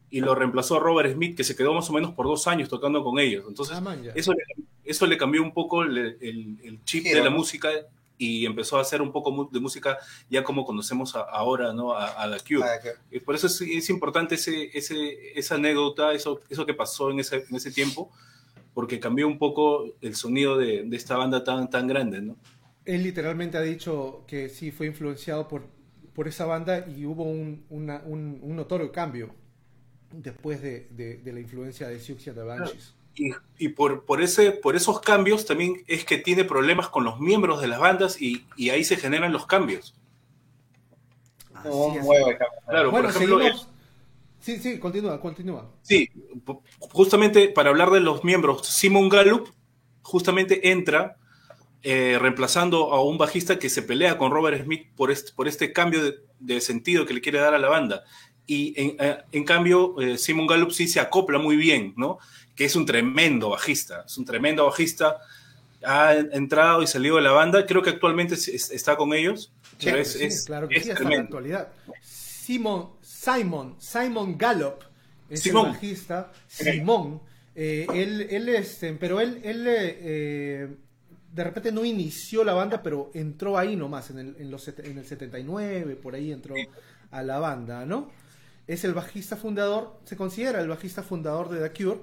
y 0.09 0.21
lo 0.21 0.33
reemplazó 0.33 0.77
a 0.77 0.79
Robert 0.79 1.11
Smith, 1.13 1.35
que 1.35 1.43
se 1.43 1.55
quedó 1.55 1.73
más 1.73 1.89
o 1.89 1.93
menos 1.93 2.13
por 2.13 2.25
dos 2.25 2.47
años 2.47 2.69
tocando 2.69 3.03
con 3.03 3.19
ellos. 3.19 3.43
Entonces, 3.47 3.75
Ah, 3.75 3.81
eso, 4.15 4.31
le, 4.33 4.43
eso 4.83 5.05
le 5.07 5.17
cambió 5.17 5.41
un 5.43 5.53
poco 5.53 5.83
el, 5.83 5.97
el- 5.97 6.57
el 6.63 6.83
chip 6.85 7.03
de 7.03 7.23
la 7.23 7.29
música 7.29 7.69
y 8.17 8.45
empezó 8.45 8.77
a 8.77 8.81
hacer 8.81 9.01
un 9.01 9.11
poco 9.11 9.49
de 9.51 9.59
música 9.59 9.97
ya 10.29 10.41
como 10.41 10.63
conocemos 10.63 11.15
a- 11.17 11.21
ahora, 11.23 11.73
¿no? 11.73 11.91
A, 11.93 12.23
a 12.23 12.31
The 12.31 12.43
Cure. 12.55 12.63
Ah, 12.63 12.79
por 13.25 13.35
eso 13.35 13.47
es, 13.47 13.59
es 13.59 13.89
importante 13.89 14.35
ese, 14.35 14.69
ese, 14.77 15.37
esa 15.37 15.55
anécdota, 15.55 16.13
eso, 16.13 16.39
eso 16.49 16.65
que 16.65 16.73
pasó 16.73 17.11
en 17.11 17.19
ese, 17.19 17.43
en 17.49 17.55
ese 17.55 17.71
tiempo, 17.71 18.09
porque 18.75 18.99
cambió 18.99 19.27
un 19.27 19.39
poco 19.39 19.85
el 20.01 20.15
sonido 20.15 20.55
de, 20.57 20.83
de 20.83 20.95
esta 20.97 21.17
banda 21.17 21.43
tan, 21.43 21.67
tan 21.71 21.87
grande, 21.87 22.21
¿no? 22.21 22.35
Él 22.85 23.01
literalmente 23.01 23.57
ha 23.57 23.61
dicho 23.61 24.23
que 24.27 24.49
sí 24.49 24.69
fue 24.69 24.85
influenciado 24.85 25.47
por, 25.47 25.63
por 26.13 26.27
esa 26.27 26.45
banda 26.45 26.85
y 26.87 27.05
hubo 27.05 27.23
un, 27.23 27.65
una- 27.71 28.03
un, 28.05 28.37
un 28.43 28.55
notorio 28.55 28.91
cambio 28.91 29.33
después 30.11 30.61
de, 30.61 30.87
de- 30.91 31.17
de 31.17 31.33
la 31.33 31.39
influencia 31.39 31.87
de 31.87 31.99
Siouxsie 31.99 32.29
and 32.29 32.39
the 32.39 32.45
Banshees. 32.45 32.93
Y, 33.15 33.31
y 33.57 33.69
por, 33.69 34.03
por, 34.03 34.21
ese, 34.21 34.51
por 34.51 34.75
esos 34.75 34.99
cambios 34.99 35.45
también 35.45 35.83
es 35.87 36.03
que 36.05 36.17
tiene 36.17 36.43
problemas 36.43 36.89
con 36.89 37.05
los 37.05 37.19
miembros 37.19 37.61
de 37.61 37.67
las 37.67 37.79
bandas 37.79 38.21
y, 38.21 38.45
y 38.57 38.69
ahí 38.71 38.83
se 38.83 38.97
generan 38.97 39.31
los 39.31 39.47
cambios. 39.47 39.95
Así 41.53 41.69
es. 41.97 42.05
de 42.27 42.37
cámara. 42.37 42.61
Claro, 42.67 42.91
bueno, 42.91 43.07
por 43.07 43.15
ejemplo, 43.15 43.39
seguimos. 43.39 43.69
Sí, 44.45 44.59
sí, 44.59 44.77
continúa, 44.77 45.19
continúa. 45.19 45.71
Sí, 45.81 46.07
justamente 46.91 47.47
para 47.49 47.71
hablar 47.71 47.89
de 47.89 47.99
los 47.99 48.23
miembros, 48.23 48.67
Simon 48.67 49.09
Gallup 49.09 49.49
justamente 50.03 50.69
entra 50.69 51.17
eh, 51.81 52.17
reemplazando 52.21 52.93
a 52.93 53.03
un 53.03 53.17
bajista 53.17 53.57
que 53.57 53.69
se 53.69 53.81
pelea 53.81 54.19
con 54.19 54.29
Robert 54.31 54.63
Smith 54.63 54.87
por 54.95 55.09
este, 55.09 55.31
por 55.33 55.47
este 55.47 55.73
cambio 55.73 56.03
de, 56.03 56.15
de 56.39 56.61
sentido 56.61 57.07
que 57.07 57.15
le 57.15 57.21
quiere 57.21 57.39
dar 57.39 57.55
a 57.55 57.59
la 57.59 57.69
banda. 57.69 58.03
Y 58.45 58.79
en, 58.79 58.95
eh, 58.99 59.17
en 59.31 59.43
cambio, 59.45 59.99
eh, 59.99 60.19
Simon 60.19 60.45
Gallup 60.45 60.69
sí 60.71 60.87
se 60.87 60.99
acopla 60.99 61.39
muy 61.39 61.55
bien, 61.55 61.95
¿no? 61.97 62.19
Que 62.55 62.65
es 62.65 62.75
un 62.75 62.85
tremendo 62.85 63.49
bajista, 63.49 64.03
es 64.05 64.15
un 64.15 64.25
tremendo 64.25 64.65
bajista. 64.65 65.17
Ha 65.83 66.13
entrado 66.13 66.83
y 66.83 66.87
salido 66.87 67.15
de 67.15 67.23
la 67.23 67.31
banda, 67.31 67.65
creo 67.65 67.81
que 67.81 67.89
actualmente 67.89 68.35
es- 68.35 68.47
es- 68.47 68.69
está 68.69 68.95
con 68.95 69.11
ellos. 69.13 69.51
pero 69.83 69.97
es, 69.97 70.13
Sí, 70.13 70.23
es- 70.23 70.45
claro 70.45 70.67
que 70.67 70.77
es 70.77 70.83
sí, 70.83 70.91
hasta 70.91 71.03
la 71.09 71.19
actualidad. 71.19 71.67
Simon, 72.01 72.89
Simon, 73.25 73.75
Simon 73.79 74.37
Gallup 74.37 74.83
es 75.29 75.41
Simón. 75.41 75.67
el 75.67 75.71
bajista. 75.73 76.31
Simón, 76.47 77.21
eh, 77.55 77.87
él, 77.93 78.27
él 78.29 78.49
este, 78.49 78.93
pero 78.93 79.19
él, 79.19 79.41
él 79.43 79.65
eh, 79.67 79.97
eh, 80.01 80.75
de 81.33 81.43
repente 81.43 81.71
no 81.71 81.83
inició 81.83 82.43
la 82.43 82.53
banda, 82.53 82.83
pero 82.83 83.11
entró 83.13 83.57
ahí 83.57 83.75
nomás, 83.75 84.09
en 84.11 84.19
el, 84.19 84.35
en 84.39 84.51
los, 84.51 84.63
set- 84.67 84.85
en 84.85 84.97
el 84.97 85.05
79, 85.05 85.95
por 85.95 86.13
ahí 86.15 86.31
entró 86.31 86.55
a 87.11 87.23
la 87.23 87.39
banda, 87.39 87.85
¿no? 87.85 88.09
Es 88.67 88.83
el 88.83 88.93
bajista 88.93 89.35
fundador, 89.35 89.99
se 90.05 90.15
considera 90.15 90.59
el 90.61 90.67
bajista 90.67 91.03
fundador 91.03 91.49
de 91.49 91.67
The 91.69 91.83
Cure. 91.83 91.99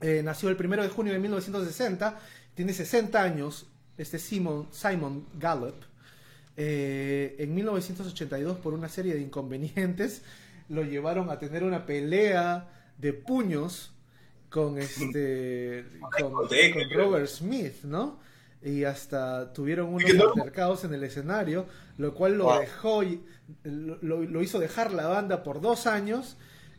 Eh, 0.00 0.22
nació 0.24 0.48
el 0.48 0.56
1 0.56 0.82
de 0.82 0.88
junio 0.88 1.12
de 1.12 1.18
1960, 1.18 2.18
tiene 2.54 2.72
60 2.72 3.22
años, 3.22 3.66
este 3.98 4.18
Simon, 4.18 4.68
Simon 4.70 5.26
Gallup. 5.38 5.74
Eh, 6.56 7.36
en 7.38 7.54
1982, 7.54 8.58
por 8.58 8.74
una 8.74 8.88
serie 8.88 9.14
de 9.14 9.20
inconvenientes, 9.20 10.22
lo 10.68 10.82
llevaron 10.84 11.30
a 11.30 11.38
tener 11.38 11.64
una 11.64 11.86
pelea 11.86 12.68
de 12.98 13.12
puños 13.12 13.92
con 14.50 14.78
este 14.78 15.84
con. 16.20 16.48
Robert 16.94 17.26
Smith, 17.28 17.82
¿no? 17.84 18.18
Y 18.62 18.84
hasta 18.84 19.52
tuvieron 19.54 19.88
unos 19.88 20.10
altercados 20.36 20.84
en 20.84 20.92
el 20.92 21.02
escenario, 21.04 21.66
lo 21.96 22.14
cual 22.14 22.36
lo 22.36 22.44
dejó, 22.60 23.02
lo, 23.64 23.96
lo- 24.02 24.22
lo 24.22 24.42
hizo 24.42 24.58
dejar 24.58 24.92
la 24.92 25.06
banda 25.06 25.42
por 25.42 25.60
dos 25.62 25.86
años. 25.86 26.36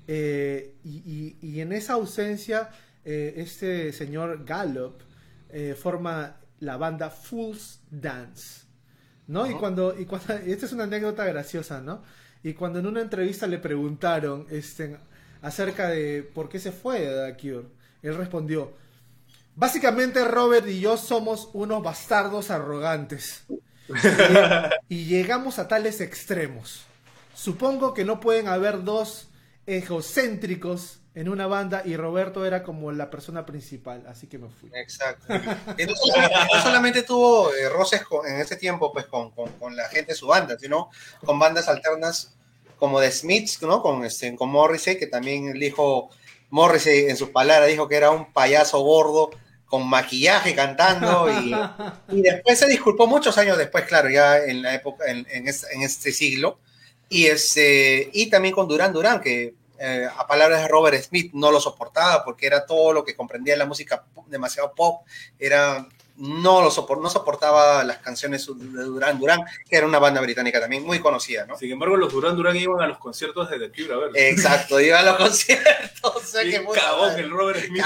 eh, 0.07 0.75
y, 0.83 0.97
y- 1.05 1.37
y 1.41 1.61
en 1.61 1.71
esa 1.71 1.93
ausencia, 1.93 2.69
eh, 3.05 3.33
este 3.37 3.93
señor 3.93 4.43
Gallup 4.45 5.01
eh, 5.49 5.75
forma 5.79 6.37
la 6.59 6.77
banda 6.77 7.09
Fool's 7.09 7.79
Dance. 7.89 8.65
¿No? 9.27 9.49
Y 9.49 9.53
cuando, 9.53 9.97
y 9.97 10.05
cuando, 10.05 10.33
esta 10.45 10.65
es 10.65 10.71
una 10.73 10.85
anécdota 10.85 11.25
graciosa, 11.25 11.81
¿no? 11.81 12.03
Y 12.43 12.53
cuando 12.53 12.79
en 12.79 12.87
una 12.87 13.01
entrevista 13.01 13.47
le 13.47 13.59
preguntaron 13.59 14.47
este, 14.49 14.97
acerca 15.41 15.89
de 15.89 16.23
por 16.23 16.49
qué 16.49 16.59
se 16.59 16.71
fue 16.71 17.01
de 17.01 17.33
The 17.33 17.37
Cure, 17.37 17.67
él 18.01 18.15
respondió, 18.15 18.73
básicamente 19.55 20.23
Robert 20.25 20.67
y 20.67 20.79
yo 20.79 20.97
somos 20.97 21.49
unos 21.53 21.83
bastardos 21.83 22.49
arrogantes. 22.49 23.43
Y, 24.89 24.95
y 24.95 25.05
llegamos 25.05 25.59
a 25.59 25.67
tales 25.67 26.01
extremos. 26.01 26.85
Supongo 27.35 27.93
que 27.93 28.05
no 28.05 28.19
pueden 28.19 28.47
haber 28.47 28.83
dos 28.83 29.29
egocéntricos 29.65 31.00
en 31.13 31.27
una 31.27 31.45
banda 31.47 31.81
y 31.85 31.97
Roberto 31.97 32.45
era 32.45 32.63
como 32.63 32.91
la 32.91 33.09
persona 33.09 33.45
principal, 33.45 34.03
así 34.07 34.27
que 34.27 34.37
me 34.37 34.47
fui. 34.49 34.69
Exacto. 34.73 35.25
Entonces, 35.77 36.13
no 36.53 36.61
solamente 36.61 37.03
tuvo 37.03 37.53
eh, 37.53 37.67
roces 37.69 38.03
con- 38.03 38.25
en 38.25 38.39
ese 38.39 38.55
tiempo 38.55 38.93
pues 38.93 39.05
con, 39.07 39.31
con- 39.31 39.51
con 39.53 39.75
la 39.75 39.87
gente 39.89 40.13
de 40.13 40.17
su 40.17 40.27
banda, 40.27 40.57
sino 40.59 40.89
con 41.25 41.37
bandas 41.37 41.67
alternas 41.67 42.33
como 42.77 42.99
The 43.01 43.11
Smiths, 43.11 43.61
¿no? 43.61 43.81
Con, 43.81 44.05
este, 44.05 44.33
con 44.35 44.49
Morrissey, 44.49 44.97
que 44.97 45.07
también 45.07 45.51
dijo, 45.53 46.09
Morrissey 46.49 47.05
en 47.09 47.17
sus 47.17 47.29
palabras 47.29 47.67
dijo 47.69 47.87
que 47.87 47.95
era 47.97 48.09
un 48.11 48.31
payaso 48.31 48.79
gordo 48.79 49.29
con 49.65 49.87
maquillaje 49.87 50.53
cantando 50.55 51.29
y, 51.31 51.53
y 52.09 52.21
después 52.21 52.57
se 52.59 52.67
disculpó 52.67 53.07
muchos 53.07 53.37
años 53.37 53.57
después, 53.57 53.85
claro, 53.85 54.09
ya 54.09 54.37
en 54.39 54.61
la 54.61 54.73
época, 54.73 55.05
en, 55.07 55.25
en 55.29 55.47
es- 55.47 55.65
en 55.71 55.81
este 55.83 56.11
siglo. 56.11 56.57
Y, 57.09 57.25
este, 57.27 58.09
y 58.13 58.29
también 58.29 58.53
con 58.55 58.67
Durán 58.67 58.93
Durán, 58.93 59.19
que 59.21 59.53
eh, 59.81 60.07
a 60.15 60.27
palabras 60.27 60.61
de 60.61 60.67
Robert 60.67 61.01
Smith 61.01 61.31
no 61.33 61.51
lo 61.51 61.59
soportaba 61.59 62.23
porque 62.23 62.45
era 62.45 62.65
todo 62.65 62.93
lo 62.93 63.03
que 63.03 63.15
comprendía 63.15 63.57
la 63.57 63.65
música 63.65 64.03
demasiado 64.27 64.73
pop, 64.75 65.01
era 65.39 65.87
no 66.17 66.61
lo 66.61 66.69
sopor- 66.69 67.01
no 67.01 67.09
soportaba 67.09 67.83
las 67.83 67.97
canciones 67.97 68.45
de 68.45 68.83
Durán 68.83 69.19
Durán, 69.19 69.39
que 69.67 69.75
era 69.75 69.87
una 69.87 69.97
banda 69.97 70.21
británica 70.21 70.59
también 70.59 70.85
muy 70.85 70.99
conocida, 70.99 71.45
¿no? 71.47 71.57
Sin 71.57 71.71
embargo, 71.71 71.97
los 71.97 72.13
Duran 72.13 72.35
Duran 72.35 72.55
iban 72.55 72.79
a 72.81 72.87
los 72.87 72.99
conciertos 72.99 73.49
de 73.49 73.57
The 73.57 73.71
Cure 73.71 73.93
a 73.93 73.97
ver. 73.97 74.11
Exacto, 74.13 74.79
iba 74.79 74.99
a 74.99 75.03
los 75.03 75.15
conciertos, 75.17 76.01
o 76.15 76.19
sea 76.19 76.43
que 76.43 76.57
el 77.19 77.31
Robert 77.31 77.65
Smith. 77.65 77.83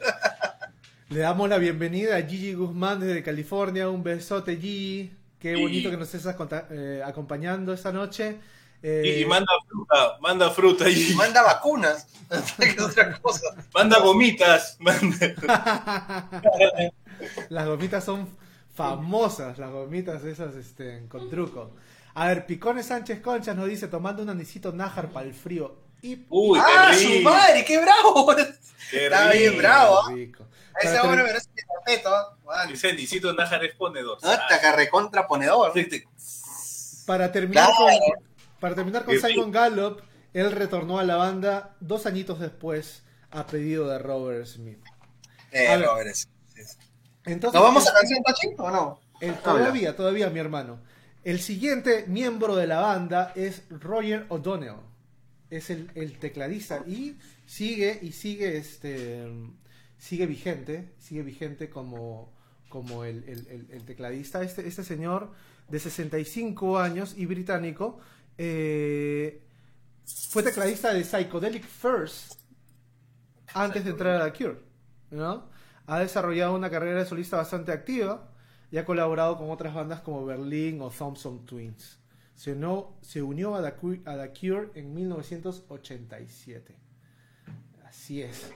Le 1.10 1.20
damos 1.20 1.48
la 1.48 1.58
bienvenida 1.58 2.16
a 2.16 2.22
Gigi 2.22 2.52
Guzmán 2.54 3.00
desde 3.00 3.22
California. 3.22 3.88
Un 3.88 4.02
besote, 4.02 4.56
Gigi. 4.56 5.10
Qué 5.38 5.56
bonito 5.56 5.90
que 5.90 5.96
nos 5.96 6.12
estés 6.14 6.34
eh, 6.70 7.02
acompañando 7.04 7.72
esta 7.72 7.92
noche. 7.92 8.36
Eh, 8.82 9.20
Y 9.20 9.24
manda 9.24 9.52
fruta, 9.68 10.16
manda 10.20 10.50
fruta 10.50 10.88
y 10.88 11.12
Manda 11.14 11.42
vacunas, 11.42 12.06
otra 12.80 13.18
cosa. 13.20 13.42
manda 13.74 13.98
gomitas. 14.00 14.76
manda- 14.78 15.34
Las 17.48 17.66
gomitas 17.66 18.04
son 18.04 18.28
famosas, 18.74 19.58
las 19.58 19.70
gomitas 19.70 20.22
esas 20.24 20.54
este, 20.54 21.04
con 21.08 21.28
truco. 21.28 21.72
A 22.14 22.28
ver, 22.28 22.46
Picones 22.46 22.86
Sánchez 22.86 23.20
Conchas 23.20 23.56
nos 23.56 23.66
dice 23.68 23.88
tomando 23.88 24.22
un 24.22 24.30
anisito 24.30 24.72
nájar 24.72 25.08
para 25.08 25.26
el 25.26 25.34
frío. 25.34 25.76
Y 26.00 26.24
Uy, 26.28 26.60
¡Ah, 26.62 26.92
su 26.94 27.20
madre! 27.22 27.64
¡Qué 27.64 27.78
bravo! 27.80 28.34
Qué 28.90 29.04
Está 29.06 29.30
bien 29.32 29.58
bravo. 29.58 29.98
¿ah? 30.06 30.12
rico. 30.12 30.44
Ese 30.80 31.00
hombre 31.00 31.24
merece 31.24 31.48
mi 31.56 31.62
respeto. 31.84 32.14
¿ah? 32.14 32.66
Ese 32.72 32.92
Nicito 32.92 33.32
Nájar 33.32 33.64
es 33.64 33.74
ponedor. 33.74 34.18
no, 34.22 34.30
Hasta 34.30 34.60
que 34.60 34.72
recontra 34.72 35.26
ponedor. 35.26 35.72
Para 37.04 37.32
terminar, 37.32 37.66
Claro. 37.66 37.76
con, 38.14 38.27
para 38.60 38.74
terminar 38.74 39.04
con 39.04 39.14
sí. 39.14 39.20
Simon 39.26 39.50
Gallup, 39.52 40.00
él 40.34 40.52
retornó 40.52 40.98
a 40.98 41.04
la 41.04 41.16
banda 41.16 41.76
dos 41.80 42.06
añitos 42.06 42.40
después 42.40 43.02
a 43.30 43.46
pedido 43.46 43.88
de 43.88 43.98
Robert 43.98 44.46
Smith. 44.46 44.78
Eh, 45.52 45.68
A 45.68 45.76
ver. 45.76 45.86
Robert. 45.86 46.14
Entonces, 47.24 47.54
¿Nos 47.60 47.62
vamos 47.68 47.88
a 47.88 47.92
canción, 47.92 48.22
Tachi? 48.22 48.48
¿O 48.58 48.70
no? 48.70 49.00
El- 49.20 49.34
todavía, 49.36 49.96
todavía, 49.96 50.30
mi 50.30 50.38
hermano. 50.40 50.80
El 51.24 51.40
siguiente 51.40 52.04
miembro 52.06 52.56
de 52.56 52.66
la 52.66 52.80
banda 52.80 53.32
es 53.34 53.62
Roger 53.70 54.26
O'Donnell. 54.28 54.76
Es 55.50 55.70
el, 55.70 55.90
el 55.94 56.18
tecladista 56.18 56.82
y 56.86 57.16
sigue 57.46 57.98
y 58.02 58.12
sigue 58.12 58.56
este 58.56 59.26
sigue 59.98 60.26
vigente, 60.26 60.92
sigue 60.98 61.22
vigente 61.22 61.68
como, 61.70 62.32
como 62.68 63.04
el, 63.04 63.24
el- 63.28 63.46
el- 63.48 63.68
el 63.72 63.84
tecladista. 63.84 64.42
Este, 64.42 64.66
este 64.68 64.84
señor 64.84 65.32
de 65.68 65.78
65 65.80 66.78
años 66.78 67.14
y 67.16 67.26
británico 67.26 67.98
eh, 68.38 69.42
fue 70.30 70.42
tecladista 70.42 70.92
de 70.94 71.04
Psychedelic 71.04 71.64
First 71.64 72.40
antes 73.54 73.84
de 73.84 73.90
entrar 73.90 74.20
a 74.22 74.32
The 74.32 74.38
Cure. 74.38 74.60
¿no? 75.10 75.48
Ha 75.86 76.00
desarrollado 76.00 76.54
una 76.54 76.70
carrera 76.70 77.00
de 77.00 77.06
solista 77.06 77.36
bastante 77.36 77.72
activa 77.72 78.30
y 78.70 78.76
ha 78.78 78.84
colaborado 78.84 79.36
con 79.38 79.50
otras 79.50 79.74
bandas 79.74 80.00
como 80.00 80.24
Berlin 80.24 80.80
o 80.82 80.90
Thompson 80.90 81.44
Twins. 81.46 81.98
Se 82.34 82.52
unió, 82.52 82.92
se 83.02 83.20
unió 83.22 83.54
a, 83.56 83.62
The 83.62 83.72
Cure, 83.76 84.00
a 84.04 84.16
The 84.16 84.32
Cure 84.38 84.70
en 84.74 84.94
1987. 84.94 86.76
Así 87.84 88.22
es. 88.22 88.52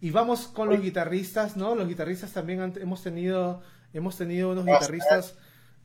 Y 0.00 0.10
vamos 0.10 0.46
con 0.46 0.68
los 0.68 0.80
guitarristas, 0.80 1.56
¿no? 1.56 1.74
Los 1.74 1.88
guitarristas 1.88 2.32
también 2.32 2.60
han- 2.60 2.80
hemos 2.80 3.02
tenido 3.02 3.62
hemos 3.92 4.16
tenido 4.16 4.52
unos 4.52 4.66
guitarristas 4.66 5.34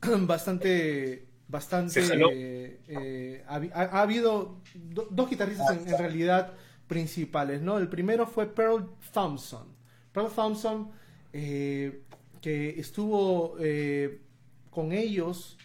bastante 0.26 1.26
bastante 1.54 2.00
eh, 2.32 2.80
eh, 2.88 3.44
ha, 3.46 3.56
ha- 3.56 3.98
ha 3.98 4.02
habido 4.02 4.60
do- 4.74 5.08
dos 5.10 5.30
guitarristas 5.30 5.70
en, 5.76 5.88
en 5.88 5.98
realidad 5.98 6.52
principales, 6.86 7.62
¿no? 7.62 7.78
El 7.78 7.88
primero 7.88 8.26
fue 8.26 8.46
Pearl 8.54 8.90
Thompson. 9.12 9.66
Pearl 10.12 10.30
Thompson 10.34 10.90
eh, 11.32 12.02
que 12.40 12.78
estuvo 12.78 13.56
eh, 13.60 14.20
con 14.70 14.92
ellos 14.92 15.56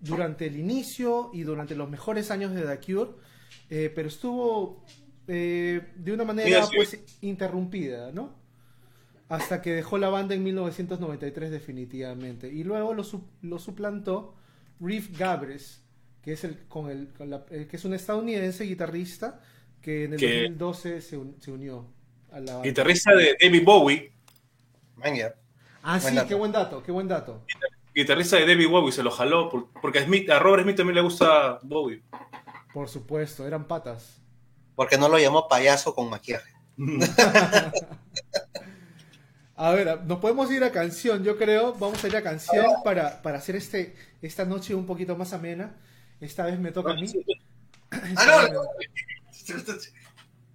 durante 0.00 0.46
el 0.46 0.56
inicio 0.56 1.30
y 1.32 1.42
durante 1.42 1.74
los 1.74 1.88
mejores 1.90 2.30
años 2.30 2.52
de 2.54 2.62
The 2.62 2.78
Cure, 2.84 3.10
pero 3.94 4.08
estuvo 4.08 4.84
de 5.26 6.12
una 6.12 6.24
manera 6.24 6.64
sí. 6.66 6.76
pues 6.76 6.98
interrumpida, 7.20 8.12
¿no? 8.12 8.34
Hasta 9.28 9.60
que 9.60 9.72
dejó 9.74 9.98
la 9.98 10.08
banda 10.08 10.34
en 10.34 10.42
1993 10.42 11.50
definitivamente. 11.50 12.48
Y 12.52 12.64
luego 12.64 12.94
lo 12.94 13.58
suplantó 13.58 14.34
Riff 14.80 15.18
Gabres, 15.18 15.82
que 16.22 16.32
es, 16.32 16.44
el, 16.44 16.66
con 16.68 16.90
el, 16.90 17.12
con 17.12 17.30
la- 17.30 17.44
eh, 17.50 17.66
que 17.70 17.76
es 17.76 17.84
un 17.84 17.94
estadounidense 17.94 18.64
guitarrista 18.64 19.40
que 19.80 20.04
en 20.04 20.14
el 20.14 20.18
Que- 20.18 20.42
2012 20.42 21.00
se, 21.00 21.16
un- 21.16 21.36
se 21.40 21.50
unió 21.52 21.86
a 22.30 22.40
la 22.40 22.52
banda. 22.54 22.62
Guitarrista 22.68 23.14
de 23.14 23.36
David 23.40 23.64
Bowie. 23.64 24.12
Venga. 24.96 25.34
Ah, 25.82 25.98
Buen 26.00 26.10
sí, 26.12 26.16
dato. 26.16 26.28
qué 26.28 26.34
buen 26.34 26.52
dato, 26.52 26.82
qué 26.82 26.92
buen 26.92 27.08
dato. 27.08 27.44
Guitarrista 27.94 28.36
de 28.36 28.46
David 28.46 28.68
Bowie, 28.68 28.92
se 28.92 29.02
lo 29.02 29.10
jaló. 29.10 29.48
por- 29.48 29.68
porque 29.80 29.98
a, 30.00 30.04
Smith, 30.04 30.28
a 30.30 30.38
Robert 30.38 30.62
Smith 30.64 30.76
también 30.76 30.96
le 30.96 31.02
gusta 31.02 31.58
Bowie. 31.62 32.02
Por 32.74 32.88
supuesto, 32.88 33.46
eran 33.46 33.66
patas. 33.66 34.20
Porque 34.74 34.98
no 34.98 35.08
lo 35.08 35.18
llamó 35.18 35.48
payaso 35.48 35.94
con 35.94 36.10
maquillaje. 36.10 36.52
A 39.60 39.72
ver, 39.72 40.04
nos 40.04 40.20
podemos 40.20 40.48
ir 40.52 40.62
a 40.62 40.70
canción, 40.70 41.24
yo 41.24 41.36
creo. 41.36 41.74
Vamos 41.74 42.02
a 42.04 42.06
ir 42.06 42.16
a 42.16 42.22
canción 42.22 42.64
para, 42.84 43.20
para 43.22 43.38
hacer 43.38 43.56
este, 43.56 43.96
esta 44.22 44.44
noche 44.44 44.72
un 44.72 44.86
poquito 44.86 45.16
más 45.16 45.32
amena. 45.32 45.74
Esta 46.20 46.46
vez 46.46 46.60
me 46.60 46.70
toca 46.70 46.92
a 46.92 46.94
mí. 46.94 47.06
Ah, 47.90 48.46
no, 48.52 48.64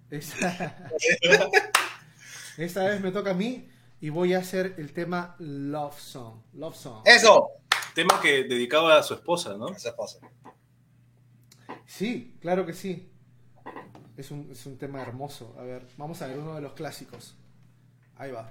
Esta, 0.08 0.88
esta 2.56 2.84
vez 2.84 3.00
me 3.00 3.10
toca 3.10 3.32
a 3.32 3.34
mí 3.34 3.68
y 4.00 4.08
voy 4.08 4.34
a 4.34 4.38
hacer 4.38 4.76
el 4.78 4.92
tema 4.92 5.34
Love 5.40 5.98
Song. 5.98 6.42
Love 6.54 6.76
Song. 6.76 7.02
Eso. 7.04 7.50
Tema 7.92 8.20
que 8.22 8.44
dedicaba 8.44 8.96
a 8.96 9.02
su 9.02 9.14
esposa, 9.14 9.56
¿no? 9.58 9.68
Esa 9.70 9.88
esposa. 9.88 10.20
Sí, 11.84 12.38
claro 12.40 12.64
que 12.64 12.72
sí. 12.72 13.10
Es 14.16 14.30
un, 14.30 14.48
es 14.52 14.64
un 14.64 14.78
tema 14.78 15.02
hermoso. 15.02 15.56
A 15.58 15.62
ver, 15.62 15.84
vamos 15.96 16.22
a 16.22 16.28
ver 16.28 16.38
uno 16.38 16.54
de 16.54 16.60
los 16.60 16.72
clásicos. 16.74 17.34
Ahí 18.16 18.30
va. 18.30 18.48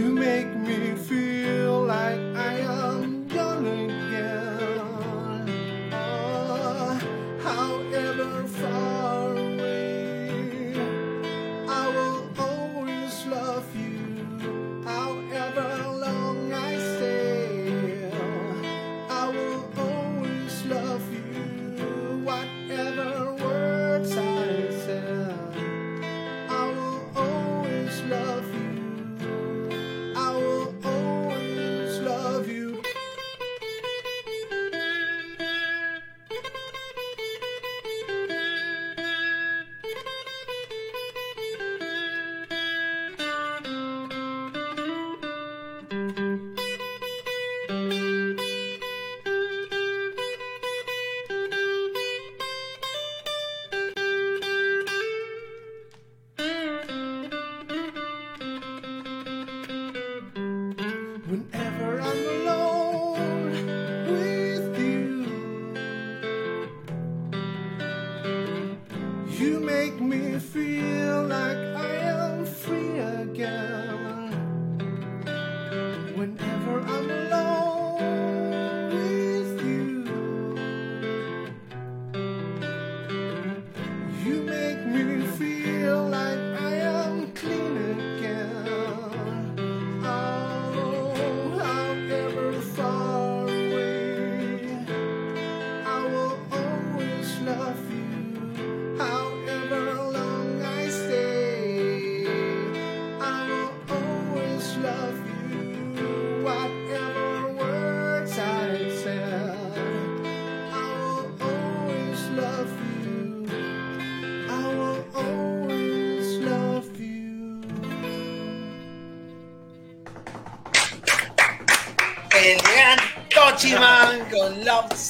You 0.00 0.14
make 0.14 0.59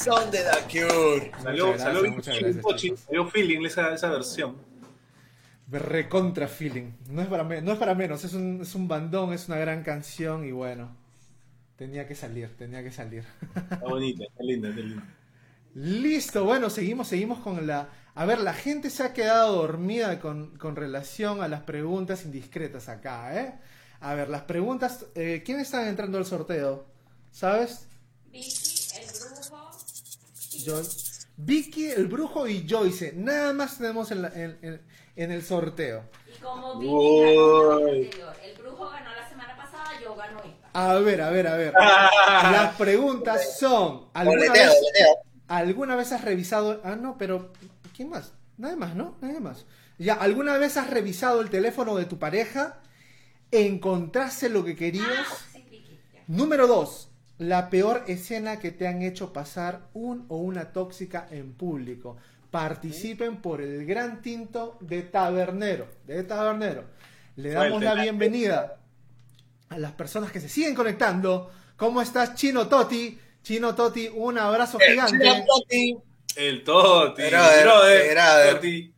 Song 0.05 0.31
de 0.31 0.39
The 0.39 0.63
Cure. 0.71 1.33
Salió, 1.43 1.79
salió, 1.79 2.23
salió 2.23 3.29
feeling 3.29 3.67
esa, 3.67 3.95
esa 3.95 4.09
versión. 4.11 4.57
Recontra 5.71 6.49
feeling. 6.49 6.93
No 7.09 7.23
es 7.23 7.29
para, 7.29 7.45
me- 7.45 7.61
no 7.63 7.73
es 7.73 7.79
para 7.79 7.95
menos, 7.95 8.25
es 8.25 8.33
un, 8.35 8.61
es 8.63 8.75
un 8.75 8.89
bandón, 8.89 9.33
es 9.33 9.47
una 9.49 9.59
gran 9.59 9.83
canción 9.83 10.45
y 10.45 10.53
bueno. 10.53 10.97
Tenía 11.77 12.07
que 12.07 12.15
salir, 12.15 12.49
tenía 12.57 12.83
que 12.83 12.93
salir. 12.93 13.25
Está 13.71 13.77
bonita, 13.77 14.25
está 14.25 14.43
linda, 14.43 14.69
está 14.71 14.81
linda. 14.81 15.03
Listo, 15.75 16.45
bueno, 16.45 16.69
seguimos, 16.71 17.09
seguimos 17.09 17.39
con 17.41 17.67
la... 17.67 17.89
A 18.15 18.25
ver, 18.25 18.41
la 18.41 18.53
gente 18.55 18.91
se 18.91 19.05
ha 19.05 19.13
quedado 19.13 19.55
dormida 19.57 20.19
con, 20.19 20.57
con 20.59 20.77
relación 20.77 21.43
a 21.43 21.49
las 21.49 21.61
preguntas 21.63 22.25
indiscretas 22.25 22.89
acá, 22.89 23.39
¿eh? 23.41 23.55
A 24.01 24.15
ver, 24.15 24.29
las 24.29 24.43
preguntas... 24.43 25.07
Eh, 25.15 25.43
¿Quiénes 25.45 25.67
están 25.67 25.87
entrando 25.87 26.19
al 26.19 26.27
sorteo? 26.27 26.87
¿Sabes? 27.31 27.87
Vicky, 28.33 28.80
Joy- 30.65 30.87
Vicky, 31.37 31.87
el 31.91 32.07
brujo 32.07 32.47
y 32.47 32.67
Joyce. 32.69 33.13
Nada 33.17 33.53
más 33.53 33.79
tenemos 33.79 34.11
en, 34.11 34.23
la- 34.23 34.29
en- 34.35 34.59
en- 34.63 34.83
en 35.17 35.33
el 35.33 35.43
sorteo. 35.43 36.05
Y 36.35 36.41
como 36.41 36.79
Vicky 36.79 36.93
ganó 36.93 37.81
la 37.81 37.87
anterior, 37.87 38.37
el 38.45 38.59
brujo 38.59 38.89
ganó 38.91 39.11
la 39.15 39.29
semana 39.29 39.57
pasada, 39.57 39.89
yo 40.03 40.15
gano 40.15 40.39
esta. 40.45 40.69
A 40.73 40.95
ver, 40.99 41.21
a 41.23 41.31
ver, 41.31 41.47
a 41.47 41.57
ver. 41.57 41.75
Las 42.53 42.77
preguntas 42.77 43.59
son... 43.59 44.07
¿Alguna 44.15 44.37
Boleteo, 44.47 44.67
vez, 44.67 44.75
boleteo. 44.81 45.17
¿Alguna 45.49 45.97
vez 45.97 46.13
has 46.13 46.23
revisado... 46.25 46.81
Ah, 46.85 46.97
no, 46.97 47.17
pero... 47.19 47.53
¿Quién 47.97 48.09
más? 48.11 48.33
Nadie 48.57 48.77
más, 48.77 48.95
¿no? 48.95 49.17
Nadie 49.21 49.41
más. 49.41 49.67
Ya, 49.99 50.15
¿alguna 50.15 50.57
vez 50.59 50.77
has 50.77 50.89
revisado 50.91 51.41
el 51.41 51.51
teléfono 51.51 51.97
de 51.97 52.05
tu 52.05 52.19
pareja? 52.19 52.81
¿Encontraste 53.51 54.49
lo 54.49 54.65
que 54.65 54.77
querías? 54.77 55.07
Ah, 55.29 55.37
sí, 55.53 55.65
Vicky. 55.71 55.99
ya. 56.15 56.23
Número 56.29 56.67
2. 56.67 57.10
La 57.41 57.71
peor 57.71 58.05
escena 58.07 58.59
que 58.59 58.71
te 58.71 58.87
han 58.87 59.01
hecho 59.01 59.33
pasar 59.33 59.89
un 59.95 60.27
o 60.29 60.37
una 60.37 60.75
tóxica 60.75 61.27
en 61.31 61.55
público. 61.55 62.19
Participen 62.51 63.41
por 63.41 63.63
el 63.63 63.87
gran 63.87 64.21
tinto 64.21 64.77
de 64.83 65.05
Tabernero. 65.05 65.89
De 66.07 66.23
Tabernero. 66.25 66.85
Le 67.37 67.53
damos 67.53 67.83
la 67.83 67.95
bienvenida 67.95 68.77
a 69.71 69.79
las 69.79 69.93
personas 69.93 70.31
que 70.31 70.39
se 70.39 70.51
siguen 70.51 70.75
conectando. 70.75 71.51
¿Cómo 71.79 72.03
estás, 72.03 72.35
Chino 72.35 72.69
Toti? 72.69 73.19
Chino 73.43 73.75
Toti, 73.75 74.11
un 74.15 74.37
abrazo 74.37 74.79
gigante. 74.79 75.45
Toti. 75.47 75.97
El 76.37 76.63
Toti, 76.63 77.23
Brother, 77.23 77.65
brother, 77.65 78.13
brother. 78.13 78.55
Toti. 78.57 78.95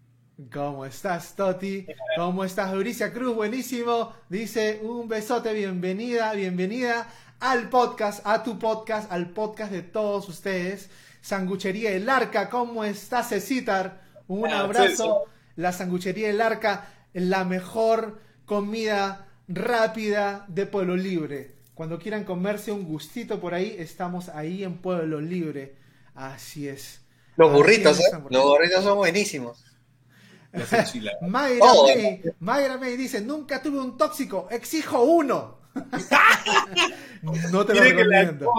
¿Cómo 0.53 0.85
estás, 0.85 1.37
Toti? 1.37 1.87
¿Cómo 2.17 2.45
estás, 2.45 2.73
Euricia 2.73 3.13
Cruz? 3.13 3.37
Buenísimo. 3.37 4.13
Dice 4.29 4.81
un 4.83 5.07
besote, 5.07 5.53
bienvenida, 5.53 6.33
bienvenida 6.33 7.07
al 7.43 7.69
podcast, 7.69 8.25
a 8.25 8.43
tu 8.45 8.59
podcast, 8.59 9.11
al 9.11 9.31
podcast 9.31 9.73
de 9.73 9.83
todos 9.83 10.29
ustedes. 10.29 10.89
Sanguchería 11.21 11.91
El 11.91 12.09
Arca, 12.09 12.49
¿cómo 12.49 12.85
estás, 12.85 13.29
Cecitar? 13.31 14.01
Un 14.29 14.49
Ah, 14.51 14.61
abrazo. 14.61 15.25
La 15.57 15.73
Sanguchería 15.73 16.31
El 16.31 16.41
Arca, 16.41 16.87
la 17.13 17.45
mejor 17.45 18.21
comida 18.47 19.27
rápida 19.49 20.45
de 20.49 20.67
Pueblo 20.67 20.97
Libre. 20.97 21.57
Cuando 21.75 21.99
quieran 21.99 22.25
comerse 22.25 22.71
un 22.71 22.85
gustito 22.85 23.41
por 23.41 23.55
ahí, 23.55 23.75
estamos 23.79 24.29
ahí 24.29 24.63
en 24.63 24.79
Pueblo 24.79 25.21
Libre. 25.21 25.77
Así 26.15 26.69
es. 26.69 27.01
Los 27.37 27.49
Así 27.49 27.57
burritos, 27.57 27.99
es, 27.99 28.07
¿eh? 28.13 28.19
Los 28.31 28.43
burritos 28.45 28.85
son 28.85 28.99
buenísimos. 28.99 29.65
Mayra 31.23 31.59
Oh. 31.65 31.87
May, 31.89 32.23
Mayra 32.41 32.77
May 32.77 32.97
dice, 32.97 33.21
nunca 33.21 33.63
tuve 33.63 33.81
un 33.81 33.97
tóxico, 33.97 34.49
exijo 34.51 35.03
uno. 35.03 35.62
No 37.51 37.65
te 37.65 37.75
lo 37.75 37.81
recomiendo. 37.83 38.53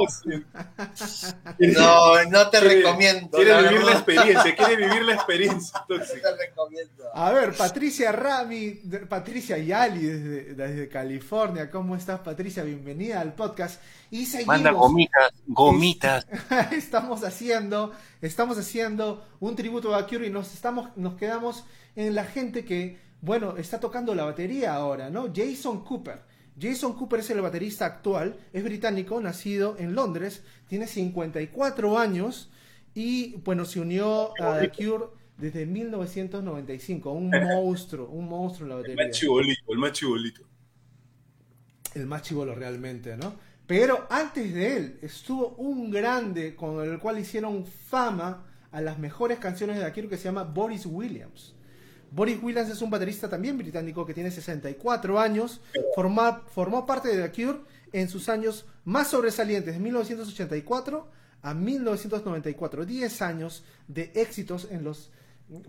No, 1.59 2.23
no 2.25 2.49
te 2.49 2.59
Quiere- 2.59 2.75
recomiendo. 2.75 3.29
Quiere 3.37 3.61
la 3.61 3.69
vivir 3.69 3.83
la 3.85 3.91
experiencia, 3.93 4.55
quiere 4.55 4.75
vivir 4.77 5.01
la 5.03 5.13
experiencia 5.15 5.85
No 5.89 5.95
te 5.99 6.35
recomiendo. 6.37 7.03
A 7.13 7.31
ver, 7.31 7.53
Patricia 7.53 8.11
Rami, 8.11 8.81
Patricia 9.09 9.57
Yali 9.57 9.99
desde, 10.05 10.53
desde 10.55 10.89
California. 10.89 11.69
¿Cómo 11.69 11.95
estás, 11.95 12.19
Patricia? 12.21 12.63
Bienvenida 12.63 13.21
al 13.21 13.33
podcast. 13.33 13.81
Y 14.09 14.25
seguimos. 14.25 14.47
Manda 14.55 14.71
gomitas, 14.71 15.31
gomitas. 15.47 16.27
estamos 16.71 17.23
haciendo, 17.23 17.93
estamos 18.21 18.57
haciendo 18.57 19.25
un 19.39 19.55
tributo 19.55 19.93
a 19.95 20.07
Cure 20.07 20.27
y 20.27 20.29
nos 20.29 20.53
estamos, 20.53 20.89
nos 20.95 21.15
quedamos 21.15 21.65
en 21.95 22.15
la 22.15 22.23
gente 22.23 22.63
que, 22.65 22.99
bueno, 23.21 23.55
está 23.57 23.79
tocando 23.79 24.15
la 24.15 24.23
batería 24.23 24.73
ahora, 24.73 25.09
¿no? 25.09 25.31
Jason 25.35 25.83
Cooper. 25.83 26.32
Jason 26.59 26.93
Cooper 26.93 27.19
es 27.21 27.29
el 27.31 27.41
baterista 27.41 27.85
actual, 27.85 28.35
es 28.51 28.63
británico, 28.63 29.19
nacido 29.19 29.75
en 29.79 29.95
Londres, 29.95 30.43
tiene 30.67 30.87
54 30.87 31.97
años 31.97 32.51
y, 32.93 33.37
bueno, 33.37 33.65
se 33.65 33.79
unió 33.79 34.31
a 34.39 34.59
The 34.59 34.69
Cure 34.69 35.05
desde 35.37 35.65
1995, 35.65 37.11
un 37.11 37.29
monstruo, 37.43 38.07
un 38.09 38.29
monstruo 38.29 38.65
en 38.65 38.69
la 38.69 38.75
El 38.75 38.81
batería 38.81 39.07
más 39.07 39.17
chibolito, 39.17 39.63
el 39.71 39.77
más 39.79 39.91
chibolito. 39.93 40.43
el 41.95 42.05
más 42.07 42.21
chivolo 42.21 42.55
realmente, 42.55 43.17
¿no? 43.17 43.33
Pero 43.65 44.07
antes 44.09 44.53
de 44.53 44.77
él 44.77 44.99
estuvo 45.01 45.49
un 45.55 45.89
grande 45.89 46.55
con 46.55 46.83
el 46.83 46.99
cual 46.99 47.17
hicieron 47.19 47.65
fama 47.65 48.45
a 48.71 48.81
las 48.81 48.99
mejores 48.99 49.39
canciones 49.39 49.77
de 49.77 49.85
The 49.85 49.93
Cure 49.93 50.09
que 50.09 50.17
se 50.17 50.25
llama 50.25 50.43
Boris 50.43 50.85
Williams. 50.85 51.52
Boris 52.13 52.37
Williams 52.43 52.69
es 52.69 52.81
un 52.81 52.89
baterista 52.91 53.27
también 53.27 53.57
británico 53.57 54.05
que 54.05 54.13
tiene 54.13 54.29
64 54.31 55.19
años, 55.19 55.61
forma- 55.95 56.43
formó 56.53 56.85
parte 56.85 57.09
de 57.15 57.27
The 57.27 57.31
Cure 57.43 57.59
en 57.91 58.07
sus 58.09 58.29
años 58.29 58.65
más 58.85 59.09
sobresalientes, 59.09 59.73
de 59.73 59.79
1984 59.79 61.07
a 61.41 61.53
1994, 61.53 62.85
10 62.85 63.21
años 63.21 63.63
de 63.87 64.11
éxitos 64.15 64.67
en 64.69 64.83
los... 64.83 65.11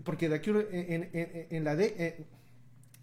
Porque 0.03 0.29
The 0.29 0.41
Cure 0.41 0.67
en, 0.71 1.09
en- 1.49 1.63
la 1.63 1.75
de, 1.75 1.95
eh, 1.97 2.25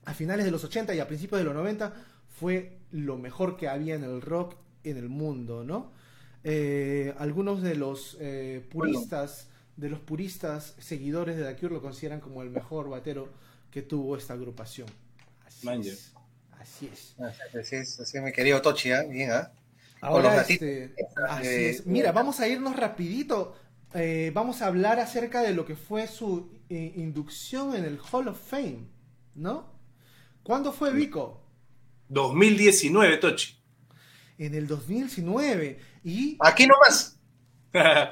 a 0.05 0.15
finales 0.15 0.45
de 0.45 0.51
los 0.51 0.65
80 0.65 0.95
y 0.95 1.01
a 1.01 1.07
principios 1.07 1.39
de 1.41 1.45
los 1.45 1.55
90 1.55 1.93
fue 2.39 2.79
lo 2.93 3.19
mejor 3.19 3.57
que 3.57 3.69
había 3.69 3.95
en 3.95 4.05
el 4.05 4.21
rock 4.21 4.55
en 4.85 4.97
el 4.97 5.09
mundo, 5.09 5.65
¿no? 5.65 5.93
Eh, 6.45 7.15
algunos 7.19 7.63
de 7.63 7.75
los 7.77 8.17
eh, 8.21 8.67
puristas, 8.71 9.49
de 9.77 9.89
los 9.89 10.01
puristas 10.01 10.75
seguidores 10.79 11.37
de 11.37 11.45
The 11.45 11.57
Cure 11.61 11.75
lo 11.75 11.83
consideran 11.83 12.21
como 12.21 12.43
el 12.43 12.51
mejor 12.51 12.89
batero 12.89 13.29
que 13.71 13.83
tuvo 13.83 14.17
esta 14.17 14.35
agrupación. 14.35 14.89
Así 15.47 15.69
es. 15.89 16.13
Así 16.59 16.91
es. 16.93 17.15
Así 17.19 17.77
es, 17.77 18.01
así 18.01 18.19
es, 18.19 18.23
mi 18.23 18.33
querido 18.33 18.61
Tochi, 18.63 18.91
¿eh? 18.93 19.07
Bien, 19.09 19.31
¿ah? 19.33 19.53
Con 20.01 20.09
Ahora, 20.11 20.41
este, 20.43 20.95
así 21.29 21.47
Eh, 21.47 21.71
es. 21.71 21.87
Mira, 21.87 22.13
vamos 22.13 22.41
a 22.41 22.49
irnos 22.49 22.77
rapidito. 22.77 23.57
Eh, 23.95 24.31
vamos 24.35 24.63
a 24.63 24.67
hablar 24.67 24.99
acerca 25.01 25.43
de 25.43 25.53
lo 25.53 25.65
que 25.67 25.77
fue 25.77 26.07
su 26.07 26.51
eh, 26.69 26.93
inducción 26.97 27.75
en 27.75 27.85
el 27.85 27.99
Hall 27.99 28.29
of 28.29 28.41
Fame, 28.41 28.87
¿no? 29.35 29.73
¿Cuándo 30.43 30.73
fue 30.73 30.93
Vico? 30.93 31.41
2019, 32.09 33.17
Tochi. 33.19 33.59
En 34.39 34.55
el 34.55 34.67
2019. 34.67 35.79
Y 36.05 36.37
Aquí 36.41 36.67
nomás, 36.67 37.12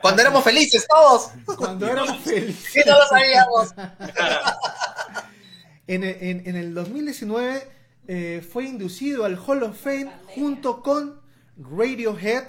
cuando 0.01 0.23
éramos 0.23 0.43
felices 0.45 0.87
todos. 0.89 1.31
cuando 1.57 1.87
éramos 1.87 2.19
felices. 2.25 2.73
Que 2.73 2.85
no 2.91 2.99
lo 2.99 3.07
sabíamos. 3.07 3.75
En, 5.87 6.05
en- 6.05 6.47
en 6.47 6.55
el 6.57 6.73
2019 6.73 7.69
eh, 8.07 8.47
fue 8.49 8.65
inducido 8.65 9.25
al 9.25 9.37
Hall 9.45 9.63
of 9.65 9.77
Fame 9.77 10.09
junto 10.37 10.83
con 10.83 11.21
Radiohead, 11.59 12.45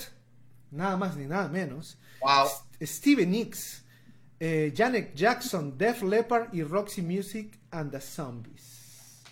nada 0.70 0.96
más 0.96 1.16
ni 1.16 1.26
nada 1.26 1.48
menos. 1.48 1.98
Wow. 2.22 2.46
S- 2.80 2.96
Stevie 3.00 3.26
Nicks, 3.26 3.84
eh, 4.40 4.72
Janet 4.76 5.16
Jackson, 5.16 5.76
Def 5.76 6.04
Leppard 6.04 6.54
y 6.54 6.62
Roxy 6.64 7.02
Music 7.02 7.58
and 7.72 7.92
the 7.92 8.00
Zombies. 8.00 9.24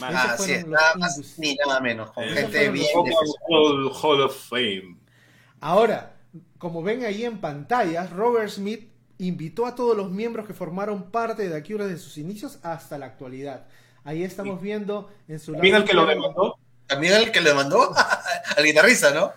Ah, 0.00 0.36
sí, 0.38 0.52
nada 0.66 0.94
más 0.96 1.36
ni 1.38 1.54
nada 1.56 1.80
menos, 1.80 2.12
con 2.12 2.24
gente 2.24 2.70
bien 2.70 2.86
Hall 3.92 4.20
of 4.22 4.36
Fame. 4.48 4.98
Ahora, 5.60 6.11
como 6.58 6.82
ven 6.82 7.04
ahí 7.04 7.24
en 7.24 7.38
pantalla, 7.40 8.06
Robert 8.06 8.48
Smith 8.48 8.88
invitó 9.18 9.66
a 9.66 9.74
todos 9.74 9.96
los 9.96 10.10
miembros 10.10 10.46
que 10.46 10.54
formaron 10.54 11.10
parte 11.10 11.48
de 11.48 11.60
The 11.60 11.66
Cure 11.66 11.84
desde 11.86 11.98
sus 11.98 12.18
inicios 12.18 12.58
hasta 12.62 12.98
la 12.98 13.06
actualidad. 13.06 13.66
Ahí 14.04 14.24
estamos 14.24 14.60
viendo 14.60 15.10
en 15.28 15.38
su 15.38 15.52
También 15.52 15.76
el 15.76 15.84
que 15.84 15.94
lo 15.94 16.06
demandó. 16.06 16.58
También 16.86 17.14
el 17.14 17.30
que 17.30 17.40
le 17.40 17.54
mandó 17.54 17.92
al 18.56 18.64
guitarrista, 18.64 19.12
¿no? 19.14 19.32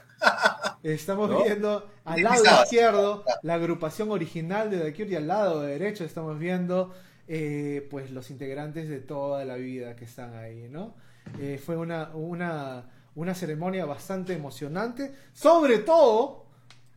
Estamos 0.82 1.30
¿No? 1.30 1.44
viendo 1.44 1.88
al 2.04 2.24
lado 2.24 2.64
izquierdo 2.64 3.24
la 3.42 3.56
agrupación 3.56 4.12
original 4.12 4.70
de 4.70 4.80
The 4.80 4.94
Cure 4.94 5.10
y 5.10 5.16
al 5.16 5.28
lado 5.28 5.62
derecho 5.62 6.04
estamos 6.04 6.40
viendo 6.40 6.94
eh, 7.28 7.88
pues 7.90 8.12
los 8.12 8.30
integrantes 8.30 8.90
de 8.90 9.00
toda 9.00 9.46
la 9.46 9.56
vida 9.56 9.96
que 9.96 10.06
están 10.06 10.36
ahí, 10.36 10.68
¿no? 10.70 10.96
Eh, 11.40 11.60
fue 11.64 11.76
una, 11.76 12.12
una, 12.14 12.90
una 13.16 13.34
ceremonia 13.34 13.86
bastante 13.86 14.34
emocionante, 14.34 15.12
sobre 15.34 15.80
todo 15.80 16.45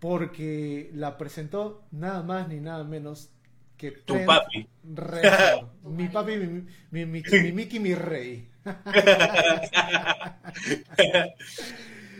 porque 0.01 0.91
la 0.95 1.19
presentó 1.19 1.83
nada 1.91 2.23
más 2.23 2.49
ni 2.49 2.61
nada 2.61 2.85
menos 2.85 3.31
que 3.77 3.91
Tu 3.93 4.15
Trent 4.15 4.27
papi. 4.27 4.67
Reznor. 4.95 5.69
mi 5.85 6.09
papi, 6.09 6.37
mi, 6.37 6.47
mi, 6.91 7.07
mi, 7.07 7.23
mi 7.43 7.53
Mickey, 7.53 7.81
mi 7.81 7.95
rey. 7.95 8.49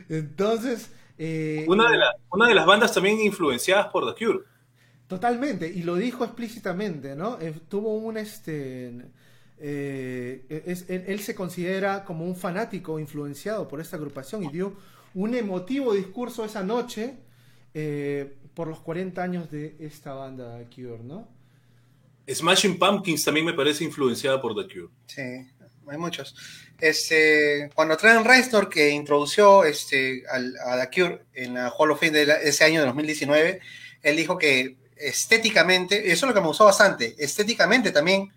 Entonces, 0.09 0.91
eh, 1.19 1.65
Una 1.69 1.91
de, 1.91 1.99
la- 1.99 2.17
una 2.31 2.49
de 2.49 2.55
las 2.55 2.67
bandas 2.67 2.93
también 2.95 3.21
influenciadas 3.21 3.89
por 3.89 4.15
The 4.15 4.25
Cure. 4.25 4.41
Totalmente, 5.07 5.69
y 5.69 5.83
lo 5.83 5.97
dijo 5.97 6.25
explícitamente, 6.25 7.15
¿no? 7.17 7.39
Eh, 7.41 7.55
tuvo 7.69 7.95
un 7.97 8.17
este. 8.19 8.93
eh, 9.59 10.63
es- 10.67 10.89
él, 10.89 11.05
él 11.07 11.21
se 11.21 11.35
considera 11.35 12.05
como 12.05 12.25
un 12.25 12.37
fanático 12.37 12.99
influenciado 12.99 13.67
por 13.69 13.81
esta 13.81 13.97
agrupación 13.97 14.45
y 14.45 14.49
dio 14.49 14.75
un 15.15 15.35
emotivo 15.35 15.95
discurso 15.95 16.45
esa 16.45 16.63
noche 16.63 17.17
eh, 17.81 18.35
por 18.55 18.67
los 18.67 18.81
40 18.81 19.23
años 19.23 19.51
de 19.53 19.77
esta 19.79 20.13
banda 20.15 20.59
Cure, 20.75 20.99
¿no? 21.05 21.29
Smashing 22.29 22.77
Pumpkins 22.79 23.25
también 23.25 23.47
me 23.47 23.53
parece 23.55 23.85
influenciada 23.85 24.41
por 24.43 24.55
The 24.55 24.65
Cure. 24.73 24.93
Sí, 25.07 25.23
hay 25.23 25.97
muchos. 25.97 26.35
Este, 26.81 27.71
cuando 27.75 27.97
traen 27.97 28.25
Reznor, 28.25 28.69
que 28.69 28.91
introdució 28.91 29.65
este, 29.65 30.25
al, 30.31 30.55
a 30.67 30.81
The 30.81 30.91
Cure 31.01 31.23
en 31.35 31.55
la 31.55 31.71
Hall 31.71 31.93
of 31.93 32.01
Fame 32.01 32.13
de 32.13 32.27
la- 32.27 32.41
ese 32.41 32.65
año 32.65 32.81
de 32.81 32.87
2019, 32.87 33.61
él 34.03 34.17
dijo 34.17 34.37
que 34.37 34.77
estéticamente, 34.97 36.11
eso 36.11 36.27
es 36.27 36.29
lo 36.29 36.35
que 36.35 36.41
me 36.41 36.49
gustó 36.49 36.65
bastante, 36.65 37.15
estéticamente 37.19 37.93
también, 37.93 38.33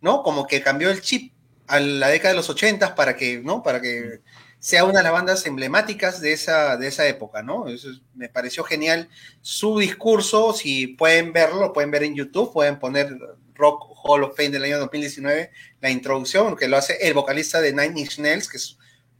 ¿no? 0.00 0.22
Como 0.22 0.46
que 0.46 0.62
cambió 0.62 0.90
el 0.90 1.02
chip 1.02 1.32
a 1.66 1.78
la 1.80 2.08
década 2.08 2.30
de 2.30 2.36
los 2.36 2.48
80 2.48 2.94
para 2.94 3.14
que, 3.14 3.40
¿no? 3.40 3.62
Para 3.62 3.80
que 3.80 4.20
sea 4.58 4.84
una 4.84 4.98
de 4.98 5.04
las 5.04 5.12
bandas 5.12 5.46
emblemáticas 5.46 6.20
de 6.20 6.32
esa, 6.32 6.76
de 6.76 6.88
esa 6.88 7.06
época, 7.06 7.42
¿no? 7.42 7.66
Me 8.14 8.28
pareció 8.28 8.64
genial 8.64 9.08
su 9.42 9.78
discurso, 9.78 10.52
si 10.52 10.88
pueden 10.88 11.32
verlo, 11.32 11.60
lo 11.60 11.72
pueden 11.72 11.90
ver 11.90 12.02
en 12.02 12.14
YouTube, 12.14 12.52
pueden 12.52 12.78
poner 12.78 13.16
Rock 13.54 13.84
Hall 14.02 14.24
of 14.24 14.36
Fame 14.36 14.50
del 14.50 14.64
año 14.64 14.78
2019, 14.78 15.50
la 15.80 15.90
introducción, 15.90 16.56
que 16.56 16.68
lo 16.68 16.76
hace 16.76 16.96
el 17.00 17.14
vocalista 17.14 17.60
de 17.60 17.72
Nine 17.72 18.00
Inch 18.00 18.18
Nails, 18.18 18.48
que 18.48 18.58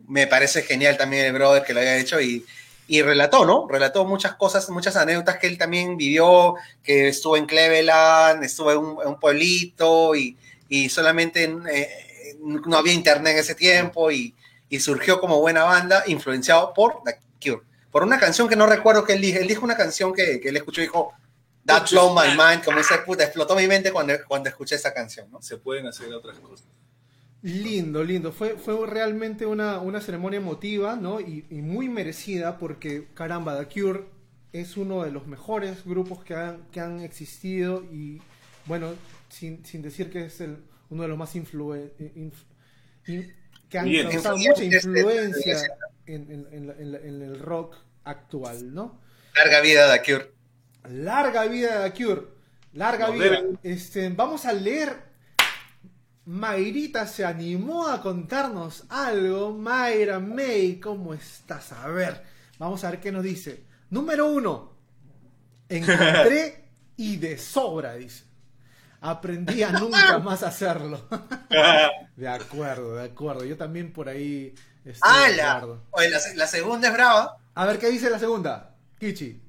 me 0.08 0.26
parece 0.26 0.62
genial 0.62 0.96
también 0.96 1.26
el 1.26 1.32
brother 1.32 1.64
que 1.64 1.74
lo 1.74 1.80
haya 1.80 1.96
hecho 1.96 2.20
y, 2.20 2.44
y 2.88 3.02
relató, 3.02 3.44
¿no? 3.44 3.66
Relató 3.68 4.04
muchas 4.04 4.34
cosas, 4.34 4.68
muchas 4.70 4.96
anécdotas 4.96 5.38
que 5.38 5.48
él 5.48 5.58
también 5.58 5.96
vivió, 5.96 6.54
que 6.82 7.08
estuvo 7.08 7.36
en 7.36 7.46
Cleveland, 7.46 8.42
estuvo 8.44 8.72
en 8.72 8.78
un, 8.78 9.02
en 9.02 9.08
un 9.08 9.20
pueblito 9.20 10.14
y, 10.14 10.36
y 10.68 10.88
solamente 10.88 11.44
eh, 11.44 12.36
no 12.40 12.76
había 12.76 12.92
internet 12.92 13.34
en 13.34 13.38
ese 13.38 13.54
tiempo 13.54 14.10
y, 14.10 14.34
y 14.68 14.80
surgió 14.80 15.20
como 15.20 15.40
buena 15.40 15.64
banda, 15.64 16.02
influenciado 16.06 16.72
por 16.74 17.02
The 17.04 17.18
Cure. 17.42 17.62
Por 17.90 18.02
una 18.02 18.18
canción 18.18 18.48
que 18.48 18.56
no 18.56 18.66
recuerdo 18.66 19.04
que 19.04 19.14
él 19.14 19.20
dijo, 19.22 19.38
él 19.38 19.48
dijo 19.48 19.64
una 19.64 19.76
canción 19.76 20.12
que, 20.12 20.40
que 20.40 20.48
él 20.48 20.56
escuchó 20.56 20.80
y 20.80 20.84
dijo, 20.84 21.12
That 21.64 21.90
blow 21.90 22.14
my 22.14 22.28
mind, 22.36 22.64
como 22.64 22.78
esa 22.78 23.04
puta, 23.04 23.24
explotó 23.24 23.56
mi 23.56 23.66
mente 23.66 23.90
cuando, 23.90 24.14
cuando 24.28 24.48
escuché 24.48 24.76
esa 24.76 24.94
canción, 24.94 25.28
¿no? 25.32 25.42
Se 25.42 25.56
pueden 25.56 25.86
hacer 25.88 26.12
otras 26.14 26.38
cosas. 26.38 26.68
Lindo, 27.42 28.02
lindo. 28.04 28.32
Fue, 28.32 28.56
fue 28.56 28.86
realmente 28.86 29.46
una, 29.46 29.78
una 29.80 30.00
ceremonia 30.00 30.38
emotiva, 30.38 30.96
¿no? 30.96 31.20
Y, 31.20 31.44
y 31.50 31.62
muy 31.62 31.88
merecida 31.88 32.58
porque, 32.58 33.08
caramba, 33.14 33.58
The 33.58 33.66
Cure 33.80 34.04
es 34.52 34.76
uno 34.76 35.02
de 35.02 35.10
los 35.10 35.26
mejores 35.26 35.84
grupos 35.84 36.22
que 36.24 36.34
han, 36.34 36.66
que 36.70 36.80
han 36.80 37.00
existido 37.00 37.82
y, 37.92 38.22
bueno, 38.66 38.94
sin, 39.28 39.64
sin 39.66 39.82
decir 39.82 40.10
que 40.10 40.26
es 40.26 40.40
el, 40.40 40.58
uno 40.88 41.02
de 41.02 41.08
los 41.08 41.18
más 41.18 41.34
influen- 41.34 41.90
inf- 41.98 42.44
in- 43.06 43.34
que 43.76 43.80
han 43.80 43.84
Bien. 43.84 44.10
causado 44.10 44.38
mucha 44.38 44.64
influencia 44.64 45.58
en, 46.06 47.20
el 47.22 47.38
rock 47.38 47.76
actual, 48.04 48.72
¿no? 48.72 49.00
Larga 49.34 49.60
vida 49.60 49.92
de 49.92 50.02
Cure. 50.02 50.32
Larga 50.88 51.44
vida 51.44 51.82
de 51.82 51.92
Cure. 51.92 52.22
Larga 52.72 53.08
Nos 53.08 53.14
vida. 53.16 53.24
deben. 53.24 53.58
Este, 53.62 54.08
vamos 54.08 54.46
a 54.46 54.52
leer. 54.54 55.04
Mayrita 56.24 57.06
se 57.06 57.24
animó 57.24 57.86
a 57.86 58.00
contarnos 58.00 58.84
algo. 58.88 59.52
Mayra 59.52 60.20
May, 60.20 60.80
¿cómo 60.80 61.12
estás? 61.12 61.72
A 61.72 61.88
ver, 61.88 62.22
vamos 62.58 62.82
a 62.82 62.90
ver 62.90 63.00
qué 63.00 63.12
nos 63.12 63.22
dice. 63.22 63.64
Número 63.90 64.26
uno. 64.26 64.72
Encontré 65.68 66.70
y 66.96 67.16
de 67.16 67.36
sobra, 67.36 67.94
dice. 67.94 68.24
Aprendí 69.08 69.62
a 69.62 69.70
nunca 69.72 70.18
más 70.18 70.42
hacerlo. 70.42 71.06
de 72.16 72.28
acuerdo, 72.28 72.96
de 72.96 73.04
acuerdo. 73.04 73.44
Yo 73.44 73.56
también 73.56 73.92
por 73.92 74.08
ahí 74.08 74.52
estoy 74.84 75.12
de 75.12 75.24
¡Hala! 75.26 75.52
acuerdo. 75.58 75.82
Oye, 75.92 76.10
la, 76.10 76.18
la 76.34 76.46
segunda 76.46 76.88
es 76.88 76.94
brava. 76.94 77.36
A 77.54 77.66
ver 77.66 77.78
qué 77.78 77.88
dice 77.88 78.10
la 78.10 78.18
segunda. 78.18 78.74
Kichi. 78.98 79.42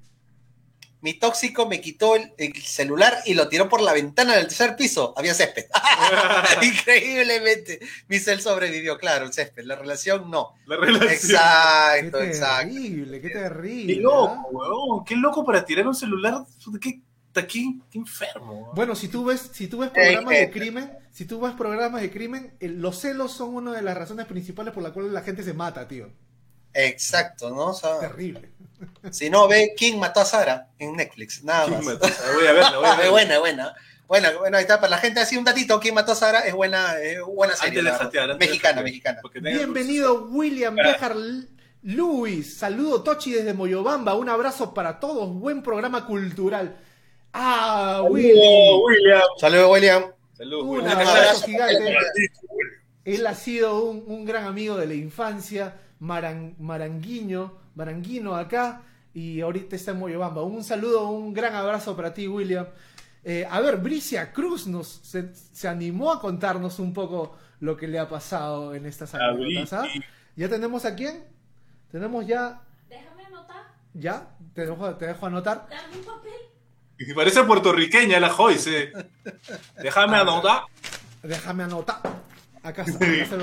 Mi 1.01 1.13
tóxico 1.13 1.67
me 1.67 1.79
quitó 1.79 2.15
el, 2.15 2.33
el 2.37 2.55
celular 2.63 3.15
y 3.25 3.33
lo 3.35 3.47
tiró 3.49 3.69
por 3.69 3.81
la 3.81 3.93
ventana 3.93 4.35
del 4.35 4.47
tercer 4.47 4.75
piso. 4.75 5.13
Había 5.15 5.33
césped. 5.33 5.65
Increíblemente. 6.61 7.79
Mi 8.07 8.19
cel 8.19 8.41
sobrevivió, 8.41 8.97
claro, 8.97 9.25
el 9.25 9.33
césped. 9.33 9.63
La 9.65 9.75
relación 9.75 10.29
no. 10.29 10.53
La 10.65 10.75
relación. 10.75 11.07
Qué 11.07 11.13
Exacto, 11.15 12.21
exacto. 12.21 12.73
terrible, 12.73 13.21
qué 13.21 13.27
Qué 13.27 13.33
terrible. 13.33 13.93
¿ah? 13.93 14.01
loco, 14.01 14.47
weón. 14.51 15.05
Qué 15.05 15.15
loco 15.15 15.45
para 15.45 15.63
tirar 15.65 15.87
un 15.87 15.95
celular. 15.95 16.43
Qué, 16.81 17.01
qué, 17.45 17.75
qué 17.91 17.99
enfermo. 17.99 18.71
Bueno, 18.73 18.95
si 18.95 19.09
tú 19.09 19.25
ves, 19.25 19.49
si 19.53 19.67
tú 19.67 19.79
ves 19.79 19.89
Eh, 19.89 19.93
programas 19.93 20.33
eh. 20.33 20.39
de 20.39 20.51
crimen, 20.51 20.97
si 21.11 21.25
tú 21.25 21.39
ves 21.41 21.53
programas 21.53 22.01
de 22.01 22.09
crimen, 22.09 22.53
el- 22.59 22.79
los 22.81 22.99
celos 22.99 23.33
son 23.33 23.53
una 23.55 23.73
de 23.73 23.81
las 23.81 23.97
razones 23.97 24.25
principales 24.25 24.73
por 24.73 24.81
la 24.81 24.91
cual 24.91 25.13
la 25.13 25.21
gente 25.21 25.43
se 25.43 25.53
mata, 25.53 25.87
tío. 25.87 26.09
Exacto, 26.73 27.49
¿no? 27.49 27.67
O 27.67 27.73
sea, 27.73 27.99
Terrible. 27.99 28.51
si 29.11 29.29
no, 29.29 29.47
ve 29.47 29.73
quién 29.75 29.99
mató 29.99 30.19
a 30.21 30.25
Sara 30.25 30.69
en 30.79 30.95
Netflix. 30.95 31.43
Nada 31.43 31.65
¿Quién 31.65 31.77
más. 31.77 31.85
mató? 31.85 32.07
Ah, 32.07 32.31
Voy 32.35 32.47
a 32.47 32.51
verla, 32.53 32.77
voy 32.77 32.85
a 32.87 32.95
verla. 32.95 33.11
buena, 33.11 33.39
buena. 33.39 33.73
Buena, 34.07 34.31
bueno, 34.37 34.55
ahí 34.57 34.61
está. 34.61 34.79
Para 34.79 34.91
la 34.91 34.97
gente 34.99 35.19
así 35.19 35.35
un 35.35 35.43
datito, 35.43 35.79
¿quién 35.81 35.93
mató 35.93 36.13
a 36.13 36.15
Sara? 36.15 36.39
Es 36.41 36.53
buena, 36.53 36.97
es 37.01 37.19
buena 37.21 37.55
serie. 37.55 37.79
Antes 37.79 38.11
de 38.11 38.27
la 38.27 38.35
mexicana, 38.35 38.81
mexicana. 38.81 39.21
Bienvenido 39.41 40.25
William 40.29 40.75
Bejar 40.75 41.15
Luis. 41.83 42.57
Saludo 42.57 43.03
Tochi 43.03 43.31
desde 43.33 43.53
Moyobamba. 43.53 44.15
Un 44.15 44.29
abrazo 44.29 44.73
para 44.73 44.99
todos. 44.99 45.29
Buen 45.33 45.61
programa 45.61 46.05
cultural. 46.05 46.77
Ah, 47.39 48.01
Willy. 48.09 48.33
Oh, 48.35 48.83
William. 48.87 49.21
Saludos, 49.37 49.71
William. 49.71 50.03
Salud, 50.33 50.61
Un 50.63 50.69
William. 50.69 50.97
abrazo 50.97 51.45
gigante. 51.45 51.95
Él 53.05 53.25
ha 53.27 53.33
sido 53.35 53.83
un, 53.83 54.03
un 54.07 54.25
gran 54.25 54.45
amigo 54.45 54.75
de 54.75 54.87
la 54.87 54.93
infancia, 54.95 55.75
maran- 55.99 56.55
maranguiño, 56.59 57.53
maranguino 57.75 58.35
acá, 58.35 58.81
y 59.13 59.39
ahorita 59.41 59.75
está 59.75 59.91
en 59.91 59.99
Moyobamba. 59.99 60.41
Un 60.43 60.63
saludo, 60.63 61.09
un 61.09 61.33
gran 61.33 61.55
abrazo 61.55 61.95
para 61.95 62.13
ti, 62.13 62.27
William. 62.27 62.67
Eh, 63.23 63.47
a 63.49 63.59
ver, 63.61 63.77
Bricia 63.77 64.31
Cruz 64.33 64.67
nos 64.67 64.87
se, 64.87 65.33
se 65.33 65.67
animó 65.67 66.11
a 66.11 66.19
contarnos 66.19 66.79
un 66.79 66.93
poco 66.93 67.35
lo 67.59 67.75
que 67.77 67.87
le 67.87 67.99
ha 67.99 68.07
pasado 68.09 68.73
en 68.75 68.85
estas 68.85 69.13
anécdotas. 69.15 69.73
¿ah? 69.73 69.85
¿Ya 70.35 70.49
tenemos 70.49 70.85
a 70.85 70.95
quién? 70.95 71.23
Tenemos 71.91 72.25
ya, 72.27 72.61
Déjame 72.89 73.25
anotar. 73.25 73.63
ya, 73.93 74.27
te 74.53 74.65
dejo, 74.65 74.95
te 74.95 75.07
dejo 75.07 75.25
anotar. 75.25 75.67
Dame 75.69 75.97
un 75.97 76.03
papel. 76.03 76.31
Y 76.99 77.13
Parece 77.13 77.43
puertorriqueña 77.43 78.19
la 78.19 78.29
Joyce. 78.29 78.91
Déjame 79.81 80.17
anotar. 80.17 80.63
Déjame 81.23 81.63
anotar. 81.63 82.01
Acá 82.63 82.83
está, 82.83 83.05
acá 83.05 83.23
está. 83.23 83.37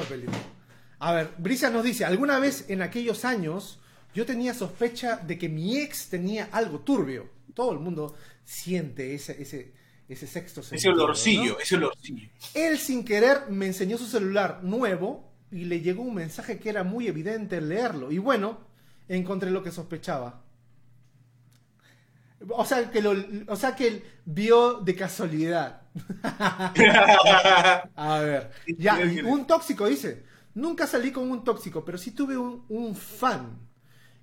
A 0.98 1.12
ver, 1.12 1.30
Brisa 1.38 1.70
nos 1.70 1.84
dice, 1.84 2.04
alguna 2.04 2.38
vez 2.38 2.66
en 2.68 2.82
aquellos 2.82 3.24
años 3.24 3.78
yo 4.14 4.24
tenía 4.24 4.54
sospecha 4.54 5.16
de 5.16 5.36
que 5.36 5.48
mi 5.48 5.78
ex 5.78 6.08
tenía 6.08 6.48
algo 6.52 6.80
turbio. 6.80 7.28
Todo 7.52 7.72
el 7.72 7.78
mundo 7.78 8.16
siente 8.44 9.14
ese, 9.14 9.40
ese, 9.40 9.72
ese 10.08 10.26
sexto 10.26 10.60
Ese 10.60 10.78
sentido, 10.78 11.04
olorcillo, 11.04 11.52
¿no? 11.54 11.60
ese 11.60 11.76
olorcillo. 11.76 12.28
Él 12.54 12.78
sin 12.78 13.04
querer 13.04 13.50
me 13.50 13.66
enseñó 13.66 13.98
su 13.98 14.06
celular 14.06 14.60
nuevo 14.62 15.32
y 15.50 15.64
le 15.64 15.80
llegó 15.80 16.02
un 16.02 16.14
mensaje 16.14 16.58
que 16.58 16.70
era 16.70 16.84
muy 16.84 17.06
evidente 17.06 17.60
leerlo. 17.60 18.10
Y 18.12 18.18
bueno, 18.18 18.60
encontré 19.08 19.50
lo 19.50 19.62
que 19.62 19.72
sospechaba. 19.72 20.43
O 22.48 22.64
sea 22.64 22.90
que 22.90 23.02
lo, 23.02 23.14
o 23.48 23.56
sea 23.56 23.74
que 23.74 23.88
él 23.88 24.04
vio 24.24 24.80
de 24.80 24.94
casualidad. 24.94 25.82
A 27.96 28.18
ver, 28.20 28.50
ya, 28.78 28.98
un 29.24 29.46
tóxico 29.46 29.86
dice, 29.86 30.24
nunca 30.54 30.86
salí 30.86 31.12
con 31.12 31.30
un 31.30 31.44
tóxico, 31.44 31.84
pero 31.84 31.98
sí 31.98 32.10
tuve 32.10 32.36
un, 32.36 32.64
un 32.68 32.96
fan. 32.96 33.58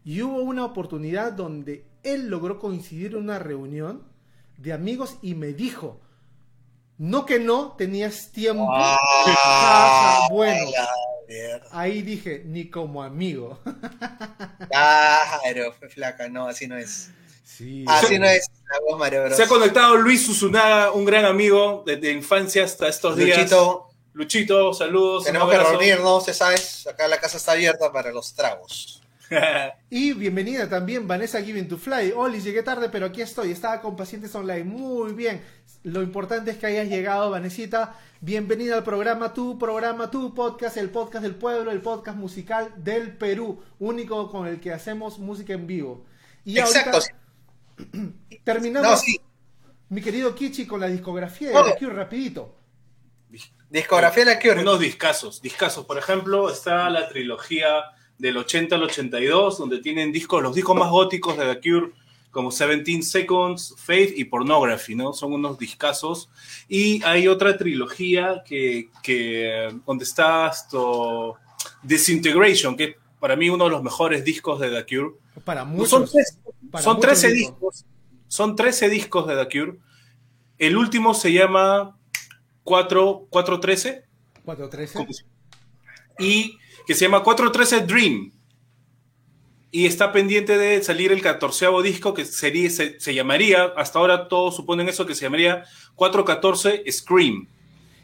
Y 0.03 0.21
hubo 0.21 0.41
una 0.41 0.65
oportunidad 0.65 1.33
donde 1.33 1.85
él 2.03 2.29
logró 2.29 2.59
coincidir 2.59 3.11
en 3.11 3.19
una 3.19 3.39
reunión 3.39 4.03
de 4.57 4.73
amigos 4.73 5.17
y 5.21 5.35
me 5.35 5.53
dijo, 5.53 6.01
no 6.97 7.25
que 7.25 7.39
no, 7.39 7.71
tenías 7.71 8.31
tiempo. 8.31 8.67
Ah, 8.69 10.27
bueno, 10.29 10.71
ahí 11.71 12.03
dije, 12.03 12.43
ni 12.45 12.69
como 12.69 13.01
amigo. 13.01 13.59
Claro, 14.69 15.73
fue 15.79 15.89
flaca, 15.89 16.29
no, 16.29 16.47
así 16.47 16.67
no 16.67 16.77
es. 16.77 17.09
Sí. 17.57 17.83
Así 17.87 18.17
no 18.17 18.25
es 18.25 18.49
la 18.71 18.79
voz 18.87 18.97
Mario 18.97 19.25
Bros. 19.25 19.35
Se 19.35 19.43
ha 19.43 19.47
conectado 19.47 19.97
Luis 19.97 20.25
Susunaga, 20.25 20.91
un 20.91 21.03
gran 21.03 21.25
amigo 21.25 21.83
desde 21.85 22.11
infancia 22.11 22.63
hasta 22.63 22.87
estos 22.87 23.17
días. 23.17 23.37
Luchito, 23.37 23.89
Luchito, 24.13 24.73
saludos. 24.73 25.25
tenemos 25.25 25.51
que 25.51 25.57
reunirnos, 25.57 26.25
ya 26.25 26.33
sabes, 26.33 26.87
acá 26.87 27.07
la 27.09 27.19
casa 27.19 27.37
está 27.37 27.51
abierta 27.51 27.91
para 27.91 28.11
los 28.11 28.33
tragos. 28.33 29.01
Y 29.89 30.11
bienvenida 30.11 30.67
también 30.69 31.07
Vanessa 31.07 31.41
Giving 31.41 31.67
to 31.69 31.77
Fly. 31.77 32.13
Oli, 32.15 32.41
llegué 32.41 32.63
tarde, 32.63 32.89
pero 32.89 33.05
aquí 33.05 33.21
estoy. 33.21 33.51
Estaba 33.51 33.81
con 33.81 33.95
Pacientes 33.95 34.35
Online. 34.35 34.65
Muy 34.65 35.13
bien. 35.13 35.41
Lo 35.83 36.01
importante 36.01 36.51
es 36.51 36.57
que 36.57 36.67
hayas 36.67 36.89
llegado, 36.89 37.29
Vanesita. 37.31 37.95
Bienvenida 38.19 38.75
al 38.75 38.83
programa, 38.83 39.33
tu 39.33 39.57
programa, 39.57 40.11
tu 40.11 40.33
podcast, 40.33 40.75
el 40.75 40.89
podcast 40.89 41.23
del 41.23 41.35
pueblo, 41.35 41.71
el 41.71 41.81
podcast 41.81 42.17
musical 42.17 42.73
del 42.75 43.15
Perú, 43.17 43.61
único 43.79 44.29
con 44.29 44.47
el 44.47 44.59
que 44.59 44.73
hacemos 44.73 45.17
música 45.17 45.53
en 45.53 45.65
vivo. 45.65 46.03
Y 46.43 46.59
Exacto. 46.59 46.97
ahorita 46.97 47.15
terminamos, 48.43 48.89
No, 48.91 48.97
sí. 48.97 49.19
mi 49.89 50.01
querido 50.01 50.33
Kichi, 50.35 50.65
con 50.65 50.79
la 50.79 50.87
discografía 50.87 51.49
de. 51.49 51.71
The 51.71 51.77
Cure, 51.79 51.93
rapidito. 51.93 52.55
Discografía 53.69 54.25
de 54.25 54.35
la 54.35 54.39
Cure. 54.39 54.61
Unos 54.61 54.79
discazos, 54.79 55.41
discazos. 55.41 55.85
Por 55.85 55.97
ejemplo, 55.97 56.49
está 56.49 56.89
la 56.89 57.07
trilogía 57.07 57.83
del 58.17 58.37
80 58.37 58.75
al 58.75 58.83
82, 58.83 59.57
donde 59.57 59.79
tienen 59.79 60.11
discos, 60.11 60.43
los 60.43 60.53
discos 60.53 60.75
más 60.75 60.89
góticos 60.89 61.37
de 61.37 61.55
The 61.55 61.61
Cure, 61.61 61.91
como 62.31 62.49
17 62.49 63.01
Seconds, 63.01 63.75
Faith 63.77 64.13
y 64.17 64.25
Pornography, 64.25 64.95
¿no? 64.95 65.13
Son 65.13 65.33
unos 65.33 65.57
discazos. 65.57 66.29
Y 66.67 67.01
hay 67.03 67.27
otra 67.27 67.57
trilogía 67.57 68.43
que, 68.45 68.89
que 69.01 69.69
donde 69.85 70.03
está 70.03 70.47
esto, 70.49 71.35
Disintegration, 71.81 72.75
que 72.75 72.97
para 73.19 73.35
mí 73.35 73.49
uno 73.49 73.65
de 73.65 73.71
los 73.71 73.83
mejores 73.83 74.23
discos 74.25 74.59
de 74.59 74.69
The 74.69 74.85
Cure. 74.85 75.15
Para 75.43 75.63
No, 75.63 75.71
muchos. 75.71 75.89
son 75.89 76.05
tres- 76.09 76.37
para 76.71 76.83
son 76.83 76.95
muchos 76.97 77.09
13 77.09 77.33
discos. 77.33 77.75
discos. 77.75 77.85
Son 78.27 78.55
13 78.55 78.89
discos 78.89 79.27
de 79.27 79.35
The 79.35 79.45
Cure. 79.59 79.79
El 80.57 80.77
último 80.77 81.13
se 81.13 81.31
llama 81.33 81.97
4, 82.63 83.27
413 83.29 84.05
413. 84.45 85.07
y 86.19 86.57
que 86.85 86.93
se 86.95 87.05
llama 87.05 87.23
413 87.23 87.81
Dream. 87.85 88.31
Y 89.73 89.85
está 89.85 90.11
pendiente 90.11 90.57
de 90.57 90.83
salir 90.83 91.11
el 91.13 91.21
catorceavo 91.21 91.81
disco 91.81 92.13
que 92.13 92.25
sería, 92.25 92.69
se, 92.69 92.99
se 92.99 93.13
llamaría, 93.13 93.63
hasta 93.77 93.99
ahora 93.99 94.27
todos 94.27 94.55
suponen 94.55 94.89
eso, 94.89 95.05
que 95.05 95.15
se 95.15 95.21
llamaría 95.21 95.63
414 95.95 96.83
Scream. 96.91 97.47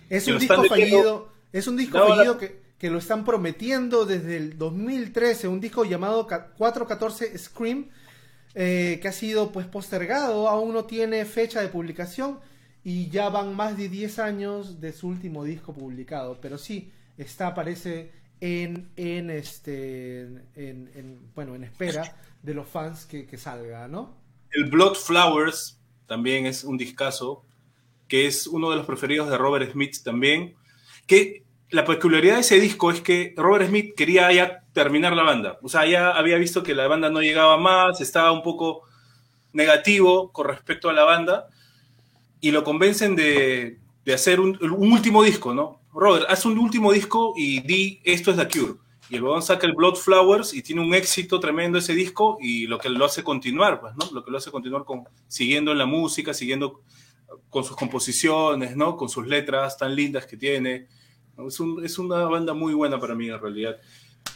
Es 0.09 0.27
un 0.27 0.39
disco 0.39 0.63
fallido, 0.63 1.29
es 1.51 1.67
un 1.67 1.75
disco 1.75 1.97
No, 1.97 2.07
la- 2.07 2.15
fallido 2.15 2.37
que, 2.37 2.61
que 2.77 2.89
lo 2.89 2.99
están 2.99 3.25
prometiendo 3.25 4.05
desde 4.05 4.37
el 4.37 4.57
2013, 4.57 5.47
un 5.47 5.59
disco 5.59 5.83
llamado 5.85 6.27
Ca- 6.27 6.47
414 6.57 7.37
Scream, 7.37 7.89
eh, 8.53 8.99
que 9.01 9.07
ha 9.07 9.11
sido 9.11 9.51
pues 9.51 9.65
postergado, 9.67 10.47
aún 10.47 10.73
no 10.73 10.85
tiene 10.85 11.25
fecha 11.25 11.61
de 11.61 11.67
publicación 11.69 12.39
y 12.83 13.09
ya 13.09 13.29
van 13.29 13.55
más 13.55 13.77
de 13.77 13.89
10 13.89 14.19
años 14.19 14.79
de 14.79 14.93
su 14.93 15.07
último 15.07 15.43
disco 15.43 15.73
publicado, 15.73 16.39
pero 16.41 16.57
sí, 16.57 16.91
está, 17.17 17.53
parece 17.53 18.11
en, 18.39 18.89
en 18.95 19.29
este, 19.31 20.21
en, 20.21 20.89
en- 20.95 21.19
bueno, 21.35 21.55
en 21.55 21.63
espera 21.63 22.15
de 22.43 22.53
los 22.53 22.67
fans 22.67 23.05
que, 23.05 23.25
que 23.25 23.37
salga, 23.37 23.87
¿no? 23.87 24.15
El 24.51 24.65
Blood 24.69 24.95
Flowers 24.95 25.79
también 26.07 26.45
es 26.45 26.63
un 26.63 26.77
discazo, 26.77 27.43
que 28.07 28.27
es 28.27 28.47
uno 28.47 28.69
de 28.69 28.77
los 28.77 28.85
preferidos 28.85 29.29
de 29.29 29.37
Robert 29.37 29.69
Smith 29.71 29.97
también. 30.03 30.55
Que 31.05 31.43
la 31.69 31.85
peculiaridad 31.85 32.35
de 32.35 32.41
ese 32.41 32.59
disco 32.59 32.91
es 32.91 33.01
que 33.01 33.33
Robert 33.35 33.67
Smith 33.67 33.93
quería 33.95 34.31
ya 34.31 34.63
terminar 34.73 35.13
la 35.13 35.23
banda. 35.23 35.59
O 35.61 35.69
sea, 35.69 35.85
ya 35.85 36.11
había 36.11 36.37
visto 36.37 36.63
que 36.63 36.73
la 36.73 36.87
banda 36.87 37.09
no 37.09 37.21
llegaba 37.21 37.57
más, 37.57 37.99
estaba 37.99 38.31
un 38.31 38.43
poco 38.43 38.83
negativo 39.53 40.31
con 40.31 40.47
respecto 40.47 40.89
a 40.89 40.93
la 40.93 41.03
banda, 41.03 41.47
y 42.39 42.51
lo 42.51 42.63
convencen 42.63 43.15
de, 43.15 43.79
de 44.05 44.13
hacer 44.13 44.39
un, 44.39 44.57
un 44.61 44.91
último 44.91 45.23
disco, 45.23 45.53
¿no? 45.53 45.81
Robert, 45.93 46.25
haz 46.29 46.45
un 46.45 46.59
último 46.59 46.91
disco 46.91 47.33
y 47.35 47.61
di 47.61 47.99
esto 48.03 48.31
es 48.31 48.37
The 48.37 48.47
Cure. 48.47 48.73
Y 49.09 49.15
el 49.15 49.23
huevón 49.23 49.41
saca 49.41 49.65
el 49.65 49.73
Blood 49.73 49.95
Flowers 49.95 50.53
y 50.53 50.61
tiene 50.61 50.81
un 50.81 50.93
éxito 50.93 51.39
tremendo 51.39 51.77
ese 51.77 51.93
disco 51.93 52.37
y 52.41 52.67
lo 52.67 52.77
que 52.77 52.89
lo 52.89 53.05
hace 53.05 53.23
continuar, 53.23 53.79
pues, 53.79 53.95
¿no? 53.95 54.09
Lo 54.11 54.23
que 54.23 54.29
lo 54.29 54.37
hace 54.37 54.51
continuar 54.51 54.83
con, 54.83 55.05
siguiendo 55.27 55.71
en 55.71 55.77
la 55.77 55.85
música, 55.85 56.33
siguiendo 56.33 56.81
con 57.49 57.63
sus 57.63 57.75
composiciones, 57.75 58.75
¿no? 58.75 58.95
Con 58.97 59.09
sus 59.09 59.25
letras 59.25 59.77
tan 59.77 59.95
lindas 59.95 60.25
que 60.25 60.37
tiene. 60.37 60.87
Es, 61.45 61.59
un- 61.59 61.83
es 61.83 61.97
una 61.99 62.23
banda 62.25 62.53
muy 62.53 62.73
buena 62.73 62.99
para 62.99 63.15
mí, 63.15 63.29
en 63.29 63.39
realidad. 63.39 63.77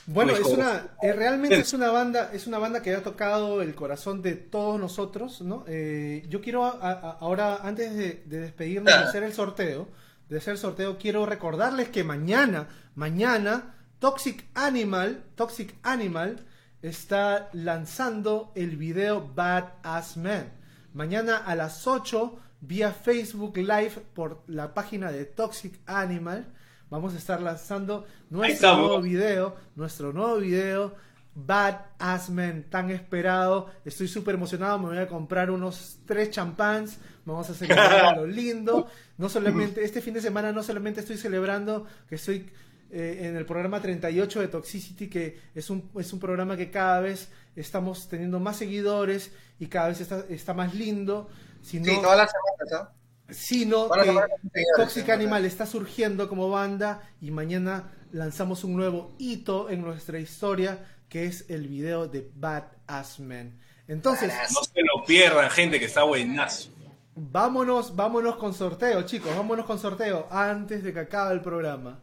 Bueno, 0.07 0.31
es 0.33 0.45
una, 0.45 0.91
eh, 1.01 1.13
realmente 1.13 1.55
es 1.59 1.73
una 1.73 1.89
banda, 1.91 2.31
es 2.33 2.47
una 2.47 2.57
banda 2.57 2.81
que 2.81 2.93
ha 2.95 3.03
tocado 3.03 3.61
el 3.61 3.75
corazón 3.75 4.21
de 4.21 4.33
todos 4.35 4.79
nosotros, 4.79 5.41
¿no? 5.41 5.63
Eh, 5.67 6.25
yo 6.29 6.41
quiero 6.41 6.65
a- 6.65 6.77
a- 6.79 7.17
ahora, 7.19 7.57
antes 7.63 7.95
de, 7.95 8.23
de 8.25 8.39
despedirnos 8.39 8.93
de 8.93 8.99
hacer 8.99 9.23
el 9.23 9.33
sorteo, 9.33 9.87
de 10.29 10.37
hacer 10.37 10.53
el 10.53 10.57
sorteo, 10.59 10.97
quiero 10.97 11.25
recordarles 11.25 11.89
que 11.89 12.03
mañana, 12.03 12.67
mañana, 12.95 13.75
Toxic 13.99 14.45
Animal, 14.55 15.23
Toxic 15.35 15.75
Animal 15.83 16.45
está 16.81 17.49
lanzando 17.53 18.51
el 18.55 18.75
video 18.77 19.29
Bad 19.35 19.65
Ass 19.83 20.17
Man. 20.17 20.51
Mañana 20.93 21.37
a 21.37 21.55
las 21.55 21.85
8 21.85 22.39
vía 22.61 22.91
Facebook 22.91 23.57
Live 23.57 23.93
por 24.13 24.41
la 24.47 24.73
página 24.73 25.11
de 25.11 25.25
Toxic 25.25 25.79
Animal. 25.85 26.47
Vamos 26.91 27.13
a 27.13 27.17
estar 27.17 27.41
lanzando 27.41 28.05
nuestro 28.29 28.75
nuevo 28.75 29.01
video, 29.01 29.55
nuestro 29.77 30.11
nuevo 30.11 30.35
video, 30.39 30.93
Bad 31.33 31.85
Ass 31.97 32.29
Man, 32.29 32.65
tan 32.69 32.91
esperado. 32.91 33.71
Estoy 33.85 34.09
súper 34.09 34.35
emocionado, 34.35 34.77
me 34.77 34.87
voy 34.89 34.97
a 34.97 35.07
comprar 35.07 35.49
unos 35.51 35.99
tres 36.05 36.31
champans, 36.31 36.97
vamos 37.23 37.49
a 37.49 37.53
celebrar 37.53 37.93
a 38.05 38.15
lo 38.17 38.27
lindo. 38.27 38.87
No 39.17 39.29
solamente, 39.29 39.85
este 39.85 40.01
fin 40.01 40.13
de 40.13 40.19
semana 40.19 40.51
no 40.51 40.63
solamente 40.63 40.99
estoy 40.99 41.15
celebrando 41.15 41.87
que 42.09 42.15
estoy 42.15 42.51
eh, 42.91 43.19
en 43.21 43.37
el 43.37 43.45
programa 43.45 43.81
38 43.81 44.41
de 44.41 44.47
Toxicity, 44.49 45.07
que 45.07 45.39
es 45.55 45.69
un, 45.69 45.89
es 45.97 46.11
un 46.11 46.19
programa 46.19 46.57
que 46.57 46.71
cada 46.71 46.99
vez 46.99 47.29
estamos 47.55 48.09
teniendo 48.09 48.37
más 48.41 48.57
seguidores 48.57 49.31
y 49.59 49.67
cada 49.67 49.87
vez 49.87 50.01
está, 50.01 50.25
está 50.27 50.53
más 50.53 50.75
lindo, 50.75 51.29
sino, 51.61 51.85
Sí, 51.85 52.01
todas 52.01 52.17
las 52.17 52.31
semanas, 52.31 52.83
¿ah? 52.83 53.00
Sino 53.31 53.89
que 53.89 53.99
seguidores, 54.01 54.29
Toxic 54.77 55.05
sí, 55.05 55.11
Animal 55.11 55.45
está 55.45 55.65
surgiendo 55.65 56.27
como 56.29 56.49
banda 56.49 57.01
y 57.21 57.31
mañana 57.31 57.91
lanzamos 58.11 58.63
un 58.63 58.75
nuevo 58.75 59.15
hito 59.17 59.69
en 59.69 59.81
nuestra 59.81 60.19
historia 60.19 60.79
que 61.09 61.25
es 61.25 61.45
el 61.49 61.67
video 61.67 62.07
de 62.07 62.29
Bad 62.35 62.63
Ass 62.87 63.19
Man. 63.19 63.59
Entonces, 63.87 64.31
No 64.53 64.63
se 64.63 64.81
lo 64.81 65.03
pierdan, 65.05 65.49
gente, 65.49 65.79
que 65.79 65.85
está 65.85 66.03
buenazo. 66.03 66.69
vámonos, 67.15 67.95
vámonos 67.95 68.37
con 68.37 68.53
sorteo, 68.53 69.01
chicos, 69.03 69.35
vámonos 69.35 69.65
con 69.65 69.79
sorteo 69.79 70.27
antes 70.31 70.83
de 70.83 70.93
que 70.93 70.99
acabe 70.99 71.33
el 71.33 71.41
programa. 71.41 72.01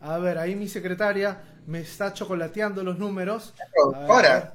A 0.00 0.18
ver, 0.18 0.38
ahí 0.38 0.54
mi 0.56 0.68
secretaria 0.68 1.42
me 1.66 1.80
está 1.80 2.12
chocolateando 2.12 2.82
los 2.82 2.98
números. 2.98 3.54
A 3.94 3.98
ver, 3.98 4.10
Ahora. 4.10 4.54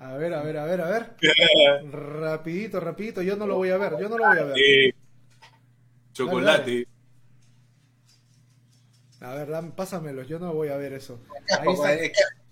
A 0.00 0.16
ver, 0.16 0.32
a 0.34 0.42
ver, 0.42 0.56
a 0.56 0.64
ver, 0.64 0.80
a 0.80 0.88
ver. 0.90 1.14
Rapidito, 1.92 2.80
rapidito, 2.80 3.22
yo 3.22 3.36
no 3.36 3.46
lo 3.46 3.56
voy 3.56 3.68
a 3.70 3.76
ver, 3.76 3.92
yo 4.00 4.08
no 4.08 4.16
lo 4.18 4.26
voy 4.26 4.38
a 4.38 4.44
ver. 4.44 4.94
Chocolate. 6.12 6.86
A 9.20 9.34
ver, 9.34 9.48
dame- 9.48 9.72
pásamelos, 9.72 10.26
yo 10.26 10.38
no 10.38 10.54
voy 10.54 10.68
a 10.68 10.76
ver 10.78 10.94
eso. 10.94 11.20
Ahí 11.60 11.68
están. 11.74 11.98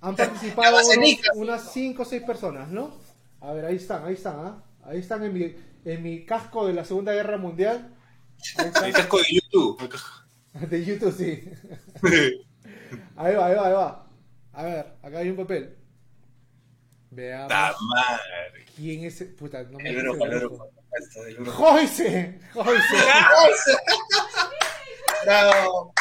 Han 0.03 0.17
participado 0.17 0.77
unos- 0.77 1.21
unas 1.35 1.73
5 1.73 2.03
o 2.03 2.05
6 2.05 2.23
personas, 2.23 2.69
¿no? 2.69 2.95
A 3.41 3.53
ver, 3.53 3.65
ahí 3.65 3.77
están, 3.77 4.05
ahí 4.05 4.15
están, 4.15 4.37
¿ah? 4.39 4.63
Ahí 4.83 4.99
están 4.99 5.25
en 5.25 5.33
mi, 5.33 5.55
en 5.85 6.03
mi 6.03 6.25
casco 6.27 6.67
de 6.67 6.75
la 6.75 6.85
Segunda 6.85 7.13
Guerra 7.13 7.39
Mundial. 7.39 7.95
Ahí 8.59 8.67
El 8.89 8.93
casco 8.93 9.19
de 9.19 9.25
YouTube. 9.31 9.91
De 10.69 10.85
YouTube, 10.85 11.15
sí. 11.17 11.51
Ahí 13.17 13.35
va, 13.35 13.47
ahí 13.47 13.55
va, 13.55 13.67
ahí 13.67 13.73
va. 13.73 14.07
A 14.53 14.63
ver, 14.65 14.87
acá 15.03 15.19
hay 15.19 15.31
un 15.31 15.37
papel. 15.37 15.75
Veamos. 17.11 17.49
¡Ta 17.49 17.75
madre! 17.81 18.67
¿Quién 18.77 19.05
es? 19.05 19.23
Puta, 19.39 19.63
no 19.65 19.79
me 19.79 19.91
El 19.91 19.99
el. 19.99 21.47
¡Joyce! 21.47 22.41
¡Joyce! 22.53 22.97
Bravo. 25.25 25.93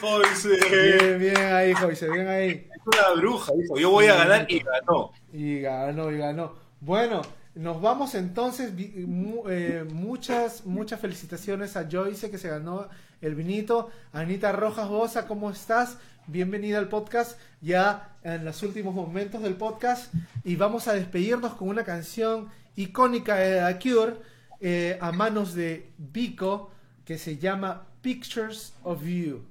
Joyce. 0.00 0.48
Bien, 0.70 1.18
bien 1.18 1.52
ahí, 1.52 1.72
Joyce, 1.74 2.08
bien 2.10 2.28
ahí. 2.28 2.68
una 2.84 3.20
bruja, 3.20 3.52
dijo, 3.56 3.78
yo 3.78 3.90
voy 3.90 4.06
a 4.06 4.16
ganar 4.16 4.46
y 4.50 4.60
ganó. 4.60 5.12
Y 5.32 5.60
ganó, 5.60 6.10
y 6.10 6.18
ganó. 6.18 6.54
Bueno, 6.80 7.22
nos 7.54 7.80
vamos 7.80 8.14
entonces. 8.14 8.72
Eh, 8.76 9.84
muchas, 9.90 10.66
muchas 10.66 11.00
felicitaciones 11.00 11.76
a 11.76 11.88
Joyce 11.90 12.30
que 12.30 12.38
se 12.38 12.48
ganó 12.48 12.88
el 13.20 13.34
vinito. 13.34 13.90
Anita 14.12 14.52
Rojas 14.52 14.88
Bosa, 14.88 15.26
¿cómo 15.26 15.50
estás? 15.50 15.98
Bienvenida 16.28 16.78
al 16.78 16.88
podcast, 16.88 17.38
ya 17.60 18.16
en 18.22 18.44
los 18.44 18.62
últimos 18.62 18.94
momentos 18.94 19.42
del 19.42 19.54
podcast. 19.54 20.14
Y 20.44 20.54
vamos 20.54 20.86
a 20.86 20.94
despedirnos 20.94 21.54
con 21.54 21.68
una 21.68 21.84
canción 21.84 22.48
icónica 22.76 23.36
de 23.36 23.74
The 23.74 23.78
Cure 23.80 24.16
eh, 24.60 24.98
a 25.00 25.10
manos 25.10 25.54
de 25.54 25.90
Vico 25.98 26.70
que 27.04 27.18
se 27.18 27.38
llama 27.38 27.88
Pictures 28.02 28.72
of 28.84 29.02
You. 29.04 29.44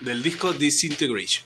Del 0.00 0.22
disco 0.22 0.52
Disintegration. 0.52 1.44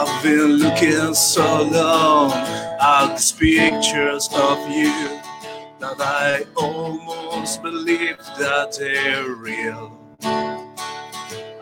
I've 0.00 0.22
been 0.22 0.57
looking 0.80 1.14
so 1.14 1.62
long 1.64 2.30
at 2.32 3.16
these 3.16 3.32
pictures 3.32 4.28
of 4.32 4.70
you 4.70 5.18
that 5.80 5.96
I 5.98 6.44
almost 6.56 7.62
believe 7.62 8.18
that 8.38 8.76
they're 8.78 9.28
real. 9.28 9.98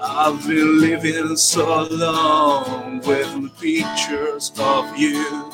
I've 0.03 0.47
been 0.47 0.81
living 0.81 1.37
so 1.37 1.85
long 1.91 3.01
with 3.07 3.59
pictures 3.59 4.53
of 4.59 4.97
you 4.99 5.51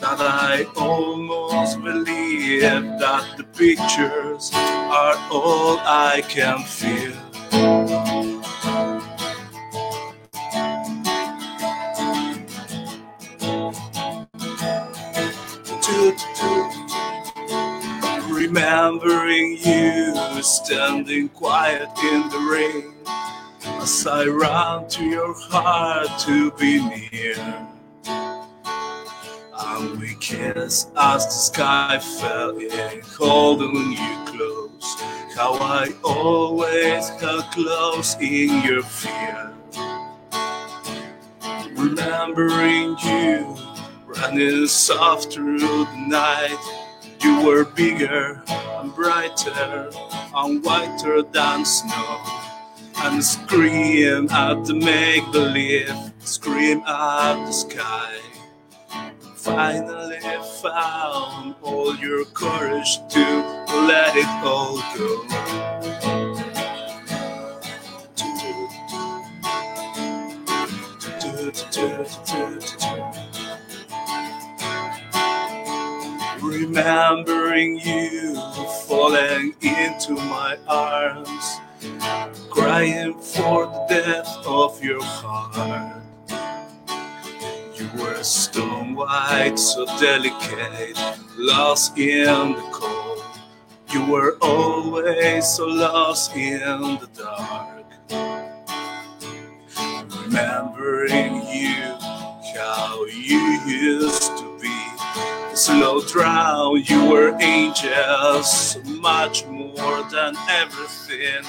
that 0.00 0.20
I 0.20 0.66
almost 0.76 1.80
believe 1.80 2.62
that 2.62 3.36
the 3.36 3.44
pictures 3.44 4.50
are 4.52 5.16
all 5.30 5.78
I 5.78 6.22
can 6.28 6.64
feel. 6.64 7.85
Remembering 18.96 19.58
you 19.58 20.42
standing 20.42 21.28
quiet 21.28 21.88
in 22.02 22.28
the 22.30 22.48
rain 22.50 22.94
as 23.82 24.06
I 24.06 24.24
ran 24.24 24.88
to 24.88 25.04
your 25.04 25.34
heart 25.34 26.18
to 26.20 26.50
be 26.52 26.80
near. 27.12 27.68
And 28.06 30.00
we 30.00 30.14
kiss 30.14 30.86
as 30.96 31.26
the 31.26 31.30
sky 31.30 31.98
fell 31.98 32.56
in, 32.56 33.02
holding 33.18 33.92
you 33.92 34.24
close. 34.24 34.94
How 35.36 35.54
I 35.60 35.92
always 36.02 37.10
held 37.20 37.44
close 37.50 38.16
in 38.18 38.62
your 38.62 38.82
fear. 38.82 39.52
Remembering 41.74 42.96
you 43.04 43.56
running 44.06 44.66
soft 44.66 45.34
through 45.34 45.58
the 45.58 46.06
night. 46.08 46.75
You 47.26 47.44
were 47.44 47.64
bigger 47.64 48.40
and 48.48 48.94
brighter 48.94 49.90
and 50.32 50.64
whiter 50.64 51.22
than 51.22 51.64
snow 51.64 52.20
and 52.98 53.24
scream 53.24 54.30
at 54.30 54.64
the 54.64 54.74
make 54.74 55.32
believe, 55.32 56.12
scream 56.20 56.82
at 56.86 57.34
the 57.44 57.50
sky. 57.50 58.14
Finally 59.34 60.20
found 60.62 61.56
all 61.62 61.96
your 61.96 62.26
courage 62.26 63.00
to 63.10 63.24
let 63.88 64.14
it 64.14 64.28
all 64.44 64.78
go. 64.96 65.56
Remembering 76.58 77.78
you 77.80 78.34
falling 78.86 79.54
into 79.60 80.14
my 80.14 80.56
arms 80.66 81.58
crying 82.50 83.12
for 83.20 83.66
the 83.66 83.84
death 83.90 84.38
of 84.46 84.82
your 84.82 85.02
heart. 85.02 86.02
You 87.74 87.90
were 88.00 88.22
stone 88.22 88.94
white, 88.94 89.58
so 89.58 89.84
delicate, 90.00 90.96
lost 91.36 91.98
in 91.98 92.52
the 92.54 92.68
cold. 92.72 93.22
You 93.92 94.06
were 94.06 94.38
always 94.40 95.46
so 95.46 95.66
lost 95.66 96.34
in 96.34 96.80
the 96.80 97.08
dark. 97.14 97.84
Remembering 100.24 101.34
you, 101.48 101.96
how 102.56 103.04
you 103.04 103.60
used 103.66 104.38
to. 104.38 104.45
Slow 105.56 106.02
drown, 106.02 106.82
you 106.84 107.08
were 107.10 107.34
angels, 107.40 108.76
much 108.84 109.46
more 109.46 110.02
than 110.10 110.36
everything 110.50 111.42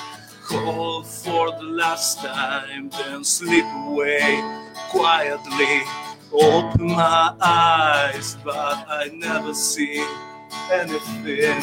call 0.47 1.03
for 1.03 1.51
the 1.51 1.63
last 1.63 2.19
time, 2.19 2.89
then 2.89 3.21
slip 3.25 3.65
away 3.85 4.41
quietly. 4.89 5.81
Open 6.31 6.87
my 6.87 7.35
eyes, 7.41 8.37
but 8.45 8.85
I 8.87 9.09
never 9.13 9.53
see 9.53 9.99
anything. 10.71 11.59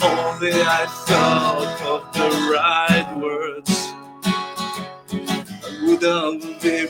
Only 0.00 0.52
I 0.64 0.86
thought 1.06 1.78
of 1.92 2.12
the 2.14 2.28
right 2.54 3.16
words. 3.18 3.92
I 5.62 5.84
wouldn't 5.84 6.62
be 6.62 6.86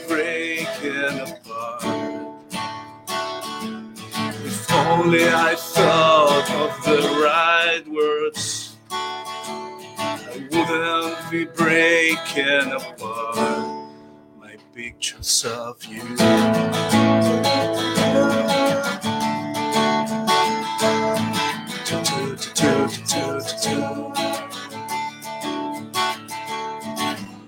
only 5.03 5.24
I 5.28 5.57
thought 5.57 6.48
of 6.62 6.84
the 6.84 6.98
right 7.24 7.82
words. 7.88 8.76
I 8.90 10.46
wouldn't 10.53 11.30
be 11.30 11.44
breaking 11.44 12.70
apart 12.70 13.90
my 14.38 14.57
pictures 14.74 15.44
of 15.44 15.84
you. 15.84 16.03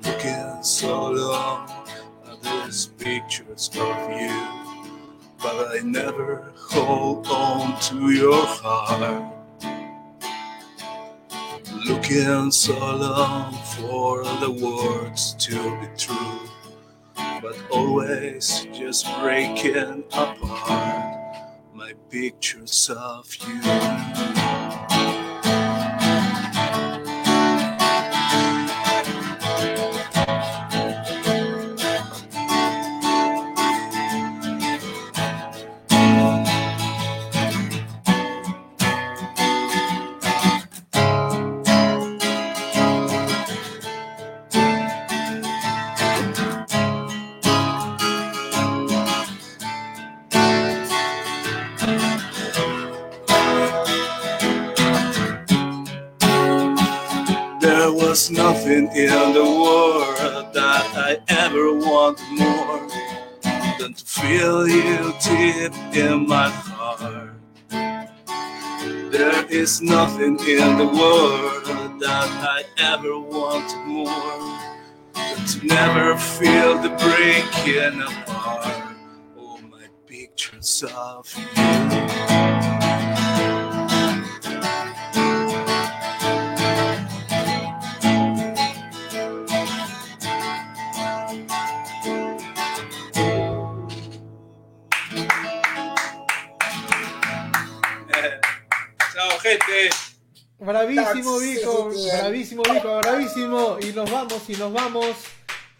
Looking 0.03 0.63
so 0.63 1.11
long 1.11 1.71
at 2.27 2.43
these 2.43 2.87
pictures 2.99 3.71
of 3.79 4.11
you, 4.11 4.64
but 5.45 5.77
I 5.77 5.81
never 5.85 6.55
hold 6.57 7.27
on 7.27 7.79
to 7.79 8.11
your 8.13 8.47
heart 8.47 9.31
looking 11.87 12.51
so 12.51 12.73
long 12.73 13.53
for 13.77 14.25
the 14.41 14.51
words 14.51 15.35
to 15.35 15.55
be 15.83 15.89
true, 15.99 16.49
but 17.43 17.57
always 17.71 18.67
just 18.73 19.07
breaking 19.21 20.05
apart 20.15 21.15
my 21.75 21.93
pictures 22.09 22.89
of 22.89 23.29
you. 23.47 24.24
Wanted 62.15 62.39
more 62.39 62.89
than 63.79 63.95
to 63.95 64.05
feel 64.05 64.69
you 64.69 65.13
deep 65.23 65.73
in 65.95 66.27
my 66.29 66.49
heart. 66.49 67.31
There 69.11 69.47
is 69.51 69.81
nothing 69.81 70.39
in 70.41 70.79
the 70.79 70.87
world 70.87 72.01
that 72.01 72.29
I 72.31 72.65
ever 72.79 73.19
wanted 73.19 73.87
more 73.87 74.59
than 75.15 75.47
to 75.47 75.67
never 75.67 76.17
feel 76.17 76.79
the 76.83 76.91
breaking 76.91 78.01
apart. 78.03 78.97
Oh, 79.39 79.59
my 79.71 79.87
pictures 80.07 80.85
of 80.95 81.33
you. 81.37 82.04
Y 103.37 103.93
nos 103.93 104.11
vamos, 104.11 104.49
y 104.49 104.55
nos 104.55 104.73
vamos. 104.73 105.07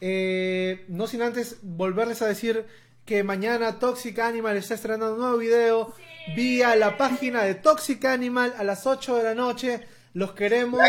Eh, 0.01 0.85
no 0.89 1.07
sin 1.07 1.23
antes 1.23 1.57
volverles 1.63 2.21
a 2.23 2.27
decir 2.27 2.67
que 3.05 3.23
mañana 3.23 3.79
Toxic 3.79 4.19
Animal 4.19 4.57
está 4.57 4.75
estrenando 4.75 5.15
un 5.15 5.21
nuevo 5.21 5.39
video 5.39 5.95
vía 6.35 6.75
la 6.75 6.97
página 6.97 7.43
de 7.43 7.55
Toxic 7.55 8.05
Animal 8.07 8.55
a 8.59 8.65
las 8.65 8.87
8 8.87 9.17
de 9.17 9.23
la 9.23 9.35
noche. 9.35 9.87
Los 10.15 10.33
queremos. 10.33 10.81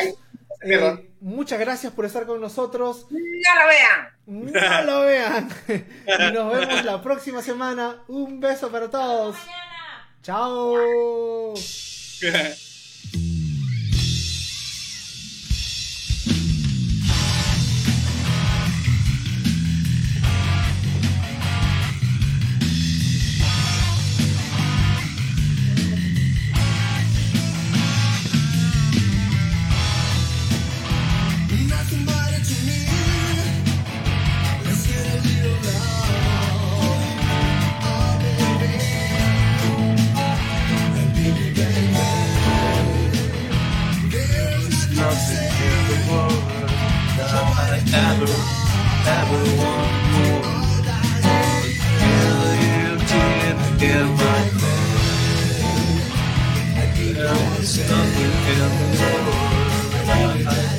Eh, 0.62 1.10
muchas 1.20 1.60
gracias 1.60 1.94
por 1.94 2.06
estar 2.06 2.26
con 2.26 2.42
nosotros. 2.42 3.08
¡No 3.10 3.20
lo 3.20 3.68
vean! 3.68 4.10
No 4.26 4.82
lo 4.86 5.02
vean. 5.06 5.50
y 5.68 6.34
nos 6.34 6.54
vemos 6.54 6.84
la 6.86 7.02
próxima 7.02 7.42
semana. 7.42 8.04
Un 8.08 8.40
beso 8.40 8.70
para 8.70 8.90
todos. 8.90 9.36
Chao. 10.24 11.54
Ever, 47.96 48.28
ever 49.18 49.42
want 49.60 49.92
more. 50.12 50.46
Lived 52.52 53.12
in, 53.12 53.58
in 53.90 54.08
my 54.20 54.40
head. 54.60 54.96
There 57.16 57.40
was 57.58 57.72
nothing 57.90 58.36
in 58.52 58.70
the 58.92 59.08
world. 60.46 60.75